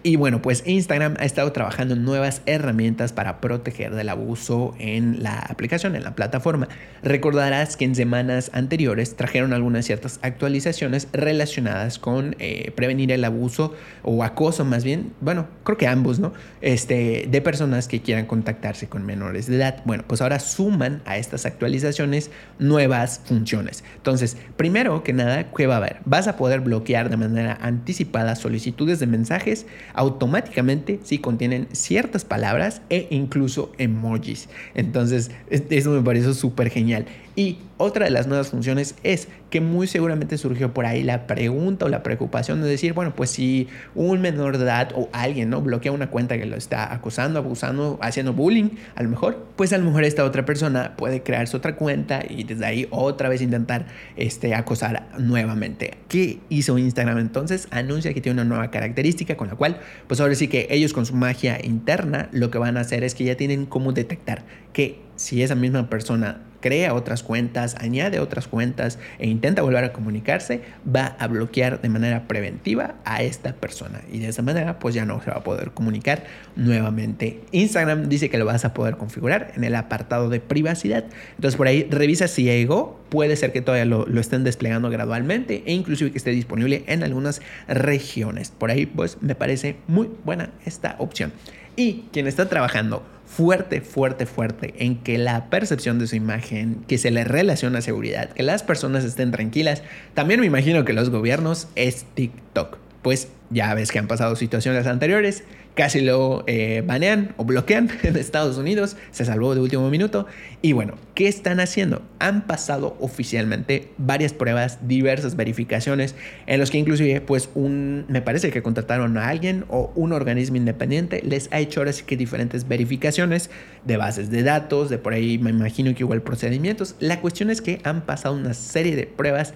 Y 0.07 0.15
bueno, 0.15 0.41
pues 0.41 0.63
Instagram 0.67 1.17
ha 1.19 1.25
estado 1.25 1.51
trabajando 1.51 1.95
en 1.95 2.05
nuevas 2.05 2.41
herramientas 2.47 3.13
para 3.13 3.41
proteger 3.41 3.93
del 3.93 4.09
abuso 4.09 4.73
en 4.79 5.21
la 5.25 5.37
aplicación, 5.37 5.97
en 5.97 6.05
la 6.05 6.15
plataforma. 6.15 6.69
Recordarás 7.03 7.77
que 7.77 7.87
en 7.87 7.97
semanas 7.97 8.53
anteriores 8.55 9.17
trajeron 9.17 9.53
algunas 9.53 9.85
ciertas 9.85 10.21
actualizaciones 10.23 11.09
relacionadas 11.13 11.99
con 11.99 12.37
eh, 12.39 12.71
prevenir 12.77 13.11
el 13.11 13.25
abuso 13.25 13.75
o 14.05 14.23
acoso 14.23 14.65
más 14.65 14.85
bien, 14.85 15.13
bueno, 15.21 15.49
creo 15.65 15.77
que 15.77 15.89
ambos, 15.89 16.21
¿no? 16.21 16.33
Este, 16.61 17.27
de 17.29 17.41
personas 17.41 17.89
que 17.89 18.01
quieran 18.01 18.27
contactarse 18.27 18.89
con 18.89 19.05
menores 19.05 19.49
de 19.49 19.57
edad. 19.57 19.83
Bueno, 19.87 20.05
pues 20.07 20.23
ahora 20.23 20.39
suman 20.39 21.03
a 21.05 21.19
estas 21.19 21.47
actualizaciones 21.47 22.31
nuevas 22.61 23.23
funciones. 23.25 23.83
Entonces, 23.97 24.37
primero 24.57 25.03
que 25.03 25.13
nada, 25.13 25.51
¿qué 25.51 25.67
va 25.67 25.75
a 25.75 25.79
haber? 25.79 25.97
Vas 26.05 26.29
a 26.29 26.37
poder 26.37 26.61
bloquear 26.61 27.11
de 27.11 27.17
manera 27.17 27.59
anticipada 27.61 28.37
solicitudes 28.37 29.01
de 29.01 29.09
mensajes 29.09 29.67
automáticamente 29.97 31.01
si 31.03 31.19
contienen 31.19 31.69
ciertas 31.73 32.25
palabras 32.25 32.83
e 32.91 33.09
incluso 33.11 33.73
emojis. 33.79 34.49
Entonces, 34.75 35.31
eso 35.51 35.91
me 35.91 36.03
parece 36.03 36.35
súper 36.35 36.71
genial. 36.71 37.07
Y 37.37 37.59
otra 37.77 38.07
de 38.07 38.11
las 38.11 38.27
nuevas 38.27 38.49
funciones 38.49 38.95
es 39.03 39.29
que 39.51 39.61
muy 39.61 39.87
seguramente 39.87 40.39
surgió 40.39 40.73
por 40.73 40.87
ahí 40.87 41.03
la 41.03 41.27
pregunta 41.27 41.85
o 41.85 41.89
la 41.91 42.03
preocupación 42.03 42.63
de 42.63 42.69
decir, 42.69 42.95
bueno, 42.95 43.15
pues 43.15 43.29
si 43.29 43.69
un 43.95 44.23
menor 44.23 44.57
de 44.57 44.65
edad 44.65 44.93
o 44.95 45.11
alguien 45.13 45.51
no 45.51 45.61
bloquea 45.61 45.93
una 45.93 46.09
cuenta 46.09 46.39
que 46.39 46.47
lo 46.47 46.57
está 46.57 46.95
acosando, 46.95 47.39
abusando, 47.39 47.99
haciendo 48.01 48.33
bullying, 48.33 48.71
a 48.95 49.03
lo 49.03 49.11
mejor, 49.11 49.47
pues 49.55 49.75
a 49.75 49.79
lo 49.79 49.85
mejor 49.85 50.05
esta 50.05 50.25
otra 50.25 50.47
persona 50.47 50.97
puede 50.97 51.23
crearse 51.23 51.55
otra 51.59 51.77
cuenta 51.77 52.25
y 52.27 52.45
desde 52.45 52.65
ahí 52.65 52.89
otra 52.91 53.29
vez 53.29 53.43
intentar 53.43 53.85
este, 54.17 54.55
acosar 54.55 55.07
nuevamente. 55.19 55.99
¿Qué 56.09 56.39
hizo 56.49 56.79
Instagram 56.79 57.19
entonces? 57.19 57.69
Anuncia 57.71 58.15
que 58.15 58.23
tiene 58.23 58.41
una 58.41 58.49
nueva 58.49 58.71
característica 58.71 59.37
con 59.37 59.49
la 59.49 59.57
cual, 59.57 59.79
pues 60.07 60.21
ahora 60.21 60.35
sí 60.35 60.49
que 60.49 60.69
ellos 60.71 60.95
con 60.95 61.05
su 61.05 61.15
magia 61.15 61.59
interna 61.63 62.31
lo 62.33 62.51
que 62.51 62.57
van 62.57 62.79
a 62.79 62.81
hacer 62.81 63.05
es 63.05 63.15
que 63.15 63.25
ya 63.25 63.37
tienen 63.37 63.67
cómo 63.67 63.93
detectar 63.93 64.45
que 64.73 65.01
si 65.17 65.43
esa 65.43 65.55
misma 65.55 65.89
persona 65.91 66.41
crea 66.67 66.95
otras 66.95 67.23
cuentas, 67.23 67.77
añade 67.79 68.19
otras 68.19 68.49
cuentas 68.49 68.99
e 69.21 69.29
intenta 69.29 69.63
volver 69.63 69.85
a 69.85 69.93
comunicarse, 69.93 70.63
va 70.85 71.15
a 71.21 71.29
bloquear 71.29 71.81
de 71.81 71.89
manera 71.89 72.27
preventiva 72.27 72.97
a 73.05 73.23
esta 73.23 73.53
persona. 73.53 74.01
Y 74.11 74.19
de 74.19 74.27
esa 74.27 74.43
manera, 74.43 74.81
pues 74.81 74.93
ya 74.93 75.05
no 75.05 75.23
se 75.23 75.31
va 75.31 75.37
a 75.37 75.45
poder 75.45 75.71
comunicar 75.71 76.25
nuevamente. 76.57 77.41
Instagram 77.53 78.09
dice 78.09 78.31
que 78.31 78.39
lo 78.39 78.47
vas 78.47 78.65
a 78.65 78.75
poder 78.75 78.97
configurar 78.97 79.53
en 79.55 79.63
el 79.63 79.77
apartado 79.77 80.29
de 80.29 80.41
privacidad. 80.41 81.05
Entonces 81.37 81.57
por 81.57 81.69
ahí 81.69 81.87
revisa 81.89 82.27
si 82.27 82.43
llegó. 82.43 83.01
Puede 83.11 83.37
ser 83.37 83.53
que 83.53 83.63
todavía 83.63 83.85
lo, 83.85 84.05
lo 84.05 84.21
estén 84.21 84.43
desplegando 84.43 84.91
gradualmente 84.91 85.63
e 85.67 85.73
inclusive 85.73 86.11
que 86.11 86.19
esté 86.19 86.33
disponible 86.33 86.83
en 86.89 87.05
algunas 87.05 87.41
regiones. 87.69 88.51
Por 88.51 88.73
ahí, 88.73 88.87
pues 88.87 89.19
me 89.23 89.37
parece 89.37 89.77
muy 89.87 90.11
buena 90.25 90.51
esta 90.65 90.97
opción. 90.99 91.33
Y 91.77 92.07
quien 92.11 92.27
está 92.27 92.49
trabajando 92.49 93.05
fuerte, 93.37 93.83
fuerte, 93.83 94.25
fuerte 94.25 94.73
en 94.79 94.97
que 94.97 95.19
la 95.19 95.51
percepción 95.51 95.99
de 95.99 96.07
su 96.07 96.17
imagen, 96.17 96.85
que 96.89 96.97
se 96.97 97.11
le 97.11 97.23
relaciona 97.23 97.83
seguridad, 97.83 98.31
que 98.31 98.43
las 98.43 98.63
personas 98.63 99.05
estén 99.05 99.31
tranquilas, 99.31 99.83
también 100.15 100.41
me 100.41 100.47
imagino 100.47 100.87
que 100.87 100.95
los 100.95 101.11
gobiernos 101.11 101.69
es 101.75 102.07
TikTok. 102.15 102.86
Pues 103.07 103.29
ya 103.51 103.73
ves 103.73 103.93
que 103.93 104.01
han 104.01 104.09
pasado 104.09 104.35
situaciones 104.35 104.89
anteriores, 104.89 105.45
casi 105.75 106.01
lo 106.01 106.43
eh, 106.49 106.83
banean 106.85 107.37
o 107.37 107.45
bloquean 107.45 107.89
en 108.03 108.17
Estados 108.17 108.59
Unidos, 108.59 108.97
se 109.13 109.25
salvó 109.25 109.55
de 109.55 109.61
último 109.61 109.89
minuto. 109.91 110.27
Y 110.61 110.73
bueno, 110.73 110.97
¿qué 111.15 111.29
están 111.29 111.61
haciendo? 111.61 112.03
Han 112.19 112.49
pasado 112.49 112.97
oficialmente 112.99 113.91
varias 113.97 114.33
pruebas, 114.33 114.89
diversas 114.89 115.37
verificaciones, 115.37 116.17
en 116.49 116.59
los 116.59 116.73
que 116.73 116.79
inclusive, 116.79 117.21
pues, 117.21 117.49
un, 117.55 118.07
me 118.09 118.23
parece 118.23 118.51
que 118.51 118.61
contrataron 118.61 119.17
a 119.19 119.29
alguien 119.29 119.67
o 119.69 119.93
un 119.95 120.13
organismo 120.13 120.57
independiente 120.57 121.23
les 121.25 121.49
ha 121.53 121.61
hecho 121.61 121.79
ahora 121.79 121.93
sí 121.93 122.03
que 122.03 122.17
diferentes 122.17 122.67
verificaciones 122.67 123.51
de 123.85 123.97
bases 123.99 124.31
de 124.31 124.43
datos, 124.43 124.91
de 124.91 124.99
por 124.99 125.13
ahí 125.13 125.39
me 125.39 125.51
imagino 125.51 125.95
que 125.95 126.03
igual 126.03 126.23
procedimientos. 126.23 126.97
La 126.99 127.21
cuestión 127.21 127.51
es 127.51 127.63
que 127.63 127.81
han 127.85 128.05
pasado 128.05 128.35
una 128.35 128.53
serie 128.53 128.97
de 128.97 129.07
pruebas 129.07 129.55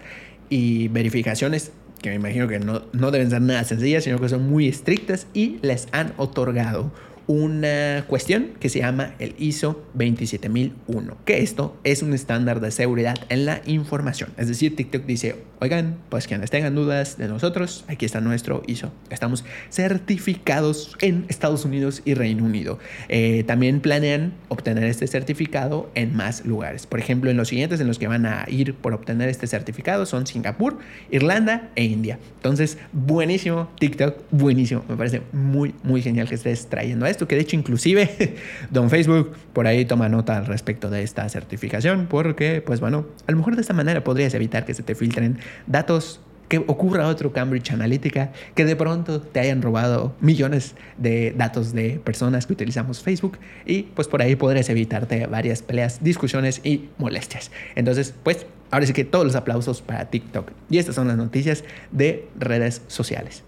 y 0.50 0.88
verificaciones 0.88 1.72
que 2.00 2.10
me 2.10 2.16
imagino 2.16 2.48
que 2.48 2.58
no, 2.58 2.82
no 2.92 3.10
deben 3.10 3.30
ser 3.30 3.42
nada 3.42 3.64
sencillas, 3.64 4.04
sino 4.04 4.18
que 4.18 4.28
son 4.28 4.48
muy 4.48 4.68
estrictas 4.68 5.26
y 5.34 5.58
les 5.62 5.88
han 5.92 6.12
otorgado 6.16 6.90
una 7.30 8.06
cuestión 8.08 8.48
que 8.58 8.68
se 8.68 8.80
llama 8.80 9.14
el 9.20 9.36
ISO 9.38 9.84
27001, 9.94 11.16
que 11.24 11.42
esto 11.42 11.76
es 11.84 12.02
un 12.02 12.12
estándar 12.12 12.60
de 12.60 12.72
seguridad 12.72 13.16
en 13.28 13.46
la 13.46 13.62
información. 13.66 14.30
Es 14.36 14.48
decir, 14.48 14.74
TikTok 14.74 15.06
dice, 15.06 15.36
oigan, 15.60 15.98
pues 16.08 16.26
quienes 16.26 16.50
tengan 16.50 16.74
dudas 16.74 17.18
de 17.18 17.28
nosotros, 17.28 17.84
aquí 17.86 18.04
está 18.04 18.20
nuestro 18.20 18.64
ISO. 18.66 18.92
Estamos 19.10 19.44
certificados 19.70 20.96
en 21.02 21.24
Estados 21.28 21.64
Unidos 21.64 22.02
y 22.04 22.14
Reino 22.14 22.44
Unido. 22.44 22.80
Eh, 23.08 23.44
también 23.46 23.78
planean 23.78 24.32
obtener 24.48 24.82
este 24.82 25.06
certificado 25.06 25.88
en 25.94 26.16
más 26.16 26.44
lugares. 26.44 26.88
Por 26.88 26.98
ejemplo, 26.98 27.30
en 27.30 27.36
los 27.36 27.46
siguientes 27.46 27.78
en 27.78 27.86
los 27.86 28.00
que 28.00 28.08
van 28.08 28.26
a 28.26 28.44
ir 28.48 28.74
por 28.74 28.92
obtener 28.92 29.28
este 29.28 29.46
certificado 29.46 30.04
son 30.04 30.26
Singapur, 30.26 30.78
Irlanda 31.12 31.70
e 31.76 31.84
India. 31.84 32.18
Entonces, 32.38 32.76
buenísimo 32.92 33.70
TikTok, 33.78 34.16
buenísimo. 34.32 34.84
Me 34.88 34.96
parece 34.96 35.22
muy, 35.32 35.76
muy 35.84 36.02
genial 36.02 36.28
que 36.28 36.34
estés 36.34 36.66
trayendo 36.66 37.06
esto 37.06 37.19
que 37.26 37.36
de 37.36 37.42
hecho 37.42 37.56
inclusive 37.56 38.36
Don 38.70 38.90
Facebook 38.90 39.32
por 39.52 39.66
ahí 39.66 39.84
toma 39.84 40.08
nota 40.08 40.36
al 40.36 40.46
respecto 40.46 40.90
de 40.90 41.02
esta 41.02 41.28
certificación, 41.28 42.06
porque 42.08 42.62
pues 42.64 42.80
bueno, 42.80 43.06
a 43.26 43.32
lo 43.32 43.38
mejor 43.38 43.56
de 43.56 43.62
esta 43.62 43.74
manera 43.74 44.04
podrías 44.04 44.34
evitar 44.34 44.64
que 44.64 44.74
se 44.74 44.82
te 44.82 44.94
filtren 44.94 45.38
datos 45.66 46.20
que 46.50 46.58
ocurra 46.58 47.06
otro 47.06 47.32
Cambridge 47.32 47.70
Analytica, 47.70 48.32
que 48.56 48.64
de 48.64 48.74
pronto 48.74 49.20
te 49.20 49.38
hayan 49.38 49.62
robado 49.62 50.16
millones 50.20 50.74
de 50.98 51.32
datos 51.36 51.72
de 51.72 52.00
personas 52.04 52.44
que 52.44 52.54
utilizamos 52.54 53.04
Facebook 53.04 53.38
y 53.64 53.84
pues 53.84 54.08
por 54.08 54.20
ahí 54.20 54.34
podrías 54.34 54.68
evitarte 54.68 55.26
varias 55.26 55.62
peleas, 55.62 56.02
discusiones 56.02 56.60
y 56.64 56.88
molestias. 56.98 57.52
Entonces, 57.76 58.12
pues 58.24 58.46
ahora 58.72 58.84
sí 58.84 58.92
que 58.92 59.04
todos 59.04 59.24
los 59.24 59.36
aplausos 59.36 59.80
para 59.80 60.10
TikTok. 60.10 60.50
Y 60.68 60.78
estas 60.78 60.96
son 60.96 61.06
las 61.06 61.16
noticias 61.16 61.62
de 61.92 62.28
redes 62.36 62.82
sociales. 62.88 63.44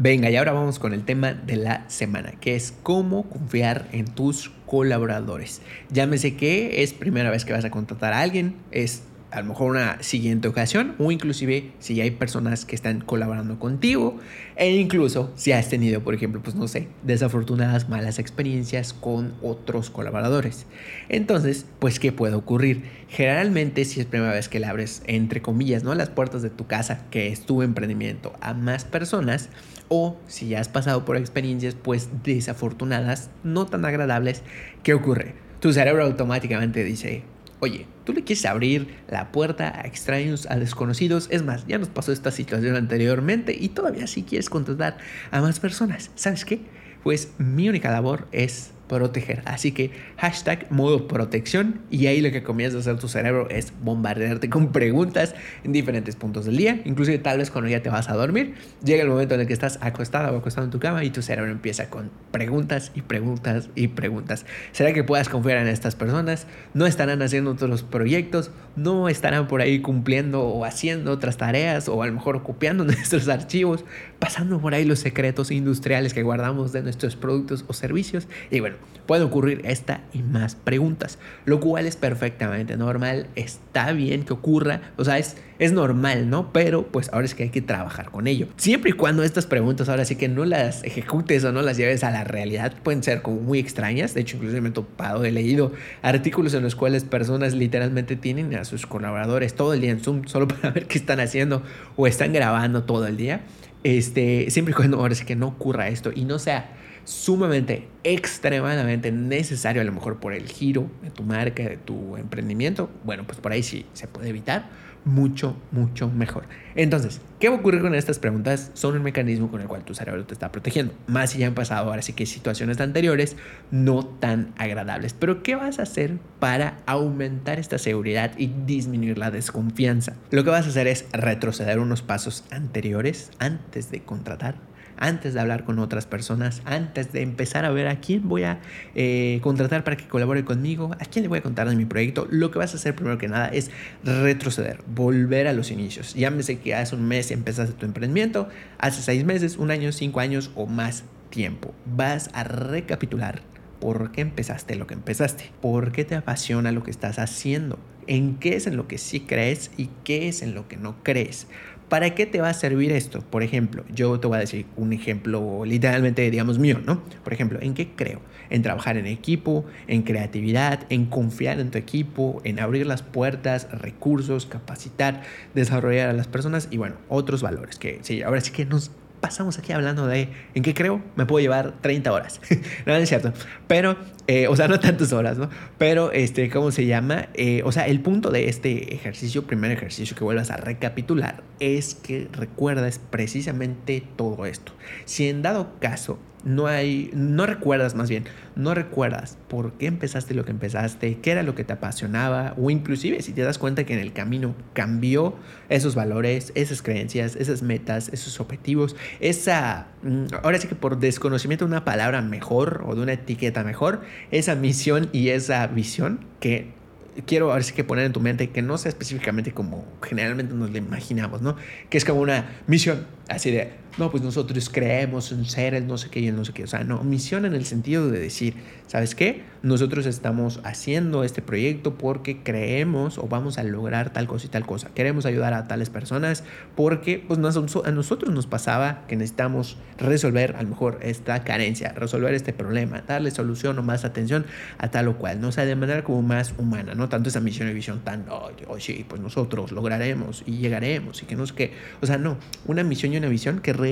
Venga, 0.00 0.30
y 0.30 0.36
ahora 0.36 0.52
vamos 0.52 0.78
con 0.78 0.94
el 0.94 1.04
tema 1.04 1.34
de 1.34 1.56
la 1.56 1.84
semana, 1.90 2.30
que 2.40 2.54
es 2.54 2.72
cómo 2.84 3.28
confiar 3.28 3.88
en 3.90 4.04
tus 4.04 4.48
colaboradores. 4.64 5.60
Llámese 5.90 6.36
que 6.36 6.84
es 6.84 6.94
primera 6.94 7.32
vez 7.32 7.44
que 7.44 7.52
vas 7.52 7.64
a 7.64 7.72
contratar 7.72 8.12
a 8.12 8.20
alguien, 8.20 8.54
es 8.70 9.02
a 9.30 9.40
lo 9.40 9.48
mejor 9.48 9.70
una 9.70 10.02
siguiente 10.02 10.48
ocasión 10.48 10.94
o 10.98 11.12
inclusive 11.12 11.72
si 11.78 12.00
hay 12.00 12.10
personas 12.10 12.64
que 12.64 12.74
están 12.74 13.00
colaborando 13.00 13.58
contigo 13.58 14.18
e 14.56 14.74
incluso 14.76 15.30
si 15.36 15.52
has 15.52 15.68
tenido, 15.68 16.02
por 16.02 16.14
ejemplo, 16.14 16.40
pues 16.42 16.56
no 16.56 16.66
sé, 16.68 16.88
desafortunadas 17.02 17.88
malas 17.88 18.18
experiencias 18.18 18.92
con 18.92 19.34
otros 19.42 19.90
colaboradores. 19.90 20.66
Entonces, 21.08 21.66
pues 21.78 22.00
¿qué 22.00 22.12
puede 22.12 22.34
ocurrir? 22.34 22.84
Generalmente 23.08 23.84
si 23.84 24.00
es 24.00 24.06
primera 24.06 24.32
vez 24.32 24.48
que 24.48 24.60
le 24.60 24.66
abres 24.66 25.02
entre 25.06 25.42
comillas, 25.42 25.82
¿no? 25.82 25.94
las 25.94 26.08
puertas 26.08 26.42
de 26.42 26.50
tu 26.50 26.66
casa, 26.66 27.04
que 27.10 27.28
es 27.28 27.42
tu 27.44 27.62
emprendimiento 27.62 28.32
a 28.40 28.54
más 28.54 28.84
personas 28.84 29.50
o 29.88 30.16
si 30.26 30.48
ya 30.48 30.60
has 30.60 30.68
pasado 30.68 31.04
por 31.04 31.16
experiencias 31.16 31.74
pues 31.74 32.08
desafortunadas, 32.24 33.30
no 33.44 33.66
tan 33.66 33.84
agradables, 33.84 34.42
¿qué 34.82 34.94
ocurre? 34.94 35.34
Tu 35.60 35.72
cerebro 35.72 36.04
automáticamente 36.04 36.84
dice, 36.84 37.24
Oye, 37.60 37.86
tú 38.04 38.12
le 38.12 38.22
quieres 38.22 38.44
abrir 38.46 38.94
la 39.08 39.32
puerta 39.32 39.80
a 39.80 39.86
extraños, 39.86 40.46
a 40.48 40.56
desconocidos. 40.56 41.26
Es 41.30 41.42
más, 41.42 41.66
ya 41.66 41.78
nos 41.78 41.88
pasó 41.88 42.12
esta 42.12 42.30
situación 42.30 42.76
anteriormente 42.76 43.56
y 43.58 43.70
todavía 43.70 44.06
sí 44.06 44.22
quieres 44.22 44.48
contratar 44.48 44.98
a 45.30 45.40
más 45.40 45.58
personas. 45.58 46.10
¿Sabes 46.14 46.44
qué? 46.44 46.60
Pues 47.02 47.32
mi 47.38 47.68
única 47.68 47.90
labor 47.90 48.28
es 48.30 48.70
proteger. 48.88 49.42
Así 49.44 49.72
que 49.72 49.90
hashtag 50.16 50.70
modo 50.70 51.06
protección 51.06 51.80
y 51.90 52.06
ahí 52.06 52.20
lo 52.20 52.30
que 52.30 52.42
comienza 52.42 52.78
a 52.78 52.80
hacer 52.80 52.98
tu 52.98 53.08
cerebro 53.08 53.48
es 53.50 53.72
bombardearte 53.82 54.50
con 54.50 54.72
preguntas 54.72 55.34
en 55.64 55.72
diferentes 55.72 56.16
puntos 56.16 56.46
del 56.46 56.56
día. 56.56 56.80
Inclusive 56.84 57.18
tal 57.18 57.38
vez 57.38 57.50
cuando 57.50 57.70
ya 57.70 57.82
te 57.82 57.90
vas 57.90 58.08
a 58.08 58.14
dormir, 58.14 58.54
llega 58.82 59.02
el 59.02 59.08
momento 59.08 59.34
en 59.34 59.42
el 59.42 59.46
que 59.46 59.52
estás 59.52 59.78
acostada 59.82 60.32
o 60.32 60.38
acostado 60.38 60.64
en 60.64 60.70
tu 60.70 60.80
cama 60.80 61.04
y 61.04 61.10
tu 61.10 61.22
cerebro 61.22 61.50
empieza 61.50 61.90
con 61.90 62.10
preguntas 62.30 62.92
y 62.94 63.02
preguntas 63.02 63.68
y 63.74 63.88
preguntas. 63.88 64.46
¿Será 64.72 64.92
que 64.92 65.04
puedas 65.04 65.28
confiar 65.28 65.58
en 65.58 65.68
estas 65.68 65.94
personas? 65.94 66.46
¿No 66.74 66.86
estarán 66.86 67.22
haciendo 67.22 67.52
otros 67.52 67.82
proyectos? 67.82 68.50
¿No 68.76 69.08
estarán 69.08 69.48
por 69.48 69.60
ahí 69.60 69.80
cumpliendo 69.80 70.42
o 70.42 70.64
haciendo 70.64 71.12
otras 71.12 71.36
tareas 71.36 71.88
o 71.88 72.02
a 72.02 72.06
lo 72.06 72.12
mejor 72.12 72.42
copiando 72.42 72.84
nuestros 72.84 73.28
archivos? 73.28 73.84
Pasando 74.18 74.60
por 74.60 74.74
ahí 74.74 74.84
los 74.84 74.98
secretos 74.98 75.50
industriales 75.50 76.12
que 76.12 76.22
guardamos 76.22 76.72
de 76.72 76.82
nuestros 76.82 77.16
productos 77.16 77.64
o 77.68 77.72
servicios. 77.72 78.26
Y 78.50 78.60
bueno, 78.60 78.76
puede 79.08 79.24
ocurrir 79.24 79.62
esta 79.64 80.02
y 80.12 80.22
más 80.22 80.54
preguntas, 80.54 81.18
lo 81.46 81.60
cual 81.60 81.86
es 81.86 81.96
perfectamente 81.96 82.76
normal, 82.76 83.26
está 83.36 83.92
bien 83.92 84.22
que 84.22 84.34
ocurra, 84.34 84.82
o 84.98 85.04
sea, 85.04 85.16
es, 85.16 85.38
es 85.58 85.72
normal, 85.72 86.28
¿no? 86.28 86.52
Pero 86.52 86.86
pues 86.86 87.08
ahora 87.10 87.24
es 87.24 87.34
que 87.34 87.44
hay 87.44 87.48
que 87.48 87.62
trabajar 87.62 88.10
con 88.10 88.26
ello. 88.26 88.48
Siempre 88.58 88.90
y 88.90 88.92
cuando 88.92 89.22
estas 89.22 89.46
preguntas 89.46 89.88
ahora 89.88 90.04
sí 90.04 90.16
que 90.16 90.28
no 90.28 90.44
las 90.44 90.84
ejecutes 90.84 91.42
o 91.44 91.52
no 91.52 91.62
las 91.62 91.78
lleves 91.78 92.04
a 92.04 92.10
la 92.10 92.24
realidad, 92.24 92.74
pueden 92.82 93.02
ser 93.02 93.22
como 93.22 93.40
muy 93.40 93.58
extrañas, 93.58 94.12
de 94.12 94.20
hecho 94.20 94.36
incluso 94.36 94.60
me 94.60 94.68
he 94.68 94.72
topado, 94.72 95.24
he 95.24 95.32
leído 95.32 95.72
artículos 96.02 96.52
en 96.52 96.62
los 96.62 96.74
cuales 96.74 97.04
personas 97.04 97.54
literalmente 97.54 98.14
tienen 98.14 98.54
a 98.56 98.66
sus 98.66 98.86
colaboradores 98.86 99.54
todo 99.54 99.72
el 99.72 99.80
día 99.80 99.92
en 99.92 100.00
Zoom 100.00 100.26
solo 100.26 100.46
para 100.48 100.70
ver 100.70 100.86
qué 100.86 100.98
están 100.98 101.18
haciendo 101.20 101.62
o 101.96 102.06
están 102.06 102.34
grabando 102.34 102.84
todo 102.84 103.06
el 103.06 103.16
día. 103.16 103.40
Este, 103.88 104.50
siempre 104.50 104.72
y 104.72 104.74
cuando 104.74 104.98
ahora 104.98 105.14
sí 105.14 105.24
que 105.24 105.34
no 105.34 105.46
ocurra 105.46 105.88
esto 105.88 106.10
y 106.14 106.26
no 106.26 106.38
sea 106.38 106.76
sumamente, 107.04 107.88
extremadamente 108.04 109.10
necesario, 109.10 109.80
a 109.80 109.84
lo 109.86 109.92
mejor 109.92 110.20
por 110.20 110.34
el 110.34 110.46
giro 110.46 110.90
de 111.02 111.08
tu 111.08 111.22
marca, 111.22 111.62
de 111.62 111.78
tu 111.78 112.18
emprendimiento, 112.18 112.90
bueno, 113.04 113.24
pues 113.26 113.40
por 113.40 113.50
ahí 113.50 113.62
sí 113.62 113.86
se 113.94 114.06
puede 114.06 114.28
evitar 114.28 114.68
mucho, 115.04 115.56
mucho 115.70 116.08
mejor. 116.08 116.44
Entonces, 116.74 117.20
¿qué 117.40 117.48
va 117.48 117.56
a 117.56 117.58
ocurrir 117.58 117.80
con 117.80 117.94
estas 117.94 118.18
preguntas? 118.18 118.70
Son 118.74 118.94
un 118.96 119.02
mecanismo 119.02 119.50
con 119.50 119.60
el 119.60 119.66
cual 119.66 119.84
tu 119.84 119.94
cerebro 119.94 120.24
te 120.24 120.34
está 120.34 120.52
protegiendo. 120.52 120.94
Más 121.06 121.30
si 121.30 121.38
ya 121.38 121.46
han 121.46 121.54
pasado 121.54 121.88
ahora 121.88 122.02
sí 122.02 122.12
que 122.12 122.26
situaciones 122.26 122.80
anteriores 122.80 123.36
no 123.70 124.04
tan 124.04 124.52
agradables. 124.56 125.14
Pero, 125.14 125.42
¿qué 125.42 125.56
vas 125.56 125.78
a 125.78 125.82
hacer 125.82 126.18
para 126.38 126.78
aumentar 126.86 127.58
esta 127.58 127.78
seguridad 127.78 128.32
y 128.38 128.46
disminuir 128.66 129.18
la 129.18 129.30
desconfianza? 129.30 130.14
Lo 130.30 130.44
que 130.44 130.50
vas 130.50 130.66
a 130.66 130.70
hacer 130.70 130.86
es 130.86 131.06
retroceder 131.12 131.78
unos 131.78 132.02
pasos 132.02 132.44
anteriores 132.50 133.30
antes 133.38 133.90
de 133.90 134.02
contratar 134.02 134.56
antes 134.98 135.34
de 135.34 135.40
hablar 135.40 135.64
con 135.64 135.78
otras 135.78 136.06
personas, 136.06 136.62
antes 136.64 137.12
de 137.12 137.22
empezar 137.22 137.64
a 137.64 137.70
ver 137.70 137.88
a 137.88 138.00
quién 138.00 138.28
voy 138.28 138.44
a 138.44 138.60
eh, 138.94 139.40
contratar 139.42 139.84
para 139.84 139.96
que 139.96 140.06
colabore 140.06 140.44
conmigo, 140.44 140.90
a 140.98 141.04
quién 141.04 141.22
le 141.22 141.28
voy 141.28 141.38
a 141.38 141.42
contar 141.42 141.68
de 141.68 141.76
mi 141.76 141.84
proyecto, 141.84 142.26
lo 142.30 142.50
que 142.50 142.58
vas 142.58 142.74
a 142.74 142.76
hacer 142.76 142.94
primero 142.94 143.18
que 143.18 143.28
nada 143.28 143.48
es 143.48 143.70
retroceder, 144.04 144.82
volver 144.86 145.46
a 145.46 145.52
los 145.52 145.70
inicios. 145.70 146.14
Llámese 146.14 146.58
que 146.58 146.74
hace 146.74 146.94
un 146.94 147.06
mes 147.06 147.30
empezaste 147.30 147.74
tu 147.74 147.86
emprendimiento, 147.86 148.48
hace 148.78 149.02
seis 149.02 149.24
meses, 149.24 149.56
un 149.56 149.70
año, 149.70 149.92
cinco 149.92 150.20
años 150.20 150.50
o 150.54 150.66
más 150.66 151.04
tiempo. 151.30 151.74
Vas 151.86 152.30
a 152.32 152.44
recapitular 152.44 153.42
por 153.80 154.10
qué 154.12 154.22
empezaste 154.22 154.74
lo 154.76 154.86
que 154.86 154.94
empezaste, 154.94 155.50
por 155.60 155.92
qué 155.92 156.04
te 156.04 156.16
apasiona 156.16 156.72
lo 156.72 156.82
que 156.82 156.90
estás 156.90 157.18
haciendo, 157.18 157.78
en 158.06 158.36
qué 158.36 158.56
es 158.56 158.66
en 158.66 158.76
lo 158.76 158.88
que 158.88 158.98
sí 158.98 159.20
crees 159.20 159.70
y 159.76 159.90
qué 160.04 160.28
es 160.28 160.42
en 160.42 160.54
lo 160.54 160.68
que 160.68 160.76
no 160.76 160.96
crees. 161.02 161.46
¿Para 161.88 162.14
qué 162.14 162.26
te 162.26 162.40
va 162.40 162.50
a 162.50 162.54
servir 162.54 162.92
esto? 162.92 163.20
Por 163.22 163.42
ejemplo, 163.42 163.84
yo 163.94 164.20
te 164.20 164.26
voy 164.26 164.36
a 164.36 164.40
decir 164.40 164.66
un 164.76 164.92
ejemplo 164.92 165.64
literalmente, 165.64 166.30
digamos, 166.30 166.58
mío, 166.58 166.80
¿no? 166.84 167.02
Por 167.24 167.32
ejemplo, 167.32 167.58
¿en 167.62 167.72
qué 167.72 167.88
creo? 167.96 168.20
En 168.50 168.62
trabajar 168.62 168.98
en 168.98 169.06
equipo, 169.06 169.64
en 169.86 170.02
creatividad, 170.02 170.80
en 170.90 171.06
confiar 171.06 171.60
en 171.60 171.70
tu 171.70 171.78
equipo, 171.78 172.42
en 172.44 172.60
abrir 172.60 172.86
las 172.86 173.02
puertas, 173.02 173.68
recursos, 173.70 174.44
capacitar, 174.44 175.22
desarrollar 175.54 176.10
a 176.10 176.12
las 176.12 176.26
personas 176.26 176.68
y 176.70 176.76
bueno, 176.76 176.96
otros 177.08 177.40
valores 177.40 177.78
que 177.78 178.00
sí, 178.02 178.22
ahora 178.22 178.42
sí 178.42 178.52
que 178.52 178.66
nos 178.66 178.90
pasamos 179.20 179.58
aquí 179.58 179.72
hablando 179.72 180.06
de 180.06 180.28
en 180.54 180.62
qué 180.62 180.74
creo, 180.74 181.02
me 181.16 181.26
puedo 181.26 181.40
llevar 181.40 181.74
30 181.80 182.12
horas. 182.12 182.40
no, 182.86 182.94
es 182.94 183.08
cierto. 183.08 183.32
Pero, 183.66 183.96
eh, 184.26 184.48
o 184.48 184.56
sea, 184.56 184.68
no 184.68 184.80
tantas 184.80 185.12
horas, 185.12 185.38
¿no? 185.38 185.50
Pero, 185.78 186.12
este, 186.12 186.50
¿cómo 186.50 186.70
se 186.70 186.86
llama? 186.86 187.28
Eh, 187.34 187.62
o 187.64 187.72
sea, 187.72 187.86
el 187.86 188.00
punto 188.00 188.30
de 188.30 188.48
este 188.48 188.94
ejercicio, 188.94 189.46
primer 189.46 189.70
ejercicio 189.70 190.16
que 190.16 190.24
vuelvas 190.24 190.50
a 190.50 190.56
recapitular, 190.56 191.42
es 191.60 191.94
que 191.94 192.28
recuerdas 192.32 193.00
precisamente 193.10 194.02
todo 194.16 194.46
esto. 194.46 194.72
Si 195.04 195.28
en 195.28 195.42
dado 195.42 195.78
caso 195.80 196.18
no 196.48 196.66
hay, 196.66 197.10
no 197.12 197.46
recuerdas 197.46 197.94
más 197.94 198.08
bien, 198.08 198.24
no 198.56 198.74
recuerdas 198.74 199.36
por 199.48 199.74
qué 199.74 199.86
empezaste 199.86 200.34
lo 200.34 200.44
que 200.44 200.50
empezaste, 200.50 201.18
qué 201.18 201.30
era 201.30 201.42
lo 201.42 201.54
que 201.54 201.62
te 201.62 201.74
apasionaba, 201.74 202.54
o 202.56 202.70
inclusive 202.70 203.22
si 203.22 203.32
te 203.32 203.42
das 203.42 203.58
cuenta 203.58 203.84
que 203.84 203.94
en 203.94 204.00
el 204.00 204.12
camino 204.12 204.54
cambió 204.72 205.36
esos 205.68 205.94
valores, 205.94 206.52
esas 206.54 206.82
creencias, 206.82 207.36
esas 207.36 207.62
metas, 207.62 208.08
esos 208.12 208.40
objetivos, 208.40 208.96
esa, 209.20 209.88
mm, 210.02 210.24
ahora 210.42 210.58
sí 210.58 210.68
que 210.68 210.74
por 210.74 210.98
desconocimiento 210.98 211.66
de 211.66 211.70
una 211.70 211.84
palabra 211.84 212.22
mejor 212.22 212.84
o 212.86 212.94
de 212.94 213.02
una 213.02 213.12
etiqueta 213.12 213.62
mejor, 213.62 214.00
esa 214.30 214.54
misión 214.54 215.10
y 215.12 215.28
esa 215.28 215.66
visión 215.66 216.20
que 216.40 216.78
quiero 217.26 217.48
ver 217.48 217.64
si 217.64 217.74
que 217.74 217.84
poner 217.84 218.04
en 218.04 218.12
tu 218.12 218.20
mente 218.20 218.50
que 218.50 218.62
no 218.62 218.78
sea 218.78 218.90
específicamente 218.90 219.52
como 219.52 219.84
generalmente 220.02 220.54
nos 220.54 220.70
lo 220.70 220.78
imaginamos, 220.78 221.42
¿no? 221.42 221.56
Que 221.90 221.98
es 221.98 222.04
como 222.04 222.20
una 222.20 222.46
misión, 222.66 223.06
así 223.28 223.50
de, 223.50 223.72
no, 223.98 224.10
pues 224.10 224.22
nosotros 224.22 224.70
creemos 224.70 225.32
en 225.32 225.44
seres, 225.44 225.84
no 225.84 225.98
sé 225.98 226.08
qué 226.08 226.20
y 226.20 226.30
no 226.30 226.44
sé 226.44 226.52
qué. 226.52 226.64
O 226.64 226.66
sea, 226.68 226.84
no, 226.84 227.02
misión 227.02 227.44
en 227.44 227.54
el 227.54 227.64
sentido 227.66 228.08
de 228.08 228.20
decir, 228.20 228.54
¿sabes 228.86 229.16
qué? 229.16 229.42
Nosotros 229.62 230.06
estamos 230.06 230.60
haciendo 230.62 231.24
este 231.24 231.42
proyecto 231.42 231.98
porque 231.98 232.42
creemos 232.44 233.18
o 233.18 233.26
vamos 233.26 233.58
a 233.58 233.64
lograr 233.64 234.12
tal 234.12 234.28
cosa 234.28 234.46
y 234.46 234.50
tal 234.50 234.64
cosa. 234.64 234.90
Queremos 234.94 235.26
ayudar 235.26 235.52
a 235.52 235.66
tales 235.66 235.90
personas 235.90 236.44
porque 236.76 237.24
pues, 237.26 237.40
a 237.40 237.90
nosotros 237.90 238.32
nos 238.32 238.46
pasaba 238.46 239.04
que 239.08 239.16
necesitamos 239.16 239.78
resolver 239.98 240.54
a 240.56 240.62
lo 240.62 240.68
mejor 240.68 241.00
esta 241.02 241.42
carencia, 241.42 241.92
resolver 241.92 242.34
este 242.34 242.52
problema, 242.52 243.02
darle 243.02 243.32
solución 243.32 243.78
o 243.80 243.82
más 243.82 244.04
atención 244.04 244.46
a 244.78 244.92
tal 244.92 245.08
o 245.08 245.18
cual, 245.18 245.40
¿no? 245.40 245.48
O 245.48 245.52
sea, 245.52 245.64
de 245.64 245.74
manera 245.74 246.04
como 246.04 246.22
más 246.22 246.54
humana, 246.56 246.94
¿no? 246.94 247.08
Tanto 247.08 247.30
esa 247.30 247.40
misión 247.40 247.68
y 247.68 247.72
visión 247.72 248.00
tan, 248.04 248.26
oh, 248.30 248.50
oh 248.68 248.78
sí, 248.78 249.04
pues 249.08 249.20
nosotros 249.20 249.72
lograremos 249.72 250.44
y 250.46 250.58
llegaremos 250.58 251.20
y 251.22 251.26
que 251.26 251.34
no 251.34 251.46
sé 251.46 251.54
qué. 251.54 251.72
O 252.00 252.06
sea, 252.06 252.16
no, 252.16 252.36
una 252.66 252.84
misión 252.84 253.12
y 253.12 253.16
una 253.16 253.28
visión 253.28 253.58
que 253.58 253.72
realmente 253.72 253.87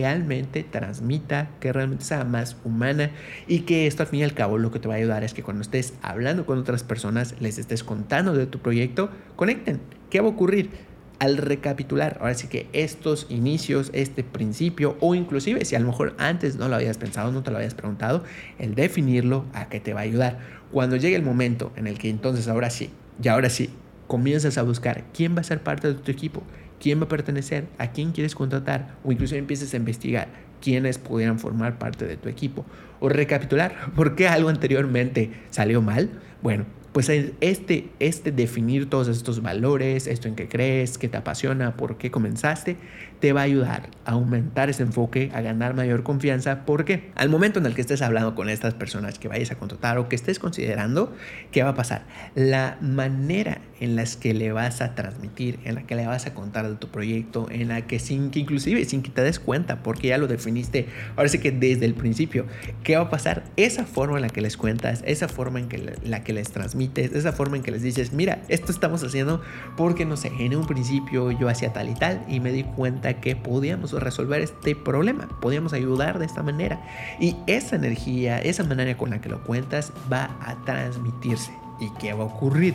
transmita, 0.71 1.51
que 1.61 1.73
realmente 1.73 2.05
sea 2.05 2.25
más 2.25 2.57
humana 2.65 3.11
y 3.47 3.61
que 3.61 3.87
esto 3.87 4.03
al 4.03 4.09
fin 4.09 4.21
y 4.21 4.25
al 4.25 4.35
cabo 4.35 4.59
lo 4.59 4.71
que 4.71 4.79
te 4.79 4.89
va 4.89 4.95
a 4.95 4.97
ayudar 4.99 5.25
es 5.25 5.35
que 5.35 5.43
cuando 5.43 5.63
estés 5.63 5.95
hablando 6.03 6.47
con 6.47 6.59
otras 6.59 6.83
personas, 6.83 7.35
les 7.41 7.59
estés 7.59 7.85
contando 7.85 8.35
de 8.35 8.47
tu 8.47 8.59
proyecto, 8.59 9.11
conecten. 9.37 9.81
¿Qué 10.11 10.21
va 10.21 10.29
a 10.29 10.31
ocurrir? 10.31 10.71
Al 11.19 11.39
recapitular, 11.39 12.19
ahora 12.21 12.35
sí 12.35 12.47
que 12.49 12.69
estos 12.75 13.27
inicios, 13.31 13.91
este 13.95 14.23
principio, 14.23 14.99
o 15.01 15.15
inclusive 15.15 15.65
si 15.65 15.75
a 15.75 15.81
lo 15.81 15.87
mejor 15.87 16.15
antes 16.19 16.57
no 16.57 16.69
lo 16.69 16.77
habías 16.77 16.99
pensado, 16.99 17.33
no 17.33 17.43
te 17.43 17.51
lo 17.51 17.57
habías 17.57 17.75
preguntado, 17.75 18.23
el 18.59 18.75
definirlo 18.75 19.47
a 19.55 19.71
qué 19.71 19.81
te 19.81 19.95
va 19.95 20.01
a 20.01 20.03
ayudar. 20.03 20.39
Cuando 20.73 20.97
llegue 20.97 21.17
el 21.17 21.23
momento 21.23 21.73
en 21.77 21.87
el 21.87 21.99
que 21.99 22.11
entonces 22.11 22.49
ahora 22.49 22.69
sí, 22.69 22.91
y 23.23 23.29
ahora 23.29 23.49
sí, 23.49 23.71
comienzas 24.07 24.59
a 24.59 24.63
buscar 24.63 25.05
quién 25.15 25.35
va 25.35 25.41
a 25.41 25.45
ser 25.45 25.63
parte 25.63 25.89
de 25.89 25.95
tu 25.95 26.11
equipo, 26.11 26.43
quién 26.81 27.01
va 27.01 27.05
a 27.05 27.09
pertenecer, 27.09 27.67
a 27.79 27.93
quién 27.93 28.13
quieres 28.13 28.35
contratar 28.35 28.97
o 29.05 29.13
incluso 29.13 29.35
empieces 29.37 29.73
a 29.75 29.77
investigar 29.77 30.29
quiénes 30.61 30.99
pudieran 30.99 31.39
formar 31.39 31.79
parte 31.79 32.07
de 32.07 32.17
tu 32.17 32.29
equipo. 32.29 32.65
O 33.01 33.09
recapitular, 33.09 33.93
¿por 33.97 34.15
qué 34.17 34.29
algo 34.29 34.49
anteriormente 34.49 35.31
salió 35.51 35.83
mal? 35.83 36.11
Bueno, 36.43 36.65
pues 36.97 37.11
este, 37.11 37.91
este 38.01 38.33
definir 38.33 38.89
todos 38.89 39.09
estos 39.09 39.43
valores, 39.43 40.07
esto 40.07 40.29
en 40.29 40.35
qué 40.35 40.49
crees, 40.49 40.97
qué 40.97 41.09
te 41.09 41.19
apasiona, 41.19 41.77
por 41.77 41.99
qué 41.99 42.11
comenzaste, 42.11 42.79
te 43.21 43.35
va 43.35 43.43
a 43.43 43.45
ayudar 43.45 43.91
a 44.07 44.13
aumentar 44.13 44.71
ese 44.71 44.83
enfoque, 44.83 45.31
a 45.35 45.43
ganar 45.43 45.75
mayor 45.75 46.03
confianza, 46.03 46.65
porque 46.65 47.11
al 47.15 47.29
momento 47.29 47.59
en 47.59 47.67
el 47.67 47.75
que 47.75 47.83
estés 47.83 48.01
hablando 48.01 48.35
con 48.35 48.49
estas 48.49 48.73
personas 48.73 49.19
que 49.19 49.29
vayas 49.29 49.51
a 49.51 49.57
contratar 49.57 49.99
o 49.99 50.09
que 50.09 50.17
estés 50.17 50.39
considerando, 50.39 51.15
¿qué 51.51 51.63
va 51.63 51.71
a 51.71 51.75
pasar? 51.75 52.07
La 52.35 52.79
manera 52.81 53.61
en 53.79 53.95
la 53.95 54.07
que 54.19 54.33
le 54.33 54.53
vas 54.53 54.81
a 54.81 54.95
transmitir, 54.95 55.59
en 55.65 55.75
la 55.75 55.83
que 55.83 55.97
le 55.97 56.07
vas 56.07 56.27
a 56.27 56.33
contar 56.33 56.67
de 56.67 56.77
tu 56.77 56.89
proyecto, 56.89 57.47
en 57.51 57.69
la 57.69 57.87
que 57.87 57.99
sin 57.99 58.31
que 58.31 58.39
inclusive 58.39 58.83
sin 58.87 59.03
que 59.03 59.11
te 59.11 59.21
des 59.21 59.39
cuenta, 59.39 59.83
porque 59.83 60.09
ya 60.09 60.17
lo 60.17 60.29
definiste, 60.29 60.87
ahora 61.17 61.29
sí 61.29 61.41
que 61.41 61.51
desde 61.51 61.85
el 61.85 61.93
principio, 61.93 62.47
¿qué 62.85 62.97
va 62.97 63.03
a 63.03 63.11
pasar? 63.11 63.45
Esa 63.57 63.85
forma 63.85 64.17
en 64.17 64.23
la 64.23 64.31
que 64.31 64.41
les 64.41 64.57
cuentas, 64.57 65.03
esa 65.05 65.29
forma 65.29 65.59
en 65.59 65.69
que 65.69 65.95
la 66.03 66.25
que 66.25 66.33
les 66.33 66.51
transmites, 66.51 66.86
esa 66.95 67.33
forma 67.33 67.57
en 67.57 67.63
que 67.63 67.71
les 67.71 67.83
dices, 67.83 68.13
mira, 68.13 68.43
esto 68.49 68.73
estamos 68.73 69.03
haciendo 69.03 69.41
porque 69.77 70.05
no 70.05 70.17
sé, 70.17 70.33
en 70.39 70.55
un 70.57 70.67
principio 70.67 71.31
yo 71.31 71.49
hacía 71.49 71.73
tal 71.73 71.89
y 71.89 71.95
tal 71.95 72.25
y 72.29 72.41
me 72.41 72.53
di 72.53 72.65
cuenta 72.65 73.21
que 73.21 73.37
podíamos 73.37 73.93
resolver 73.93 74.41
este 74.41 74.75
problema, 74.75 75.29
podíamos 75.41 75.73
ayudar 75.73 76.19
de 76.19 76.27
esta 76.27 76.43
manera. 76.43 76.81
Y 77.21 77.37
esa 77.47 77.77
energía, 77.77 78.39
esa 78.39 78.65
manera 78.65 78.97
con 78.97 79.11
la 79.11 79.21
que 79.21 79.29
lo 79.29 79.43
cuentas 79.45 79.93
va 80.13 80.37
a 80.41 80.57
transmitirse. 80.65 81.53
¿Y 81.81 81.91
qué 81.99 82.13
va 82.13 82.25
a 82.25 82.27
ocurrir? 82.27 82.75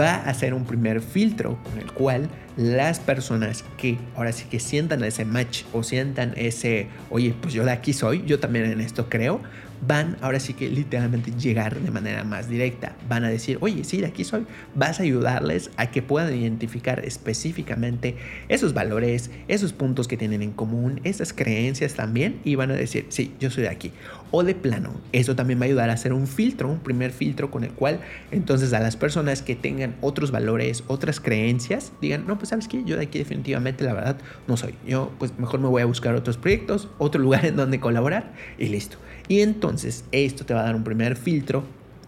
Va 0.00 0.16
a 0.16 0.34
ser 0.34 0.54
un 0.54 0.64
primer 0.64 1.00
filtro 1.00 1.58
con 1.64 1.78
el 1.78 1.90
cual 1.92 2.28
las 2.56 3.00
personas 3.00 3.64
que 3.78 3.98
ahora 4.14 4.32
sí 4.32 4.44
que 4.50 4.60
sientan 4.60 5.02
ese 5.02 5.24
match 5.24 5.64
o 5.72 5.82
sientan 5.82 6.34
ese, 6.36 6.88
oye, 7.10 7.34
pues 7.40 7.54
yo 7.54 7.64
de 7.64 7.72
aquí 7.72 7.92
soy, 7.92 8.22
yo 8.26 8.38
también 8.38 8.66
en 8.66 8.80
esto 8.80 9.08
creo, 9.08 9.40
van 9.86 10.16
ahora 10.20 10.40
sí 10.40 10.54
que 10.54 10.68
literalmente 10.68 11.32
llegar 11.32 11.78
de 11.78 11.90
manera 11.90 12.24
más 12.24 12.48
directa. 12.48 12.96
Van 13.08 13.24
a 13.24 13.28
decir, 13.28 13.58
oye, 13.60 13.84
sí, 13.84 14.00
de 14.00 14.06
aquí 14.06 14.24
soy. 14.24 14.46
Vas 14.74 15.00
a 15.00 15.02
ayudarles 15.02 15.70
a 15.76 15.90
que 15.90 16.02
puedan 16.02 16.34
identificar 16.34 17.04
específicamente 17.04 18.16
esos 18.48 18.74
valores, 18.74 19.30
esos 19.48 19.72
puntos 19.72 20.08
que 20.08 20.16
tienen 20.16 20.42
en 20.42 20.52
común, 20.52 21.00
esas 21.04 21.32
creencias 21.32 21.94
también, 21.94 22.40
y 22.44 22.54
van 22.54 22.70
a 22.70 22.74
decir, 22.74 23.06
sí, 23.08 23.34
yo 23.40 23.50
soy 23.50 23.64
de 23.64 23.70
aquí. 23.70 23.92
O 24.30 24.44
de 24.44 24.54
plano, 24.54 24.94
eso 25.12 25.36
también 25.36 25.60
va 25.60 25.64
a 25.64 25.66
ayudar 25.66 25.90
a 25.90 25.94
hacer 25.94 26.12
un 26.12 26.26
filtro, 26.26 26.68
un 26.68 26.78
primer 26.78 27.10
filtro 27.12 27.50
con 27.50 27.64
el 27.64 27.72
cual 27.72 28.00
entonces 28.30 28.72
a 28.72 28.80
las 28.80 28.96
personas 28.96 29.42
que 29.42 29.56
tengan 29.56 29.94
otros 30.00 30.30
valores, 30.30 30.84
otras 30.86 31.20
creencias, 31.20 31.92
digan, 32.00 32.26
no, 32.26 32.38
pues 32.38 32.48
sabes 32.48 32.66
qué, 32.66 32.82
yo 32.84 32.96
de 32.96 33.02
aquí 33.02 33.18
definitivamente 33.18 33.84
la 33.84 33.92
verdad 33.92 34.16
no 34.46 34.56
soy. 34.56 34.74
Yo 34.86 35.12
pues 35.18 35.38
mejor 35.38 35.60
me 35.60 35.68
voy 35.68 35.82
a 35.82 35.86
buscar 35.86 36.14
otros 36.14 36.38
proyectos, 36.38 36.88
otro 36.98 37.20
lugar 37.20 37.44
en 37.44 37.56
donde 37.56 37.78
colaborar 37.78 38.32
y 38.58 38.68
listo. 38.68 38.96
Y 39.28 39.40
entonces 39.40 40.04
esto 40.12 40.44
te 40.44 40.54
va 40.54 40.60
a 40.60 40.64
dar 40.64 40.76
un 40.76 40.84
primer 40.84 41.16
filtro 41.16 41.64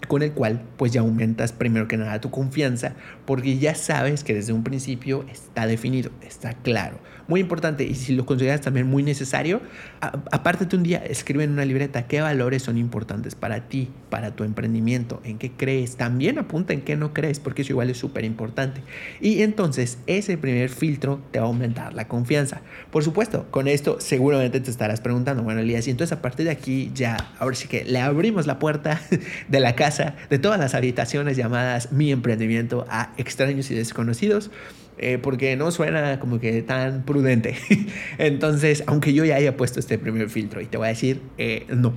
con 0.07 0.22
el 0.22 0.32
cual 0.32 0.62
pues 0.76 0.92
ya 0.92 1.00
aumentas 1.00 1.52
primero 1.52 1.88
que 1.88 1.96
nada 1.96 2.20
tu 2.20 2.30
confianza 2.30 2.94
porque 3.24 3.59
ya 3.59 3.74
sabes 3.74 4.24
que 4.24 4.34
desde 4.34 4.52
un 4.52 4.64
principio 4.64 5.24
está 5.30 5.66
definido, 5.66 6.11
está 6.22 6.55
claro. 6.55 6.98
Muy 7.26 7.40
importante 7.40 7.84
y 7.84 7.94
si 7.94 8.14
lo 8.14 8.26
consideras 8.26 8.61
también 8.61 8.86
muy 8.86 9.02
necesario, 9.02 9.62
apártate 10.30 10.76
un 10.76 10.82
día, 10.82 10.98
escribe 10.98 11.44
en 11.44 11.52
una 11.52 11.64
libreta 11.64 12.07
qué 12.07 12.20
valores 12.20 12.62
son 12.62 12.76
importantes 12.76 13.34
para 13.34 13.68
ti, 13.68 13.88
para 14.11 14.36
tu 14.36 14.44
emprendimiento, 14.44 15.22
en 15.24 15.38
qué 15.38 15.50
crees. 15.50 15.96
También 15.96 16.38
apunta 16.38 16.74
en 16.74 16.82
qué 16.82 16.96
no 16.96 17.14
crees 17.14 17.40
porque 17.40 17.62
eso 17.62 17.72
igual 17.72 17.88
es 17.88 17.96
súper 17.96 18.26
importante. 18.26 18.82
Y 19.22 19.40
entonces 19.40 19.98
ese 20.07 20.36
primer 20.36 20.68
filtro 20.68 21.22
te 21.30 21.38
va 21.38 21.46
a 21.46 21.48
aumentar 21.48 21.94
la 21.94 22.09
confianza. 22.09 22.61
Por 22.90 23.02
supuesto, 23.02 23.46
con 23.50 23.68
esto 23.68 23.96
seguramente 24.00 24.61
te 24.61 24.70
estarás 24.70 25.00
preguntando, 25.00 25.42
bueno 25.42 25.61
Elías, 25.61 25.88
y 25.88 25.92
entonces 25.92 26.16
a 26.16 26.20
partir 26.20 26.44
de 26.44 26.52
aquí 26.52 26.90
ya, 26.94 27.16
ahora 27.38 27.57
sí 27.57 27.68
que 27.68 27.84
le 27.84 28.00
abrimos 28.00 28.46
la 28.46 28.59
puerta 28.59 29.00
de 29.48 29.61
la 29.61 29.74
casa, 29.74 29.93
de 29.99 30.38
todas 30.38 30.59
las 30.59 30.74
habitaciones 30.74 31.36
llamadas 31.36 31.92
mi 31.92 32.12
emprendimiento 32.12 32.86
a 32.88 33.12
extraños 33.16 33.70
y 33.70 33.74
desconocidos. 33.74 34.51
Eh, 34.97 35.18
porque 35.18 35.57
no 35.57 35.72
suena 35.72 36.20
como 36.20 36.38
que 36.38 36.62
tan 36.62 37.03
prudente. 37.03 37.57
Entonces, 38.18 38.84
aunque 38.86 39.12
yo 39.12 39.24
ya 39.24 39.34
haya 39.34 39.57
puesto 39.57 39.80
este 39.80 39.99
primer 39.99 40.30
filtro 40.30 40.61
y 40.61 40.66
te 40.66 40.76
voy 40.76 40.86
a 40.86 40.90
decir, 40.90 41.20
eh, 41.36 41.66
no, 41.68 41.92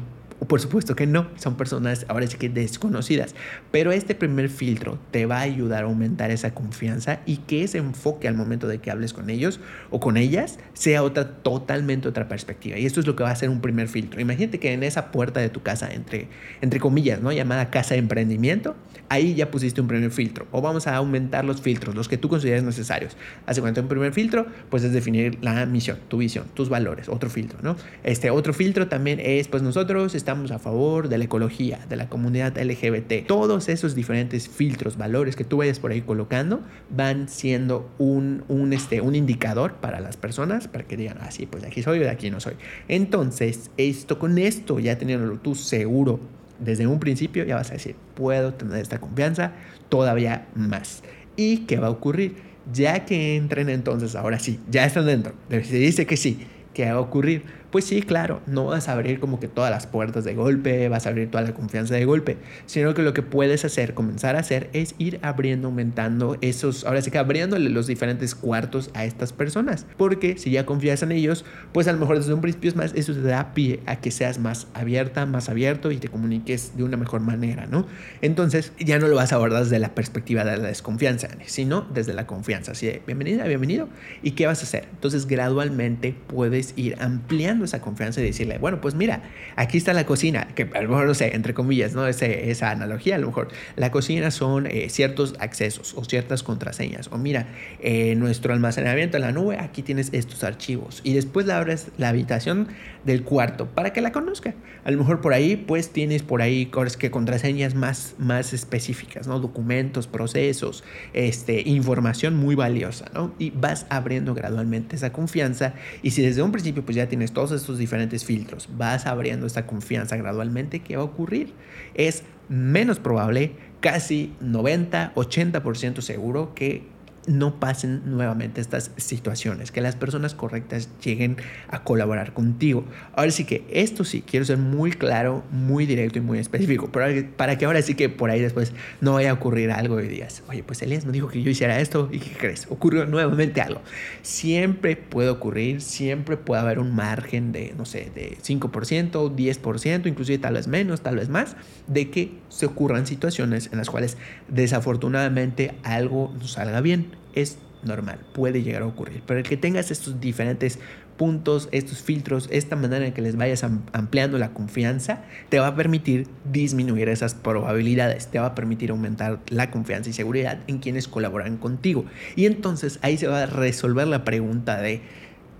por 0.45 0.61
supuesto 0.61 0.95
que 0.95 1.07
no, 1.07 1.27
son 1.35 1.55
personas 1.55 2.05
ahora 2.09 2.27
sí 2.27 2.37
que 2.37 2.49
desconocidas, 2.49 3.33
pero 3.71 3.91
este 3.91 4.13
primer 4.13 4.49
filtro 4.49 4.99
te 5.11 5.25
va 5.25 5.37
a 5.37 5.41
ayudar 5.41 5.83
a 5.83 5.87
aumentar 5.87 6.31
esa 6.31 6.53
confianza 6.53 7.21
y 7.25 7.37
que 7.37 7.63
ese 7.63 7.79
enfoque 7.79 8.27
al 8.27 8.35
momento 8.35 8.67
de 8.67 8.79
que 8.79 8.91
hables 8.91 9.13
con 9.13 9.29
ellos 9.29 9.59
o 9.89 9.99
con 9.99 10.17
ellas 10.17 10.59
sea 10.73 11.03
otra 11.03 11.27
totalmente 11.41 12.07
otra 12.07 12.27
perspectiva. 12.27 12.77
Y 12.77 12.85
esto 12.85 12.99
es 12.99 13.07
lo 13.07 13.15
que 13.15 13.23
va 13.23 13.31
a 13.31 13.35
ser 13.35 13.49
un 13.49 13.61
primer 13.61 13.87
filtro. 13.87 14.21
Imagínate 14.21 14.59
que 14.59 14.73
en 14.73 14.83
esa 14.83 15.11
puerta 15.11 15.39
de 15.39 15.49
tu 15.49 15.61
casa, 15.61 15.91
entre, 15.91 16.27
entre 16.61 16.79
comillas, 16.79 17.21
¿no? 17.21 17.31
llamada 17.31 17.69
casa 17.69 17.95
de 17.95 17.99
emprendimiento, 17.99 18.75
ahí 19.09 19.35
ya 19.35 19.49
pusiste 19.51 19.81
un 19.81 19.87
primer 19.87 20.11
filtro. 20.11 20.47
O 20.51 20.61
vamos 20.61 20.87
a 20.87 20.95
aumentar 20.95 21.45
los 21.45 21.61
filtros, 21.61 21.95
los 21.95 22.07
que 22.07 22.17
tú 22.17 22.29
consideres 22.29 22.63
necesarios. 22.63 23.17
Hace 23.45 23.61
cuenta 23.61 23.81
un 23.81 23.87
primer 23.87 24.13
filtro, 24.13 24.45
pues 24.69 24.83
es 24.83 24.91
definir 24.91 25.37
la 25.41 25.65
misión, 25.65 25.97
tu 26.07 26.17
visión, 26.17 26.45
tus 26.53 26.69
valores, 26.69 27.09
otro 27.09 27.29
filtro, 27.29 27.59
¿no? 27.61 27.75
Este 28.03 28.29
otro 28.29 28.53
filtro 28.53 28.87
también 28.87 29.19
es, 29.19 29.47
pues 29.47 29.63
nosotros 29.63 30.15
estamos 30.27 30.51
a 30.51 30.59
favor 30.59 31.07
de 31.07 31.17
la 31.17 31.23
ecología, 31.23 31.79
de 31.87 31.95
la 31.95 32.09
comunidad 32.09 32.57
LGBT. 32.57 33.25
Todos 33.25 33.69
esos 33.69 33.95
diferentes 33.95 34.49
filtros, 34.49 34.97
valores 34.97 35.37
que 35.37 35.45
tú 35.45 35.55
vayas 35.55 35.79
por 35.79 35.91
ahí 35.91 36.01
colocando 36.01 36.59
van 36.89 37.29
siendo 37.29 37.89
un, 37.97 38.43
un, 38.49 38.73
este, 38.73 38.99
un 38.99 39.15
indicador 39.15 39.75
para 39.75 40.01
las 40.01 40.17
personas 40.17 40.67
para 40.67 40.83
que 40.83 40.97
digan, 40.97 41.17
ah, 41.21 41.31
sí, 41.31 41.45
pues 41.45 41.63
de 41.63 41.69
aquí 41.69 41.81
soy 41.81 41.99
o 41.99 42.01
de 42.01 42.09
aquí 42.09 42.29
no 42.29 42.41
soy. 42.41 42.55
Entonces, 42.89 43.71
esto 43.77 44.19
con 44.19 44.37
esto, 44.37 44.79
ya 44.79 44.97
teniéndolo 44.97 45.39
tú 45.39 45.55
seguro 45.55 46.19
desde 46.59 46.87
un 46.87 46.99
principio, 46.99 47.45
ya 47.45 47.55
vas 47.55 47.69
a 47.69 47.75
decir, 47.75 47.95
puedo 48.13 48.53
tener 48.53 48.79
esta 48.81 48.99
confianza 48.99 49.53
todavía 49.87 50.49
más. 50.55 51.03
¿Y 51.37 51.59
qué 51.59 51.77
va 51.77 51.87
a 51.87 51.91
ocurrir? 51.91 52.35
Ya 52.73 53.05
que 53.05 53.37
entren 53.37 53.69
entonces, 53.69 54.13
ahora 54.13 54.39
sí, 54.39 54.59
ya 54.69 54.83
están 54.83 55.05
dentro, 55.05 55.31
se 55.49 55.77
dice 55.77 56.05
que 56.05 56.17
sí, 56.17 56.45
¿qué 56.73 56.83
va 56.91 56.97
a 56.97 56.99
ocurrir? 56.99 57.43
Pues 57.71 57.85
sí, 57.85 58.01
claro, 58.01 58.41
no 58.45 58.65
vas 58.65 58.87
a 58.87 58.93
abrir 58.93 59.19
como 59.19 59.39
que 59.39 59.47
todas 59.47 59.71
las 59.71 59.87
puertas 59.87 60.23
de 60.23 60.33
golpe, 60.33 60.87
vas 60.89 61.05
a 61.05 61.09
abrir 61.09 61.29
toda 61.29 61.43
la 61.43 61.53
confianza 61.53 61.95
de 61.95 62.05
golpe, 62.05 62.37
sino 62.65 62.93
que 62.93 63.01
lo 63.01 63.13
que 63.13 63.21
puedes 63.21 63.65
hacer, 63.65 63.93
comenzar 63.93 64.35
a 64.35 64.39
hacer, 64.39 64.69
es 64.73 64.95
ir 64.97 65.19
abriendo, 65.21 65.67
aumentando 65.67 66.37
esos, 66.41 66.85
ahora 66.85 67.01
sí 67.01 67.11
que 67.11 67.17
abriéndole 67.17 67.69
los 67.69 67.87
diferentes 67.87 68.35
cuartos 68.35 68.89
a 68.93 69.05
estas 69.05 69.33
personas, 69.33 69.85
porque 69.97 70.37
si 70.37 70.51
ya 70.51 70.65
confías 70.65 71.03
en 71.03 71.11
ellos, 71.11 71.43
pues 71.73 71.87
a 71.87 71.93
lo 71.93 71.99
mejor 71.99 72.17
desde 72.17 72.33
un 72.33 72.41
principio 72.41 72.69
es 72.69 72.75
más, 72.75 72.93
eso 72.95 73.13
te 73.13 73.21
da 73.21 73.53
pie 73.53 73.81
a 73.85 73.97
que 73.97 74.11
seas 74.11 74.39
más 74.39 74.67
abierta, 74.73 75.25
más 75.25 75.49
abierto 75.49 75.91
y 75.91 75.97
te 75.97 76.07
comuniques 76.07 76.77
de 76.77 76.83
una 76.83 76.97
mejor 76.97 77.21
manera, 77.21 77.65
¿no? 77.65 77.85
Entonces 78.21 78.71
ya 78.79 78.99
no 78.99 79.07
lo 79.07 79.15
vas 79.15 79.33
a 79.33 79.35
abordar 79.35 79.63
desde 79.63 79.79
la 79.79 79.93
perspectiva 79.93 80.45
de 80.45 80.57
la 80.57 80.67
desconfianza, 80.67 81.27
sino 81.45 81.81
desde 81.93 82.13
la 82.13 82.27
confianza, 82.27 82.71
así 82.71 82.87
de 82.87 83.01
bienvenida, 83.05 83.45
bienvenido, 83.45 83.89
¿y 84.23 84.31
qué 84.31 84.47
vas 84.47 84.61
a 84.61 84.63
hacer? 84.63 84.87
Entonces 84.91 85.27
gradualmente 85.27 86.15
puedes 86.27 86.73
ir 86.77 86.95
ampliando 86.99 87.56
esa 87.65 87.81
confianza 87.81 88.21
y 88.21 88.25
decirle, 88.25 88.57
bueno, 88.57 88.81
pues 88.81 88.95
mira, 88.95 89.23
aquí 89.55 89.77
está 89.77 89.93
la 89.93 90.05
cocina, 90.05 90.47
que 90.55 90.69
a 90.73 90.81
lo 90.81 90.89
mejor 90.89 91.07
no 91.07 91.13
sé, 91.13 91.35
entre 91.35 91.53
comillas, 91.53 91.93
¿no? 91.93 92.07
Ese, 92.07 92.49
esa 92.49 92.71
analogía, 92.71 93.15
a 93.15 93.19
lo 93.19 93.27
mejor 93.27 93.49
la 93.75 93.91
cocina 93.91 94.31
son 94.31 94.67
eh, 94.67 94.89
ciertos 94.89 95.35
accesos 95.39 95.93
o 95.95 96.03
ciertas 96.05 96.43
contraseñas, 96.43 97.09
o 97.11 97.17
mira, 97.17 97.47
eh, 97.79 98.15
nuestro 98.15 98.53
almacenamiento 98.53 99.17
en 99.17 99.23
la 99.23 99.31
nube, 99.31 99.57
aquí 99.59 99.83
tienes 99.83 100.09
estos 100.13 100.43
archivos, 100.43 101.01
y 101.03 101.13
después 101.13 101.45
le 101.45 101.53
abres 101.53 101.87
la 101.97 102.09
habitación 102.09 102.67
del 103.05 103.23
cuarto 103.23 103.67
para 103.67 103.93
que 103.93 104.01
la 104.01 104.11
conozca. 104.11 104.53
A 104.83 104.91
lo 104.91 104.97
mejor 104.97 105.21
por 105.21 105.33
ahí, 105.33 105.55
pues 105.55 105.89
tienes 105.89 106.23
por 106.23 106.41
ahí 106.41 106.69
que 106.99 107.11
contraseñas 107.11 107.75
más, 107.75 108.15
más 108.17 108.53
específicas, 108.53 109.27
¿no? 109.27 109.39
Documentos, 109.39 110.07
procesos, 110.07 110.83
este, 111.13 111.61
información 111.67 112.35
muy 112.35 112.55
valiosa, 112.55 113.05
¿no? 113.13 113.33
Y 113.39 113.51
vas 113.51 113.85
abriendo 113.89 114.33
gradualmente 114.33 114.95
esa 114.95 115.11
confianza 115.11 115.73
y 116.01 116.11
si 116.11 116.21
desde 116.21 116.41
un 116.41 116.51
principio 116.51 116.83
pues 116.83 116.95
ya 116.95 117.07
tienes 117.07 117.31
estos 117.51 117.77
diferentes 117.77 118.25
filtros, 118.25 118.69
vas 118.77 119.05
abriendo 119.05 119.45
esta 119.45 119.65
confianza 119.65 120.17
gradualmente, 120.17 120.79
¿qué 120.79 120.95
va 120.95 121.03
a 121.03 121.05
ocurrir? 121.05 121.53
Es 121.93 122.23
menos 122.49 122.99
probable, 122.99 123.53
casi 123.79 124.33
90, 124.39 125.13
80% 125.15 126.01
seguro 126.01 126.53
que 126.53 126.83
no 127.27 127.59
pasen 127.59 128.01
nuevamente 128.05 128.61
estas 128.61 128.91
situaciones, 128.95 129.71
que 129.71 129.81
las 129.81 129.95
personas 129.95 130.33
correctas 130.33 130.89
lleguen 131.03 131.37
a 131.67 131.83
colaborar 131.83 132.33
contigo. 132.33 132.85
Ahora 133.13 133.31
sí 133.31 133.43
que 133.43 133.65
esto 133.69 134.05
sí, 134.05 134.23
quiero 134.25 134.45
ser 134.45 134.57
muy 134.57 134.91
claro, 134.91 135.43
muy 135.51 135.85
directo 135.85 136.19
y 136.19 136.21
muy 136.21 136.39
específico, 136.39 136.89
pero 136.91 137.27
para 137.35 137.57
que 137.57 137.65
ahora 137.65 137.81
sí 137.81 137.95
que 137.95 138.07
por 138.07 138.29
ahí 138.29 138.39
después 138.39 138.71
no 139.01 139.13
vaya 139.13 139.31
a 139.31 139.33
ocurrir 139.33 139.71
algo 139.71 139.99
y 139.99 140.07
digas, 140.07 140.41
oye, 140.47 140.63
pues 140.63 140.81
Elías 140.81 141.05
me 141.05 141.11
dijo 141.11 141.27
que 141.27 141.43
yo 141.43 141.51
hiciera 141.51 141.79
esto 141.81 142.09
y 142.11 142.19
¿qué 142.19 142.31
crees? 142.31 142.65
Ocurrió 142.69 143.05
nuevamente 143.05 143.61
algo. 143.61 143.81
Siempre 144.21 144.95
puede 144.95 145.29
ocurrir, 145.29 145.81
siempre 145.81 146.37
puede 146.37 146.61
haber 146.61 146.79
un 146.79 146.95
margen 146.95 147.51
de, 147.51 147.73
no 147.77 147.85
sé, 147.85 148.09
de 148.15 148.37
5%, 148.37 149.35
10%, 149.35 150.07
inclusive 150.07 150.37
tal 150.37 150.53
vez 150.53 150.67
menos, 150.67 151.01
tal 151.01 151.17
vez 151.17 151.27
más, 151.27 151.57
de 151.87 152.09
que 152.09 152.37
se 152.47 152.65
ocurran 152.65 153.05
situaciones 153.05 153.69
en 153.73 153.79
las 153.79 153.89
cuales 153.89 154.17
desafortunadamente 154.47 155.75
algo 155.83 156.33
no 156.39 156.47
salga 156.47 156.79
bien 156.79 157.16
es 157.33 157.57
normal, 157.83 158.19
puede 158.33 158.63
llegar 158.63 158.81
a 158.81 158.87
ocurrir. 158.87 159.21
Pero 159.25 159.39
el 159.39 159.45
que 159.45 159.57
tengas 159.57 159.91
estos 159.91 160.19
diferentes 160.19 160.79
puntos, 161.17 161.67
estos 161.71 162.01
filtros, 162.01 162.47
esta 162.51 162.75
manera 162.75 163.05
en 163.05 163.13
que 163.13 163.21
les 163.21 163.35
vayas 163.35 163.63
ampliando 163.63 164.37
la 164.37 164.53
confianza, 164.53 165.23
te 165.49 165.59
va 165.59 165.67
a 165.67 165.75
permitir 165.75 166.27
disminuir 166.51 167.09
esas 167.09 167.33
probabilidades, 167.33 168.27
te 168.27 168.39
va 168.39 168.47
a 168.47 168.55
permitir 168.55 168.91
aumentar 168.91 169.39
la 169.49 169.71
confianza 169.71 170.09
y 170.09 170.13
seguridad 170.13 170.59
en 170.67 170.77
quienes 170.77 171.07
colaboran 171.07 171.57
contigo. 171.57 172.05
Y 172.35 172.45
entonces 172.45 172.99
ahí 173.01 173.17
se 173.17 173.27
va 173.27 173.43
a 173.43 173.45
resolver 173.47 174.07
la 174.07 174.23
pregunta 174.23 174.79
de, 174.79 175.01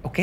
ok, 0.03 0.20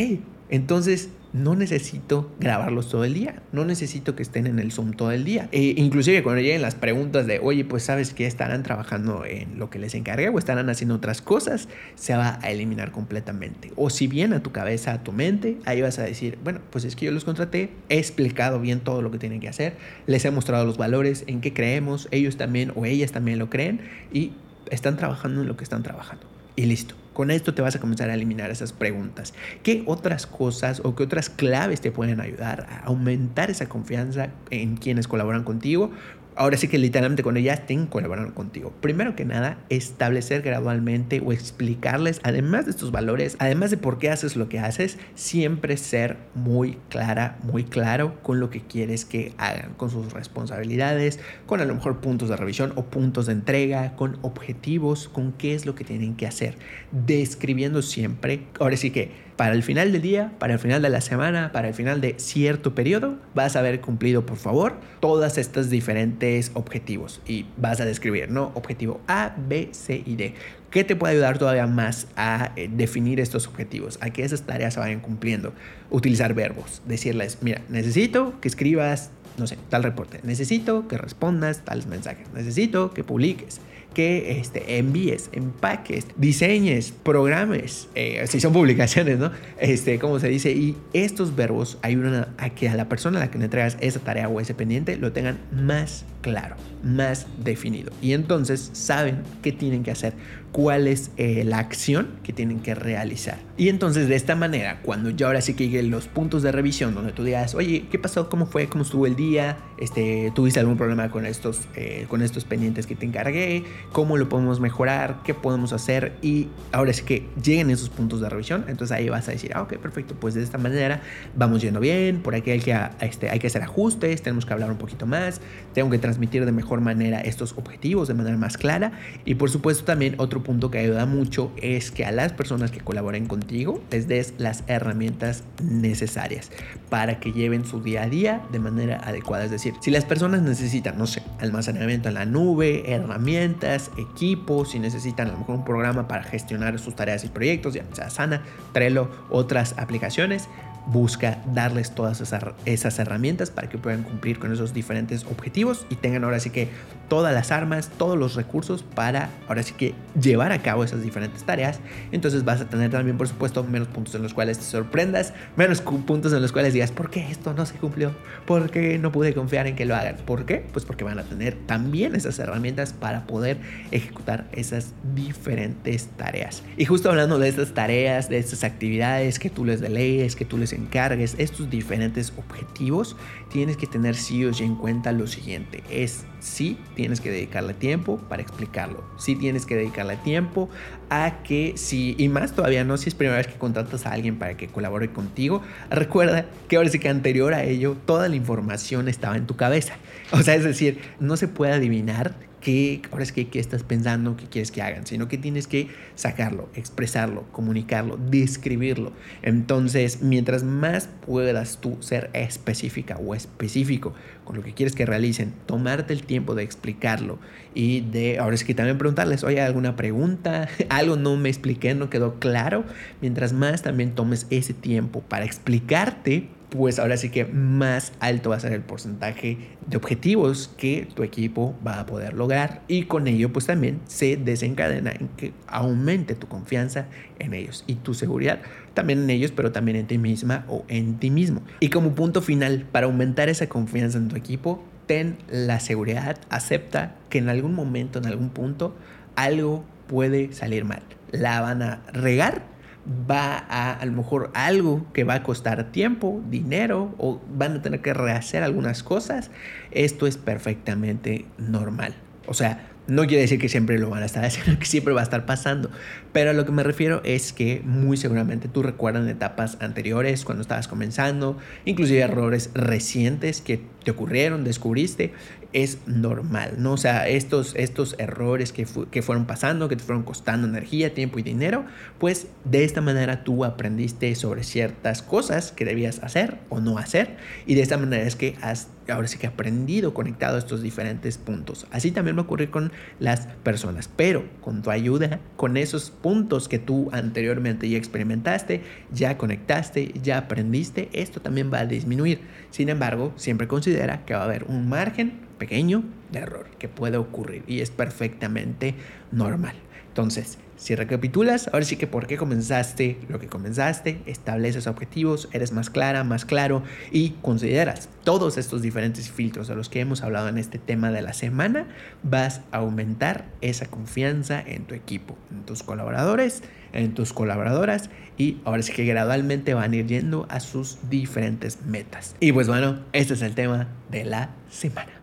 entonces 0.50 1.10
no 1.34 1.56
necesito 1.56 2.30
grabarlos 2.38 2.88
todo 2.88 3.04
el 3.04 3.12
día, 3.12 3.42
no 3.50 3.64
necesito 3.64 4.14
que 4.14 4.22
estén 4.22 4.46
en 4.46 4.60
el 4.60 4.70
Zoom 4.70 4.92
todo 4.92 5.10
el 5.10 5.24
día. 5.24 5.48
E 5.50 5.74
inclusive 5.76 6.22
cuando 6.22 6.40
lleguen 6.40 6.62
las 6.62 6.76
preguntas 6.76 7.26
de, 7.26 7.40
oye, 7.40 7.64
pues 7.64 7.82
sabes 7.82 8.14
que 8.14 8.26
estarán 8.26 8.62
trabajando 8.62 9.24
en 9.26 9.58
lo 9.58 9.68
que 9.68 9.80
les 9.80 9.96
encargué 9.96 10.28
o 10.28 10.38
estarán 10.38 10.70
haciendo 10.70 10.94
otras 10.94 11.20
cosas, 11.20 11.68
se 11.96 12.14
va 12.14 12.38
a 12.40 12.50
eliminar 12.52 12.92
completamente. 12.92 13.72
O 13.74 13.90
si 13.90 14.06
bien 14.06 14.32
a 14.32 14.44
tu 14.44 14.52
cabeza, 14.52 14.92
a 14.92 15.02
tu 15.02 15.10
mente, 15.10 15.58
ahí 15.64 15.82
vas 15.82 15.98
a 15.98 16.04
decir, 16.04 16.38
bueno, 16.44 16.60
pues 16.70 16.84
es 16.84 16.94
que 16.94 17.06
yo 17.06 17.10
los 17.10 17.24
contraté, 17.24 17.70
he 17.88 17.98
explicado 17.98 18.60
bien 18.60 18.78
todo 18.78 19.02
lo 19.02 19.10
que 19.10 19.18
tienen 19.18 19.40
que 19.40 19.48
hacer, 19.48 19.74
les 20.06 20.24
he 20.24 20.30
mostrado 20.30 20.64
los 20.64 20.78
valores, 20.78 21.24
en 21.26 21.40
qué 21.40 21.52
creemos, 21.52 22.06
ellos 22.12 22.36
también 22.36 22.70
o 22.76 22.84
ellas 22.84 23.10
también 23.10 23.40
lo 23.40 23.50
creen 23.50 23.80
y 24.12 24.32
están 24.70 24.96
trabajando 24.96 25.40
en 25.40 25.48
lo 25.48 25.56
que 25.56 25.64
están 25.64 25.82
trabajando. 25.82 26.24
Y 26.54 26.66
listo. 26.66 26.94
Con 27.14 27.30
esto 27.30 27.54
te 27.54 27.62
vas 27.62 27.74
a 27.76 27.80
comenzar 27.80 28.10
a 28.10 28.14
eliminar 28.14 28.50
esas 28.50 28.72
preguntas. 28.72 29.32
¿Qué 29.62 29.82
otras 29.86 30.26
cosas 30.26 30.82
o 30.84 30.94
qué 30.94 31.04
otras 31.04 31.30
claves 31.30 31.80
te 31.80 31.90
pueden 31.90 32.20
ayudar 32.20 32.66
a 32.68 32.80
aumentar 32.80 33.50
esa 33.50 33.68
confianza 33.68 34.30
en 34.50 34.76
quienes 34.76 35.08
colaboran 35.08 35.44
contigo 35.44 35.90
ahora 36.36 36.56
sí 36.56 36.68
que 36.68 36.78
literalmente 36.78 37.22
cuando 37.22 37.40
ya 37.40 37.54
estén 37.54 37.86
colaborando 37.86 38.34
contigo. 38.34 38.72
Primero 38.80 39.16
que 39.16 39.24
nada, 39.24 39.58
establecer 39.68 40.42
gradualmente 40.42 41.22
o 41.24 41.32
explicarles, 41.32 42.20
además 42.22 42.64
de 42.64 42.72
estos 42.72 42.90
valores, 42.92 43.36
además 43.38 43.70
de 43.70 43.76
por 43.76 43.98
qué 43.98 44.10
haces 44.10 44.36
lo 44.36 44.48
que 44.48 44.58
haces, 44.58 44.98
siempre 45.14 45.76
ser 45.76 46.16
muy 46.34 46.78
clara, 46.88 47.38
muy 47.42 47.64
claro 47.64 48.20
con 48.22 48.40
lo 48.40 48.50
que 48.50 48.60
quieres 48.60 49.04
que 49.04 49.34
hagan, 49.38 49.74
con 49.74 49.90
sus 49.90 50.12
responsabilidades, 50.12 51.20
con 51.46 51.60
a 51.60 51.64
lo 51.64 51.74
mejor 51.74 52.00
puntos 52.00 52.28
de 52.28 52.36
revisión 52.36 52.72
o 52.76 52.84
puntos 52.84 53.26
de 53.26 53.32
entrega, 53.32 53.96
con 53.96 54.18
objetivos, 54.22 55.08
con 55.08 55.32
qué 55.32 55.54
es 55.54 55.66
lo 55.66 55.74
que 55.74 55.84
tienen 55.84 56.16
que 56.16 56.26
hacer, 56.26 56.56
describiendo 56.92 57.82
siempre, 57.82 58.46
ahora 58.58 58.76
sí 58.76 58.90
que 58.90 59.23
para 59.36 59.54
el 59.54 59.62
final 59.62 59.92
del 59.92 60.02
día, 60.02 60.32
para 60.38 60.54
el 60.54 60.58
final 60.58 60.82
de 60.82 60.88
la 60.88 61.00
semana, 61.00 61.50
para 61.52 61.68
el 61.68 61.74
final 61.74 62.00
de 62.00 62.14
cierto 62.18 62.74
periodo, 62.74 63.16
vas 63.34 63.56
a 63.56 63.58
haber 63.58 63.80
cumplido, 63.80 64.24
por 64.26 64.36
favor, 64.36 64.74
todas 65.00 65.38
estas 65.38 65.70
diferentes 65.70 66.50
objetivos 66.54 67.20
y 67.26 67.46
vas 67.56 67.80
a 67.80 67.84
describir, 67.84 68.30
¿no? 68.30 68.52
Objetivo 68.54 69.00
A, 69.08 69.34
B, 69.48 69.70
C 69.72 70.02
y 70.04 70.16
D. 70.16 70.34
¿Qué 70.70 70.82
te 70.82 70.96
puede 70.96 71.12
ayudar 71.12 71.38
todavía 71.38 71.66
más 71.66 72.08
a 72.16 72.52
eh, 72.56 72.68
definir 72.72 73.20
estos 73.20 73.46
objetivos? 73.46 73.98
A 74.00 74.10
que 74.10 74.24
esas 74.24 74.42
tareas 74.42 74.74
se 74.74 74.80
vayan 74.80 75.00
cumpliendo. 75.00 75.52
Utilizar 75.90 76.34
verbos. 76.34 76.82
Decirles, 76.84 77.38
mira, 77.42 77.62
necesito 77.68 78.40
que 78.40 78.48
escribas, 78.48 79.10
no 79.36 79.46
sé, 79.46 79.56
tal 79.68 79.84
reporte. 79.84 80.18
Necesito 80.24 80.88
que 80.88 80.98
respondas 80.98 81.64
tales 81.64 81.86
mensajes. 81.86 82.26
Necesito 82.34 82.92
que 82.92 83.04
publiques 83.04 83.60
que 83.94 84.38
este, 84.40 84.78
envíes, 84.78 85.30
empaques, 85.32 86.06
diseñes, 86.16 86.92
programes, 86.92 87.88
eh, 87.94 88.24
si 88.28 88.40
son 88.40 88.52
publicaciones, 88.52 89.18
¿no? 89.18 89.30
Este, 89.58 89.98
como 89.98 90.18
se 90.18 90.28
dice, 90.28 90.52
y 90.52 90.76
estos 90.92 91.34
verbos 91.34 91.78
ayudan 91.82 92.28
a, 92.36 92.50
que 92.50 92.68
a 92.68 92.74
la 92.74 92.88
persona 92.88 93.18
a 93.18 93.20
la 93.24 93.30
que 93.30 93.38
le 93.38 93.44
entregas 93.44 93.76
esa 93.80 94.00
tarea 94.00 94.28
o 94.28 94.40
ese 94.40 94.54
pendiente 94.54 94.96
lo 94.96 95.12
tengan 95.12 95.38
más 95.52 96.04
claro, 96.20 96.56
más 96.82 97.26
definido. 97.42 97.92
Y 98.02 98.12
entonces 98.12 98.70
saben 98.72 99.22
qué 99.42 99.52
tienen 99.52 99.82
que 99.82 99.90
hacer, 99.90 100.14
cuál 100.54 100.86
es 100.86 101.10
eh, 101.16 101.42
la 101.44 101.58
acción 101.58 102.10
que 102.22 102.32
tienen 102.32 102.60
que 102.60 102.76
realizar. 102.76 103.40
Y 103.56 103.70
entonces 103.70 104.08
de 104.08 104.14
esta 104.14 104.36
manera, 104.36 104.82
cuando 104.82 105.10
ya 105.10 105.26
ahora 105.26 105.40
sí 105.40 105.54
que 105.54 105.64
lleguen 105.64 105.90
los 105.90 106.06
puntos 106.06 106.44
de 106.44 106.52
revisión 106.52 106.94
donde 106.94 107.10
tú 107.10 107.24
digas, 107.24 107.56
oye, 107.56 107.86
¿qué 107.90 107.98
pasó? 107.98 108.28
¿Cómo 108.28 108.46
fue? 108.46 108.68
¿Cómo 108.68 108.84
estuvo 108.84 109.04
el 109.06 109.16
día? 109.16 109.56
Este, 109.78 110.30
¿Tuviste 110.32 110.60
algún 110.60 110.76
problema 110.76 111.10
con 111.10 111.26
estos, 111.26 111.62
eh, 111.74 112.06
con 112.08 112.22
estos 112.22 112.44
pendientes 112.44 112.86
que 112.86 112.94
te 112.94 113.04
encargué? 113.04 113.64
¿Cómo 113.90 114.16
lo 114.16 114.28
podemos 114.28 114.60
mejorar? 114.60 115.22
¿Qué 115.24 115.34
podemos 115.34 115.72
hacer? 115.72 116.12
Y 116.22 116.46
ahora 116.70 116.92
sí 116.92 117.02
que 117.02 117.26
lleguen 117.42 117.70
esos 117.70 117.90
puntos 117.90 118.20
de 118.20 118.28
revisión, 118.28 118.64
entonces 118.68 118.96
ahí 118.96 119.08
vas 119.08 119.26
a 119.26 119.32
decir, 119.32 119.50
ah, 119.56 119.62
ok, 119.62 119.78
perfecto, 119.78 120.14
pues 120.14 120.34
de 120.34 120.44
esta 120.44 120.58
manera 120.58 121.02
vamos 121.34 121.62
yendo 121.62 121.80
bien, 121.80 122.20
por 122.22 122.36
aquí 122.36 122.52
hay 122.52 122.60
que, 122.60 122.78
este, 123.00 123.28
hay 123.28 123.40
que 123.40 123.48
hacer 123.48 123.62
ajustes, 123.62 124.22
tenemos 124.22 124.46
que 124.46 124.52
hablar 124.52 124.70
un 124.70 124.78
poquito 124.78 125.04
más, 125.04 125.40
tengo 125.72 125.90
que 125.90 125.98
transmitir 125.98 126.46
de 126.46 126.52
mejor 126.52 126.80
manera 126.80 127.20
estos 127.20 127.54
objetivos 127.58 128.06
de 128.06 128.14
manera 128.14 128.36
más 128.36 128.56
clara. 128.56 128.92
Y 129.24 129.34
por 129.34 129.50
supuesto 129.50 129.84
también 129.84 130.14
otro 130.18 130.43
punto 130.44 130.70
que 130.70 130.78
ayuda 130.78 131.06
mucho 131.06 131.50
es 131.60 131.90
que 131.90 132.04
a 132.04 132.12
las 132.12 132.32
personas 132.32 132.70
que 132.70 132.80
colaboren 132.80 133.26
contigo 133.26 133.82
les 133.90 134.06
des 134.06 134.34
las 134.38 134.62
herramientas 134.68 135.42
necesarias 135.62 136.50
para 136.88 137.18
que 137.18 137.32
lleven 137.32 137.64
su 137.64 137.82
día 137.82 138.02
a 138.04 138.08
día 138.08 138.42
de 138.52 138.60
manera 138.60 139.00
adecuada. 139.02 139.44
Es 139.44 139.50
decir, 139.50 139.74
si 139.80 139.90
las 139.90 140.04
personas 140.04 140.42
necesitan, 140.42 140.96
no 140.96 141.08
sé, 141.08 141.22
almacenamiento 141.40 142.08
en 142.08 142.14
la 142.14 142.26
nube, 142.26 142.92
herramientas, 142.92 143.90
equipos, 143.98 144.70
si 144.70 144.78
necesitan 144.78 145.28
a 145.28 145.32
lo 145.32 145.38
mejor 145.38 145.56
un 145.56 145.64
programa 145.64 146.06
para 146.06 146.22
gestionar 146.22 146.78
sus 146.78 146.94
tareas 146.94 147.24
y 147.24 147.28
proyectos, 147.28 147.74
ya 147.74 147.84
sea 147.92 148.10
Sana, 148.10 148.42
Trello, 148.72 149.10
otras 149.30 149.74
aplicaciones, 149.78 150.48
busca 150.86 151.42
darles 151.52 151.94
todas 151.94 152.20
esas, 152.20 152.98
herramientas 152.98 153.50
para 153.50 153.68
que 153.68 153.78
puedan 153.78 154.02
cumplir 154.02 154.38
con 154.38 154.52
esos 154.52 154.74
diferentes 154.74 155.24
objetivos 155.24 155.86
y 155.90 155.96
tengan 155.96 156.24
ahora 156.24 156.40
sí 156.40 156.50
que 156.50 156.68
todas 157.08 157.34
las 157.34 157.52
armas, 157.52 157.90
todos 157.98 158.18
los 158.18 158.34
recursos 158.34 158.82
para 158.82 159.30
ahora 159.48 159.62
sí 159.62 159.74
que 159.74 159.94
llevar 160.20 160.52
a 160.52 160.62
cabo 160.62 160.84
esas 160.84 161.02
diferentes 161.02 161.44
tareas. 161.44 161.80
Entonces 162.12 162.44
vas 162.44 162.60
a 162.60 162.66
tener 162.66 162.90
también, 162.90 163.16
por 163.16 163.28
supuesto, 163.28 163.64
menos 163.64 163.88
puntos 163.88 164.14
en 164.14 164.22
los 164.22 164.34
cuales 164.34 164.58
te 164.58 164.64
sorprendas, 164.64 165.32
menos 165.56 165.80
puntos 165.80 166.32
en 166.32 166.42
los 166.42 166.52
cuales 166.52 166.72
digas, 166.72 166.92
¿por 166.92 167.10
qué 167.10 167.30
esto 167.30 167.54
no 167.54 167.66
se 167.66 167.74
cumplió? 167.74 168.14
¿Por 168.46 168.70
qué 168.70 168.98
no 168.98 169.12
pude 169.12 169.34
confiar 169.34 169.66
en 169.66 169.76
que 169.76 169.84
lo 169.84 169.94
hagan? 169.94 170.16
¿Por 170.16 170.44
qué? 170.44 170.64
Pues 170.72 170.84
porque 170.84 171.04
van 171.04 171.18
a 171.18 171.24
tener 171.24 171.54
también 171.66 172.14
esas 172.14 172.38
herramientas 172.38 172.92
para 172.92 173.26
poder 173.26 173.58
ejecutar 173.90 174.46
esas 174.52 174.92
diferentes 175.14 176.06
tareas. 176.16 176.62
Y 176.76 176.84
justo 176.84 177.10
hablando 177.10 177.38
de 177.38 177.48
estas 177.48 177.72
tareas, 177.72 178.28
de 178.28 178.38
estas 178.38 178.64
actividades 178.64 179.38
que 179.38 179.50
tú 179.50 179.64
les 179.64 179.80
delegues, 179.80 180.36
que 180.36 180.44
tú 180.44 180.58
les 180.58 180.73
encargues, 180.74 181.34
estos 181.38 181.70
diferentes 181.70 182.32
objetivos, 182.36 183.16
tienes 183.50 183.76
que 183.76 183.86
tener 183.86 184.14
sí 184.14 184.44
o 184.44 184.52
sí 184.52 184.64
en 184.64 184.76
cuenta 184.76 185.12
lo 185.12 185.26
siguiente. 185.26 185.82
Es 185.90 186.24
sí 186.40 186.78
tienes 186.94 187.20
que 187.20 187.30
dedicarle 187.30 187.74
tiempo 187.74 188.18
para 188.28 188.42
explicarlo. 188.42 189.04
Sí 189.18 189.34
tienes 189.34 189.66
que 189.66 189.76
dedicarle 189.76 190.16
tiempo 190.18 190.68
a 191.08 191.42
que 191.42 191.74
si, 191.76 192.14
y 192.18 192.28
más 192.28 192.54
todavía 192.54 192.84
no, 192.84 192.96
si 192.96 193.08
es 193.08 193.14
primera 193.14 193.38
vez 193.38 193.46
que 193.46 193.54
contratas 193.54 194.06
a 194.06 194.12
alguien 194.12 194.38
para 194.38 194.56
que 194.56 194.68
colabore 194.68 195.10
contigo, 195.10 195.62
recuerda 195.90 196.46
que 196.68 196.76
ahora 196.76 196.88
sí 196.90 196.98
que 196.98 197.08
anterior 197.08 197.54
a 197.54 197.64
ello, 197.64 197.96
toda 198.04 198.28
la 198.28 198.36
información 198.36 199.08
estaba 199.08 199.36
en 199.36 199.46
tu 199.46 199.56
cabeza. 199.56 199.94
O 200.32 200.42
sea, 200.42 200.54
es 200.54 200.64
decir, 200.64 201.00
no 201.20 201.36
se 201.36 201.48
puede 201.48 201.72
adivinar 201.72 202.34
qué, 202.64 203.02
ahora 203.12 203.22
es 203.22 203.30
que 203.30 203.48
qué 203.48 203.60
estás 203.60 203.82
pensando, 203.82 204.36
qué 204.36 204.46
quieres 204.46 204.72
que 204.72 204.80
hagan, 204.82 205.06
sino 205.06 205.28
que 205.28 205.36
tienes 205.36 205.68
que 205.68 205.88
sacarlo, 206.14 206.68
expresarlo, 206.74 207.44
comunicarlo, 207.52 208.16
describirlo. 208.16 209.12
Entonces, 209.42 210.22
mientras 210.22 210.64
más 210.64 211.08
puedas 211.26 211.78
tú 211.80 211.98
ser 212.00 212.30
específica 212.32 213.16
o 213.18 213.34
específico 213.34 214.14
con 214.44 214.56
lo 214.56 214.62
que 214.62 214.72
quieres 214.72 214.94
que 214.94 215.04
realicen, 215.04 215.52
tomarte 215.66 216.14
el 216.14 216.24
tiempo 216.24 216.54
de 216.54 216.62
explicarlo 216.62 217.38
y 217.74 218.00
de, 218.00 218.38
ahora 218.38 218.54
es 218.54 218.64
que 218.64 218.74
también 218.74 218.96
preguntarles, 218.96 219.44
oye, 219.44 219.60
¿alguna 219.60 219.94
pregunta? 219.94 220.68
¿Algo 220.88 221.16
no 221.16 221.36
me 221.36 221.50
expliqué, 221.50 221.94
no 221.94 222.08
quedó 222.08 222.40
claro? 222.40 222.84
Mientras 223.20 223.52
más 223.52 223.82
también 223.82 224.14
tomes 224.14 224.46
ese 224.48 224.72
tiempo 224.72 225.20
para 225.20 225.44
explicarte, 225.44 226.48
pues 226.76 226.98
ahora 226.98 227.16
sí 227.16 227.30
que 227.30 227.44
más 227.44 228.12
alto 228.18 228.50
va 228.50 228.56
a 228.56 228.60
ser 228.60 228.72
el 228.72 228.82
porcentaje 228.82 229.58
de 229.86 229.96
objetivos 229.96 230.68
que 230.76 231.06
tu 231.14 231.22
equipo 231.22 231.78
va 231.86 232.00
a 232.00 232.06
poder 232.06 232.34
lograr 232.34 232.82
y 232.88 233.04
con 233.04 233.28
ello 233.28 233.52
pues 233.52 233.66
también 233.66 234.00
se 234.08 234.36
desencadena 234.36 235.12
en 235.12 235.28
que 235.36 235.52
aumente 235.68 236.34
tu 236.34 236.48
confianza 236.48 237.06
en 237.38 237.54
ellos 237.54 237.84
y 237.86 237.94
tu 237.94 238.12
seguridad 238.12 238.58
también 238.92 239.20
en 239.20 239.30
ellos 239.30 239.52
pero 239.52 239.70
también 239.70 239.96
en 239.96 240.08
ti 240.08 240.18
misma 240.18 240.64
o 240.68 240.84
en 240.88 241.18
ti 241.20 241.30
mismo. 241.30 241.62
Y 241.78 241.90
como 241.90 242.16
punto 242.16 242.42
final, 242.42 242.86
para 242.90 243.06
aumentar 243.06 243.48
esa 243.48 243.68
confianza 243.68 244.18
en 244.18 244.28
tu 244.28 244.34
equipo, 244.34 244.82
ten 245.06 245.36
la 245.48 245.78
seguridad, 245.78 246.38
acepta 246.50 247.14
que 247.28 247.38
en 247.38 247.48
algún 247.48 247.74
momento, 247.74 248.18
en 248.18 248.26
algún 248.26 248.50
punto, 248.50 248.96
algo 249.36 249.84
puede 250.08 250.52
salir 250.52 250.84
mal. 250.84 251.02
La 251.30 251.60
van 251.60 251.82
a 251.82 252.02
regar 252.12 252.73
va 253.06 253.58
a 253.58 253.92
a 253.92 254.06
lo 254.06 254.12
mejor 254.12 254.50
algo 254.54 255.06
que 255.12 255.24
va 255.24 255.34
a 255.34 255.42
costar 255.42 255.92
tiempo, 255.92 256.42
dinero 256.48 257.14
o 257.18 257.40
van 257.54 257.76
a 257.76 257.82
tener 257.82 258.00
que 258.00 258.14
rehacer 258.14 258.62
algunas 258.62 259.02
cosas, 259.02 259.50
esto 259.90 260.26
es 260.26 260.36
perfectamente 260.36 261.44
normal. 261.58 262.14
O 262.46 262.54
sea, 262.54 262.88
no 263.06 263.26
quiere 263.26 263.42
decir 263.42 263.58
que 263.58 263.68
siempre 263.68 263.98
lo 263.98 264.10
van 264.10 264.22
a 264.22 264.26
estar 264.26 264.44
haciendo, 264.44 264.78
que 264.78 264.86
siempre 264.86 265.12
va 265.12 265.20
a 265.20 265.24
estar 265.24 265.46
pasando. 265.46 265.90
Pero 266.32 266.50
a 266.50 266.52
lo 266.52 266.64
que 266.64 266.72
me 266.72 266.82
refiero 266.82 267.20
es 267.24 267.52
que 267.52 267.82
muy 267.84 268.16
seguramente 268.16 268.68
tú 268.68 268.82
recuerdas 268.82 269.28
etapas 269.28 269.76
anteriores, 269.80 270.44
cuando 270.44 270.62
estabas 270.62 270.88
comenzando, 270.88 271.58
inclusive 271.84 272.20
errores 272.20 272.70
recientes 272.74 273.60
que 273.60 273.82
te 274.04 274.10
ocurrieron, 274.10 274.64
descubriste, 274.64 275.32
es 275.72 275.98
normal, 276.06 276.74
¿no? 276.78 276.92
O 276.92 276.96
sea, 276.96 277.28
estos, 277.28 277.74
estos 277.74 278.14
errores 278.18 278.72
que, 278.72 278.86
que 279.10 279.22
fueron 279.22 279.46
pasando, 279.46 279.88
que 279.88 279.96
te 279.96 280.04
fueron 280.04 280.22
costando 280.22 280.68
energía, 280.68 281.14
tiempo 281.14 281.40
y 281.40 281.42
dinero, 281.42 281.84
pues 282.18 282.46
de 282.64 282.84
esta 282.84 283.00
manera 283.00 283.42
tú 283.42 283.64
aprendiste 283.64 284.34
sobre 284.36 284.62
ciertas 284.62 285.22
cosas 285.22 285.72
que 285.72 285.84
debías 285.84 286.20
hacer 286.22 286.58
o 286.68 286.80
no 286.80 286.98
hacer. 286.98 287.36
Y 287.66 287.74
de 287.74 287.82
esta 287.82 287.98
manera 287.98 288.24
es 288.24 288.36
que 288.36 288.56
has 288.60 288.88
ahora 289.12 289.28
sí 289.28 289.38
que 289.38 289.46
aprendido 289.46 290.14
conectado 290.14 290.56
a 290.56 290.58
estos 290.58 290.82
diferentes 290.82 291.38
puntos. 291.38 291.86
Así 291.90 292.10
también 292.10 292.36
va 292.36 292.40
a 292.40 292.44
ocurrir 292.44 292.70
con 292.70 292.92
las 293.18 293.46
personas, 293.62 294.08
pero 294.08 294.44
con 294.60 294.82
tu 294.82 294.90
ayuda, 294.90 295.40
con 295.56 295.76
esos 295.76 296.10
puntos 296.10 296.68
que 296.68 296.78
tú 296.78 297.08
anteriormente 297.12 297.88
ya 297.88 297.98
experimentaste, 297.98 298.82
ya 299.12 299.36
conectaste, 299.36 300.14
ya 300.22 300.38
aprendiste, 300.38 301.08
esto 301.12 301.40
también 301.40 301.70
va 301.72 301.80
a 301.80 301.86
disminuir. 301.86 302.40
Sin 302.70 302.88
embargo, 302.88 303.32
siempre 303.36 303.68
considera 303.68 303.93
que 304.24 304.34
va 304.34 304.40
a 304.40 304.44
haber 304.44 304.64
un 304.64 304.88
margen 304.88 305.40
pequeño 305.58 306.02
de 306.32 306.40
error 306.40 306.66
que 306.78 306.88
puede 306.88 307.16
ocurrir 307.16 307.64
y 307.66 307.80
es 307.80 307.90
perfectamente 307.90 308.94
normal. 309.30 309.76
Entonces, 310.08 310.58
si 310.76 310.94
recapitulas, 310.94 311.68
ahora 311.72 311.84
sí 311.84 311.96
que 311.96 312.06
por 312.06 312.26
qué 312.26 312.36
comenzaste 312.36 313.18
lo 313.28 313.38
que 313.38 313.46
comenzaste, 313.46 314.20
estableces 314.26 314.86
objetivos, 314.86 315.48
eres 315.52 315.72
más 315.72 315.90
clara, 315.90 316.24
más 316.24 316.44
claro 316.44 316.82
y 317.10 317.30
consideras 317.42 318.08
todos 318.24 318.58
estos 318.58 318.82
diferentes 318.82 319.30
filtros 319.30 319.68
de 319.68 319.76
los 319.76 319.88
que 319.88 320.00
hemos 320.00 320.22
hablado 320.22 320.48
en 320.48 320.58
este 320.58 320.78
tema 320.78 321.10
de 321.10 321.22
la 321.22 321.32
semana, 321.32 321.86
vas 322.22 322.62
a 322.72 322.78
aumentar 322.78 323.46
esa 323.60 323.86
confianza 323.86 324.60
en 324.60 324.84
tu 324.84 324.94
equipo, 324.94 325.36
en 325.50 325.62
tus 325.64 325.82
colaboradores, 325.82 326.62
en 326.92 327.14
tus 327.14 327.32
colaboradoras 327.32 328.10
y 328.36 328.58
ahora 328.64 328.82
sí 328.82 328.92
que 328.92 329.04
gradualmente 329.04 329.74
van 329.74 329.92
a 329.92 329.96
ir 329.96 330.06
yendo 330.06 330.46
a 330.50 330.60
sus 330.60 330.98
diferentes 331.08 331.82
metas. 331.84 332.34
Y 332.40 332.52
pues 332.52 332.68
bueno, 332.68 333.00
este 333.12 333.34
es 333.34 333.42
el 333.42 333.54
tema 333.54 333.88
de 334.10 334.24
la 334.24 334.50
semana. 334.70 335.13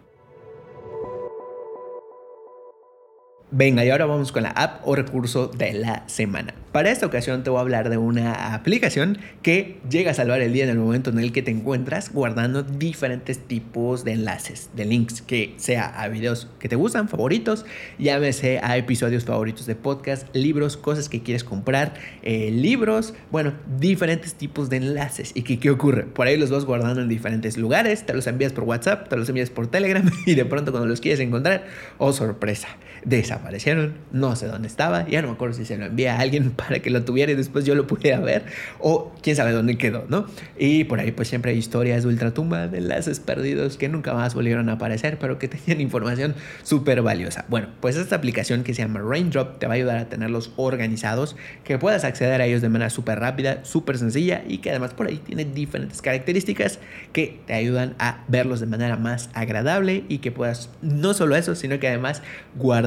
Venga, 3.54 3.84
y 3.84 3.89
ahora 3.89 4.06
vamos 4.06 4.32
con 4.32 4.43
la 4.43 4.52
app 4.52 4.88
o 4.88 4.95
recurso 4.95 5.47
de 5.47 5.74
la 5.74 6.08
semana. 6.08 6.54
Para 6.72 6.89
esta 6.89 7.06
ocasión 7.06 7.43
te 7.43 7.49
voy 7.49 7.58
a 7.58 7.62
hablar 7.62 7.89
de 7.89 7.97
una 7.97 8.54
aplicación 8.54 9.18
que 9.41 9.82
llega 9.89 10.12
a 10.12 10.14
salvar 10.14 10.39
el 10.39 10.54
día 10.54 10.64
en 10.64 10.70
el 10.70 10.78
momento 10.78 11.10
en 11.10 11.20
el 11.20 11.34
que 11.34 11.41
te 11.41 11.52
encuentras 11.52 12.14
guardando 12.14 12.64
diferentes 12.64 13.39
tipos 13.39 14.06
de 14.06 14.14
enlaces, 14.14 14.70
de 14.74 14.86
links, 14.86 15.22
que 15.22 15.54
sea 15.58 15.88
a 15.88 16.08
videos 16.08 16.47
que 16.60 16.70
te 16.70 16.78
gustan, 16.78 17.10
favoritos, 17.10 17.66
llámese 17.99 18.62
a 18.64 18.78
episodios 18.78 19.26
favoritos 19.26 19.66
de 19.66 19.76
podcast, 19.76 20.34
libros, 20.34 20.78
cosas 20.78 21.10
que 21.10 21.22
quieres 21.22 21.43
comprar, 21.43 21.95
eh, 22.22 22.52
libros, 22.52 23.14
bueno, 23.32 23.52
diferentes 23.78 24.36
tipos 24.36 24.70
de 24.70 24.78
enlaces. 24.78 25.34
¿Y 25.36 25.41
que, 25.41 25.60
qué 25.60 25.72
ocurre? 25.72 26.04
Por 26.04 26.28
ahí 26.28 26.38
los 26.38 26.52
vas 26.52 26.64
guardando 26.64 27.02
en 27.02 27.10
diferentes 27.10 27.58
lugares, 27.58 28.06
te 28.06 28.14
los 28.14 28.28
envías 28.28 28.54
por 28.54 28.64
WhatsApp, 28.64 29.10
te 29.10 29.18
los 29.18 29.28
envías 29.28 29.49
por 29.49 29.68
Telegram 29.68 30.10
y 30.26 30.36
de 30.36 30.45
pronto 30.45 30.72
cuando 30.72 30.88
los 30.88 31.02
quieres 31.02 31.20
encontrar, 31.20 31.66
oh 31.97 32.14
sorpresa, 32.14 32.70
desaparecieron, 33.04 33.95
no 34.12 34.36
sé 34.36 34.47
dónde 34.47 34.68
estaba, 34.68 35.08
ya 35.08 35.22
no 35.22 35.30
me 35.30 35.34
acuerdo 35.34 35.56
si 35.56 35.66
se 35.66 35.78
lo 35.78 35.86
envía 35.86 36.16
a 36.16 36.20
alguien 36.20 36.52
para 36.56 36.80
que 36.80 36.89
lo 36.89 37.04
tuviera 37.04 37.32
y 37.32 37.36
después 37.36 37.66
yo 37.66 37.76
lo 37.76 37.88
pudiera 37.88 38.20
ver 38.20 38.45
o 38.80 39.12
quién 39.22 39.36
sabe 39.36 39.52
dónde 39.52 39.78
quedó, 39.78 40.06
¿no? 40.08 40.26
Y 40.58 40.84
por 40.84 40.99
ahí 40.99 41.12
pues 41.12 41.28
siempre 41.28 41.52
hay 41.52 41.58
historias 41.58 42.04
de 42.04 42.10
ultratumba, 42.10 42.68
de 42.68 42.80
enlaces 42.80 43.20
perdidos 43.20 43.78
que 43.78 43.89
nunca 43.89 44.14
más 44.14 44.34
volvieron 44.36 44.70
a 44.70 44.74
aparecer, 44.74 45.18
pero 45.20 45.39
que 45.39 45.47
tenían 45.47 45.82
información 45.82 46.36
súper 46.64 47.02
valiosa. 47.02 47.45
Bueno, 47.47 47.70
pues 47.80 47.95
esta 47.95 48.16
aplicación 48.16 48.64
que 48.64 48.74
se 48.74 48.82
llama 48.82 49.02
Raindrop 49.02 49.60
te 49.60 49.68
va 49.68 49.74
a 49.74 49.76
ayudar 49.76 49.97
a 49.97 50.10
tenerlos 50.10 50.52
organizados, 50.56 51.36
que 51.64 51.78
puedas 51.78 52.04
acceder 52.04 52.41
a 52.41 52.45
ellos 52.45 52.62
de 52.62 52.70
manera 52.70 52.89
súper 52.89 53.20
rápida, 53.20 53.64
súper 53.64 53.97
sencilla 53.97 54.43
y 54.47 54.60
que 54.60 54.70
además 54.70 54.93
por 54.93 55.08
ahí 55.08 55.18
tiene 55.18 55.45
diferentes 55.45 56.02
características 56.02 56.80
que 57.14 57.39
te 57.45 57.54
ayudan 57.54 57.95
a 57.99 58.24
verlos 58.28 58.60
de 58.60 58.68
manera 58.68 58.97
más 58.97 59.30
agradable 59.34 60.04
y 60.08 60.20
que 60.20 60.32
puedas 60.32 60.70
no 60.82 61.14
solo 61.14 61.36
eso, 61.36 61.56
sino 61.56 61.80
que 61.80 61.88
además 61.88 62.22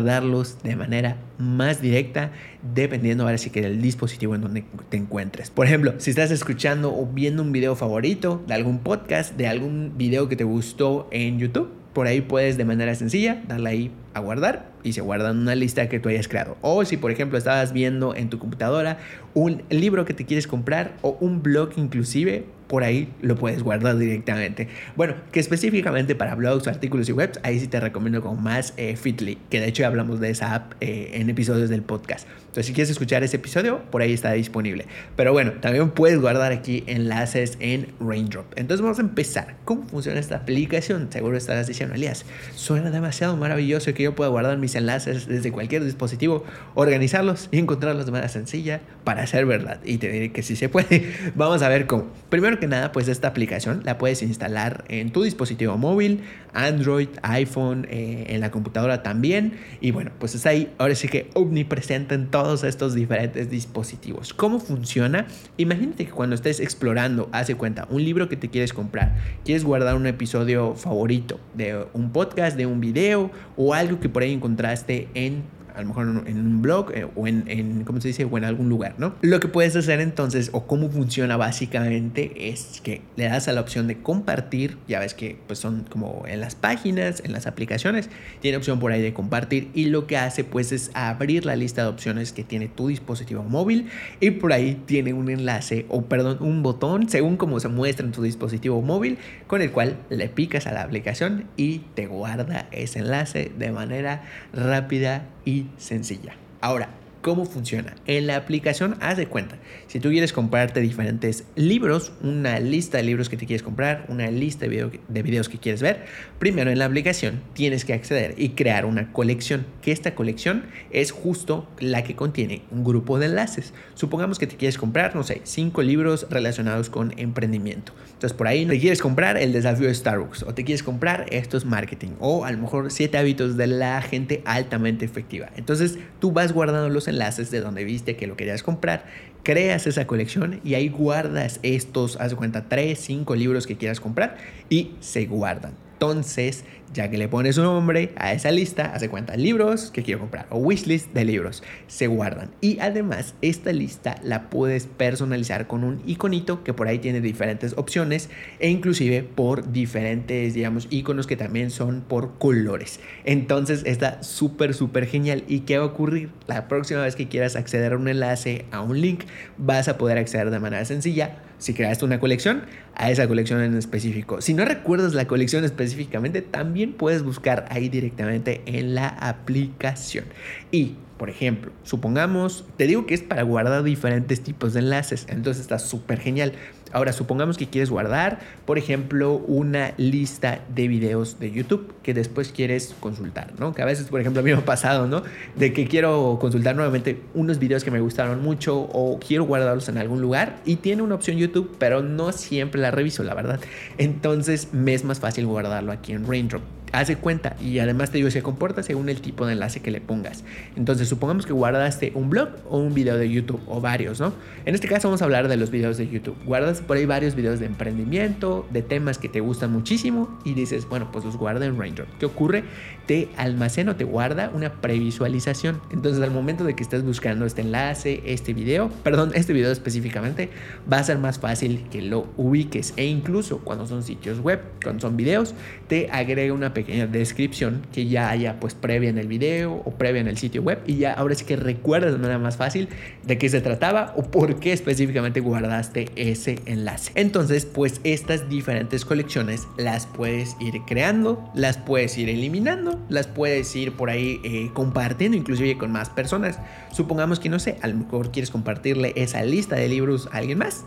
guardarlos 0.05 0.63
de 0.63 0.77
manera 0.77 1.17
más 1.39 1.81
directa 1.81 2.31
dependiendo 2.75 3.25
ahora 3.25 3.39
sí 3.39 3.49
que 3.49 3.63
del 3.63 3.81
dispositivo 3.81 4.35
en 4.35 4.43
donde 4.43 4.65
te 4.91 4.99
encuentres. 4.99 5.51
Por 5.51 5.67
ejemplo, 5.67 5.95
si 5.99 6.11
estás 6.11 6.31
escuchando 6.31 6.95
o 6.95 7.07
viendo 7.07 7.43
un 7.43 7.53
video 7.53 7.75
favorito 7.75 8.43
de 8.47 8.55
algún 8.55 8.81
podcast, 8.81 9.35
de 9.37 9.49
algún 9.49 9.95
video 9.97 10.29
que 10.29 10.37
te 10.37 10.45
gustó 10.45 11.09
en 11.11 11.39
YouTube, 11.39 11.71
por 11.95 12.07
ahí 12.07 12.21
puedes 12.21 12.59
de 12.59 12.65
manera 12.65 12.95
sencilla 12.95 13.43
darle 13.49 13.71
ahí 13.71 13.91
a 14.13 14.21
guardar 14.21 14.73
y 14.83 14.93
se 14.93 15.01
guarda 15.01 15.31
en 15.31 15.39
una 15.39 15.55
lista 15.55 15.89
que 15.89 16.01
tú 16.01 16.11
hayas 16.11 16.29
creado. 16.29 16.59
O 16.61 16.85
si 16.85 16.99
por 16.99 17.11
ejemplo 17.11 17.39
estabas 17.39 17.73
viendo 17.73 18.15
en 18.15 18.29
tu 18.29 18.39
computadora 18.39 18.99
un 19.33 19.63
libro 19.71 20.05
que 20.05 20.13
te 20.13 20.27
quieres 20.27 20.47
comprar 20.47 20.97
o 21.01 21.17
un 21.21 21.43
blog 21.43 21.71
inclusive, 21.77 22.45
por 22.75 22.83
ahí 22.83 23.09
lo 23.23 23.37
puedes 23.37 23.63
guardar 23.63 23.97
directamente. 23.97 24.67
Bueno, 24.97 25.15
que 25.31 25.39
específicamente 25.39 26.17
para 26.17 26.35
blogs, 26.35 26.67
artículos 26.67 27.09
y 27.09 27.13
webs, 27.13 27.39
ahí 27.45 27.61
sí 27.61 27.69
te 27.69 27.79
recomiendo 27.79 28.21
con 28.21 28.43
más 28.43 28.75
eh, 28.77 28.97
Fitly, 28.97 29.39
que 29.49 29.61
de 29.61 29.69
hecho 29.69 29.83
ya 29.83 29.87
hablamos 29.87 30.19
de 30.19 30.31
esa 30.31 30.57
app 30.57 30.73
eh, 30.81 31.13
en 31.15 31.31
episodios 31.31 31.71
del 31.71 31.83
podcast. 31.83 32.27
Entonces, 32.55 32.69
si 32.69 32.73
quieres 32.73 32.91
escuchar 32.91 33.25
ese 33.25 33.39
episodio, 33.39 33.83
por 33.91 34.01
ahí 34.01 34.13
está 34.13 34.31
disponible. 34.31 34.87
Pero 35.17 35.33
bueno, 35.33 35.55
también 35.61 35.91
puedes 35.91 36.21
guardar 36.21 36.53
aquí 36.53 36.85
enlaces 36.87 37.57
en 37.59 37.89
Raindrop. 37.99 38.47
Entonces, 38.55 38.81
vamos 38.81 39.01
a 39.01 39.03
empezar. 39.03 39.57
¿Cómo 39.65 39.83
funciona 39.89 40.21
esta 40.21 40.37
aplicación? 40.37 41.09
Seguro 41.11 41.37
estarás 41.37 41.67
diciendo, 41.67 41.97
Elías, 41.97 42.25
suena 42.55 42.93
demasiado 42.93 43.37
maravilloso 43.37 43.93
que 43.93 44.05
yo 44.05 44.15
pueda 44.15 44.31
guardar 44.31 44.57
mis 44.59 44.77
enlaces 44.77 45.27
desde 45.27 45.51
cualquier 45.51 45.83
dispositivo, 45.83 46.45
organizarlos 46.77 47.49
y 47.51 47.59
encontrarlos 47.59 48.07
de 48.07 48.13
manera 48.13 48.29
sencilla 48.29 48.81
para 49.03 49.25
hacer 49.25 49.47
verdad. 49.47 49.81
Y 49.85 49.99
te 49.99 50.09
diré 50.09 50.31
que 50.31 50.45
sí 50.45 50.55
se 50.55 50.69
puede. 50.69 51.13
Vamos 51.35 51.61
a 51.63 51.69
ver 51.69 51.89
cómo. 51.89 52.07
Primero 52.31 52.61
que 52.61 52.69
nada, 52.69 52.93
pues 52.93 53.09
esta 53.09 53.27
aplicación 53.27 53.83
la 53.85 53.99
puedes 53.99 54.23
instalar 54.23 54.85
en 54.87 55.11
tu 55.11 55.25
dispositivo 55.25 55.77
móvil, 55.77 56.21
Android, 56.53 57.09
iPhone, 57.23 57.89
eh, 57.91 58.27
en 58.29 58.41
la 58.41 58.53
computadora 58.53 59.03
también. 59.03 59.55
Y 59.81 59.91
bueno, 59.91 60.13
pues 60.21 60.37
es 60.37 60.47
ahí, 60.47 60.73
ahora 60.79 60.95
sí 60.95 61.09
que 61.09 61.31
omnipresente 61.35 62.15
en 62.15 62.31
todos 62.45 62.63
estos 62.63 62.93
diferentes 62.93 63.49
dispositivos. 63.49 64.35
¿Cómo 64.35 64.61
funciona? 64.61 65.27
Imagínate 65.57 66.05
que 66.05 66.13
cuando 66.13 66.35
estés 66.35 66.61
explorando, 66.61 67.31
hace 67.33 67.55
cuenta, 67.55 67.87
un 67.89 68.05
libro 68.05 68.29
que 68.29 68.37
te 68.37 68.51
quieres 68.51 68.75
comprar, 68.75 69.17
quieres 69.47 69.65
guardar 69.65 69.97
un 69.97 70.07
episodio 70.07 70.75
favorito 70.75 71.41
de 71.55 71.87
un 71.95 72.13
podcast, 72.13 72.55
de 72.59 72.67
un 72.67 72.81
video 72.81 73.31
o 73.57 73.73
algo 73.73 73.99
que 73.99 74.11
por 74.11 74.25
ahí 74.25 74.35
encontraste 74.35 75.09
en 75.15 75.43
a 75.75 75.81
lo 75.81 75.89
mejor 75.89 76.25
en 76.27 76.39
un 76.39 76.63
blog 76.63 76.93
eh, 76.93 77.07
o 77.15 77.27
en, 77.27 77.45
en, 77.49 77.85
¿cómo 77.85 78.01
se 78.01 78.09
dice? 78.09 78.25
O 78.25 78.39
en 78.39 78.45
algún 78.45 78.69
lugar, 78.69 78.95
¿no? 78.99 79.15
Lo 79.23 79.41
que 79.41 79.49
puedes 79.49 79.75
hacer 79.77 80.01
entonces, 80.01 80.51
o 80.53 80.67
cómo 80.67 80.89
funciona 80.89 81.37
básicamente, 81.37 82.51
es 82.51 82.81
que 82.83 83.03
le 83.17 83.25
das 83.25 83.49
a 83.49 83.53
la 83.53 83.61
opción 83.61 83.87
de 83.87 83.99
compartir, 83.99 84.79
ya 84.87 85.01
ves 85.01 85.15
que 85.15 85.39
pues 85.47 85.59
son 85.59 85.85
como 85.91 86.25
en 86.27 86.41
las 86.41 86.55
páginas, 86.55 87.23
en 87.25 87.33
las 87.33 87.47
aplicaciones, 87.47 88.09
tiene 88.41 88.57
opción 88.57 88.79
por 88.79 88.93
ahí 88.93 89.03
de 89.03 89.13
compartir 89.13 89.71
y 89.75 89.87
lo 89.87 90.07
que 90.07 90.17
hace 90.17 90.45
pues 90.45 90.73
es 90.73 90.91
abrir 90.95 91.45
la 91.45 91.57
lista 91.57 91.83
de 91.83 91.89
opciones 91.89 92.33
que 92.33 92.45
tiene 92.45 92.69
tu 92.69 92.89
dispositivo 92.89 93.43
móvil 93.43 93.89
y 94.21 94.31
por 94.33 94.53
ahí 94.53 94.81
tiene 94.87 95.13
un 95.13 95.31
enlace 95.31 95.87
o 95.89 96.03
perdón, 96.03 96.39
un 96.41 96.63
botón 96.63 97.09
según 97.09 97.37
como 97.37 97.61
se 97.61 97.69
muestra 97.69 98.07
en 98.07 98.13
tu 98.13 98.23
dispositivo 98.23 98.81
móvil 98.83 99.19
con 99.47 99.63
el 99.63 99.71
cual 99.73 99.97
le 100.11 100.29
picas 100.29 100.67
a 100.67 100.73
la 100.73 100.83
aplicación 100.83 101.45
y 101.57 101.81
te 101.95 102.07
guarda 102.07 102.69
ese 102.71 103.01
enlace 103.01 103.53
de 103.59 103.73
manera 103.73 104.23
rápida 104.53 105.27
y 105.45 105.67
sencilla. 105.77 106.35
Ahora, 106.61 106.89
¿Cómo 107.25 107.47
funciona? 107.47 107.95
En 108.05 108.27
la 108.27 108.37
aplicación, 108.37 108.99
haz 109.01 109.17
de 109.17 109.27
cuenta, 109.27 109.57
si 109.87 109.99
tú 109.99 110.11
quieres 110.11 110.35
comprarte 110.35 110.83
diferentes 110.83 111.45
libros, 111.57 112.13
una 112.23 112.61
lista 112.61 112.99
de 112.99 113.05
libros 113.05 113.31
que 113.31 113.39
te 113.39 113.47
quieres 113.47 113.63
comprar, 113.63 114.05
una 114.11 114.31
lista 114.31 114.69
de, 114.69 115.01
de 115.09 115.23
videos 115.23 115.49
que 115.49 115.57
quieres 115.57 115.81
ver, 115.81 116.05
primero 116.39 116.71
en 116.71 116.79
la 116.79 116.85
aplicación 116.85 117.41
tienes 117.55 117.87
que 117.87 117.95
acceder 117.95 118.35
y 118.37 118.51
crear 118.51 118.85
una 118.85 119.11
colección, 119.11 119.65
que 119.81 119.91
esta 119.91 120.15
colección 120.15 120.67
es 120.91 121.13
justo 121.13 121.67
la 121.79 122.05
que 122.05 122.15
contiene 122.15 122.61
un 122.71 122.85
grupo 122.85 123.19
de 123.19 123.25
enlaces. 123.25 123.73
Supongamos 123.95 124.39
que 124.39 124.47
te 124.47 124.57
quieres 124.57 124.77
comprar, 124.77 125.17
no 125.17 125.23
sé, 125.23 125.41
cinco 125.45 125.81
libros 125.81 126.27
relacionados 126.29 126.91
con 126.91 127.19
emprendimiento. 127.19 127.95
Entonces 128.13 128.35
por 128.35 128.49
ahí 128.49 128.67
te 128.67 128.79
quieres 128.79 129.01
comprar 129.01 129.39
el 129.39 129.55
desafío 129.55 129.89
de 129.89 129.95
Starbucks 129.95 130.43
o 130.43 130.53
te 130.53 130.65
quieres 130.65 130.83
comprar 130.83 131.25
estos 131.31 131.65
marketing 131.65 132.11
o 132.21 132.45
a 132.45 132.53
lo 132.53 132.59
mejor 132.59 132.91
siete 132.91 133.17
hábitos 133.17 133.57
de 133.57 133.67
la 133.67 134.03
gente 134.03 134.43
altamente 134.45 135.07
efectiva. 135.07 135.49
Entonces 135.57 135.99
tú 136.21 136.31
vas 136.31 136.53
guardando 136.53 136.91
los 136.91 137.09
enlaces 137.09 137.14
de 137.51 137.61
donde 137.61 137.85
viste 137.85 138.17
que 138.17 138.27
lo 138.27 138.37
querías 138.37 138.63
comprar, 138.63 139.07
creas 139.43 139.87
esa 139.87 140.07
colección 140.07 140.61
y 140.65 140.75
ahí 140.75 140.89
guardas 140.89 141.61
estos, 141.63 142.17
haz 142.21 142.35
cuenta, 142.35 142.69
3, 142.69 142.99
5 142.99 143.35
libros 143.35 143.67
que 143.67 143.77
quieras 143.77 144.01
comprar 144.01 144.37
y 144.69 144.93
se 145.01 145.27
guardan. 145.27 145.75
Entonces, 145.93 146.65
ya 146.95 147.11
que 147.11 147.19
le 147.19 147.29
pones 147.29 147.59
un 147.59 147.65
nombre 147.65 148.13
a 148.17 148.33
esa 148.33 148.51
lista, 148.51 148.93
hace 148.95 149.09
cuenta 149.09 149.37
libros 149.37 149.91
que 149.91 150.03
quiero 150.03 150.21
comprar 150.21 150.47
o 150.51 150.59
wishlist 150.59 151.13
de 151.13 151.25
libros, 151.25 151.63
se 151.89 152.07
guardan. 152.07 152.53
Y 152.61 152.79
además, 152.79 153.35
esta 153.43 153.73
lista 153.73 154.15
la 154.23 154.49
puedes 154.49 154.87
personalizar 154.87 155.67
con 155.67 155.85
un 155.85 156.03
iconito 156.07 156.63
que 156.63 156.73
por 156.73 156.89
ahí 156.89 157.01
tiene 157.01 157.21
diferentes 157.21 157.75
opciones 157.77 158.31
e 158.61 158.71
inclusive 158.71 159.25
por 159.25 159.73
diferentes, 159.73 160.55
digamos, 160.55 160.87
iconos 160.91 161.27
que 161.27 161.37
también 161.37 161.71
son 161.71 162.03
por 162.03 162.39
colores. 162.39 163.01
Entonces, 163.25 163.83
está 163.85 164.23
súper, 164.23 164.73
súper 164.73 165.07
genial. 165.07 165.45
¿Y 165.49 165.61
qué 165.61 165.79
va 165.79 165.85
a 165.85 165.89
ocurrir? 165.89 166.31
La 166.47 166.69
próxima 166.69 167.03
vez 167.03 167.17
que 167.17 167.29
quieras 167.29 167.57
acceder 167.57 167.93
a 167.93 167.97
un 167.97 168.09
enlace, 168.09 168.65
a 168.71 168.81
un 168.81 169.01
link, 169.01 169.25
vas 169.59 169.89
a 169.89 169.99
poder 169.99 170.17
acceder 170.17 170.51
de 170.51 170.61
manera 170.61 170.85
sencilla 170.85 171.43
si 171.65 171.73
creaste 171.73 172.05
una 172.05 172.21
colección, 172.21 172.65
a 172.95 173.11
esa 173.11 173.27
colección 173.27 173.63
en 173.63 173.75
específico. 173.77 174.41
Si 174.41 174.53
no 174.53 174.65
recuerdas 174.67 175.15
la 175.15 175.27
colección 175.27 175.65
específicamente, 175.65 176.43
también 176.43 176.84
puedes 176.93 177.23
buscar 177.23 177.67
ahí 177.71 177.89
directamente 177.89 178.63
en 178.67 178.95
la 178.95 179.09
aplicación. 179.09 180.27
Y 180.71 180.97
por 181.19 181.31
ejemplo, 181.31 181.73
supongamos, 181.85 182.65
te 182.77 182.87
digo 182.87 183.07
que 183.07 183.15
es 183.15 183.23
para 183.23 183.43
guardar 183.43 183.83
diferentes 183.85 184.43
tipos 184.43 184.75
de 184.75 184.81
enlaces, 184.81 185.27
entonces 185.29 185.63
está 185.63 185.79
súper 185.79 186.19
genial. 186.21 186.53
Ahora, 186.95 187.13
supongamos 187.13 187.59
que 187.59 187.67
quieres 187.67 187.91
guardar, 187.91 188.39
por 188.65 188.79
ejemplo, 188.79 189.35
una 189.35 189.95
lista 189.97 190.61
de 190.75 190.87
videos 190.87 191.41
de 191.41 191.51
YouTube 191.51 191.93
que 192.05 192.15
después 192.15 192.53
quieres 192.53 192.95
consultar, 193.01 193.53
¿no? 193.59 193.75
Que 193.75 193.83
a 193.83 193.85
veces, 193.85 194.07
por 194.07 194.21
ejemplo, 194.21 194.41
a 194.41 194.45
mí 194.45 194.53
me 194.53 194.59
ha 194.59 194.65
pasado, 194.65 195.09
¿no? 195.09 195.25
De 195.57 195.73
que 195.73 195.89
quiero 195.89 196.39
consultar 196.41 196.77
nuevamente 196.77 197.21
unos 197.35 197.59
videos 197.59 197.83
que 197.83 197.91
me 197.91 198.01
gustaron 198.01 198.43
mucho 198.43 198.79
o 198.79 199.19
quiero 199.19 199.45
guardarlos 199.45 199.89
en 199.89 199.99
algún 199.99 200.21
lugar 200.21 200.61
y 200.65 200.77
tiene 200.77 201.03
una 201.03 201.17
opción 201.17 201.37
YouTube, 201.37 201.75
pero 201.81 202.01
no 202.01 202.31
siempre 202.31 202.81
la 202.81 202.93
reviso, 202.93 203.25
la 203.25 203.35
verdad. 203.35 203.59
Entonces, 203.99 204.69
me 204.73 204.95
es 204.95 205.03
más 205.05 205.19
fácil 205.19 205.47
guardarlo 205.47 205.91
aquí 205.91 206.13
en 206.13 206.25
Raindrop 206.29 206.63
hace 206.95 207.17
cuenta 207.17 207.57
y 207.61 207.79
además 207.79 208.11
te 208.11 208.19
digo, 208.19 208.31
se 208.31 208.43
comporta 208.43 208.83
según 208.83 209.09
el 209.09 209.21
tipo 209.21 209.47
de 209.47 209.55
enlace 209.55 209.81
que 209.81 209.91
le 209.91 210.01
pongas. 210.01 210.45
Entonces, 210.77 211.09
supongamos 211.09 211.47
que 211.47 211.53
guardaste 211.53 212.13
un 212.15 212.31
blog 212.31 212.51
o 212.69 212.79
un 212.79 212.95
video 212.95 213.17
de 213.17 213.31
YouTube 213.31 213.61
o 213.67 213.81
varios, 213.81 214.21
¿no? 214.21 214.33
En 214.65 214.75
este 214.75 214.89
caso 214.89 215.09
vamos 215.09 215.21
a 215.23 215.25
hablar 215.25 215.49
de 215.49 215.57
los 215.57 215.71
videos 215.71 215.97
de 215.97 216.09
YouTube. 216.09 216.37
Guardas 216.45 216.81
por 216.81 216.97
ahí 216.97 217.07
varios 217.07 217.35
videos 217.35 217.61
de 217.61 217.67
emprendimiento, 217.67 218.67
de 218.71 218.83
temas 218.83 219.19
que 219.19 219.29
te 219.29 219.41
gustan 219.41 219.73
muchísimo 219.73 220.39
y 220.45 220.55
dices, 220.55 220.89
bueno, 220.89 221.11
pues 221.13 221.25
los 221.25 221.37
guarda 221.37 221.67
en 221.67 221.79
Raindrop. 221.79 222.09
¿Qué 222.19 222.27
ocurre? 222.27 222.65
Te 223.07 223.29
almacena 223.37 223.93
o 223.93 223.97
te 223.97 224.05
guarda 224.05 224.51
una 224.55 224.81
previsualización. 224.81 225.81
Entonces, 225.91 226.23
al 226.23 226.31
momento 226.31 226.65
de 226.65 226.75
que 226.75 226.83
estés 226.83 227.03
buscando 227.03 227.45
este 227.45 227.63
enlace, 227.63 228.23
este 228.25 228.55
video, 228.55 228.89
perdón, 229.03 229.33
este 229.35 229.53
video 229.53 229.73
específicamente, 229.73 230.51
va 230.91 230.99
a 230.99 231.05
ser 231.05 231.19
más 231.19 231.39
fácil 231.39 231.87
que 231.91 232.03
lo 232.03 232.29
ubiques 232.37 232.95
e 232.97 233.05
incluso 233.05 233.59
cuando 233.59 233.87
son 233.87 234.03
sitios 234.03 234.41
web, 234.41 234.61
cuando 234.83 235.01
son 235.01 235.17
videos, 235.17 235.55
te 235.89 236.09
agrega 236.11 236.53
una 236.53 236.73
pequeña 236.73 236.84
pequeña 236.85 237.07
descripción 237.07 237.83
que 237.93 238.07
ya 238.07 238.31
haya 238.31 238.61
pues 238.61 238.75
previa 238.75 239.11
en 239.11 239.19
el 239.19 239.27
video 239.27 239.83
o 239.85 239.91
previa 239.93 240.21
en 240.21 240.29
el 240.29 240.37
sitio 240.37 240.63
web 240.63 240.81
y 240.87 240.97
ya 240.97 241.13
ahora 241.13 241.35
sí 241.35 241.45
que 241.45 241.57
recuerdas 241.57 242.13
de 242.13 242.19
manera 242.19 242.39
más 242.39 242.57
fácil 242.57 242.89
de 243.25 243.39
qué 243.39 243.49
se 243.49 243.61
trataba 243.61 244.13
o 244.17 244.23
por 244.23 244.61
qué 244.61 244.73
específicamente 244.73 245.41
guardaste 245.41 246.11
ese 246.17 246.59
enlace. 246.67 247.13
Entonces 247.15 247.67
pues 247.67 248.01
estas 248.05 248.49
diferentes 248.49 249.05
colecciones 249.05 249.67
las 249.77 250.07
puedes 250.07 250.57
ir 250.61 250.83
creando, 250.87 251.51
las 251.55 251.79
puedes 251.79 252.17
ir 252.19 252.29
eliminando, 252.29 253.01
las 253.09 253.27
puedes 253.27 253.75
ir 253.75 253.93
por 253.93 254.11
ahí 254.11 254.41
eh, 254.45 254.71
compartiendo 254.75 255.37
inclusive 255.37 255.79
con 255.79 255.91
más 255.93 256.11
personas. 256.11 256.59
Supongamos 256.93 257.41
que 257.41 257.49
no 257.49 257.59
sé, 257.59 257.79
a 257.83 257.89
lo 257.89 257.97
mejor 257.97 258.31
quieres 258.31 258.51
compartirle 258.51 259.13
esa 259.17 259.43
lista 259.43 259.77
de 259.77 259.89
libros 259.89 260.29
a 260.33 260.39
alguien 260.39 260.59
más 260.59 260.85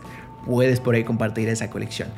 puedes 0.48 0.80
por 0.80 0.94
ahí 0.94 1.04
compartir 1.04 1.48
esa 1.48 1.68
colección. 1.70 2.08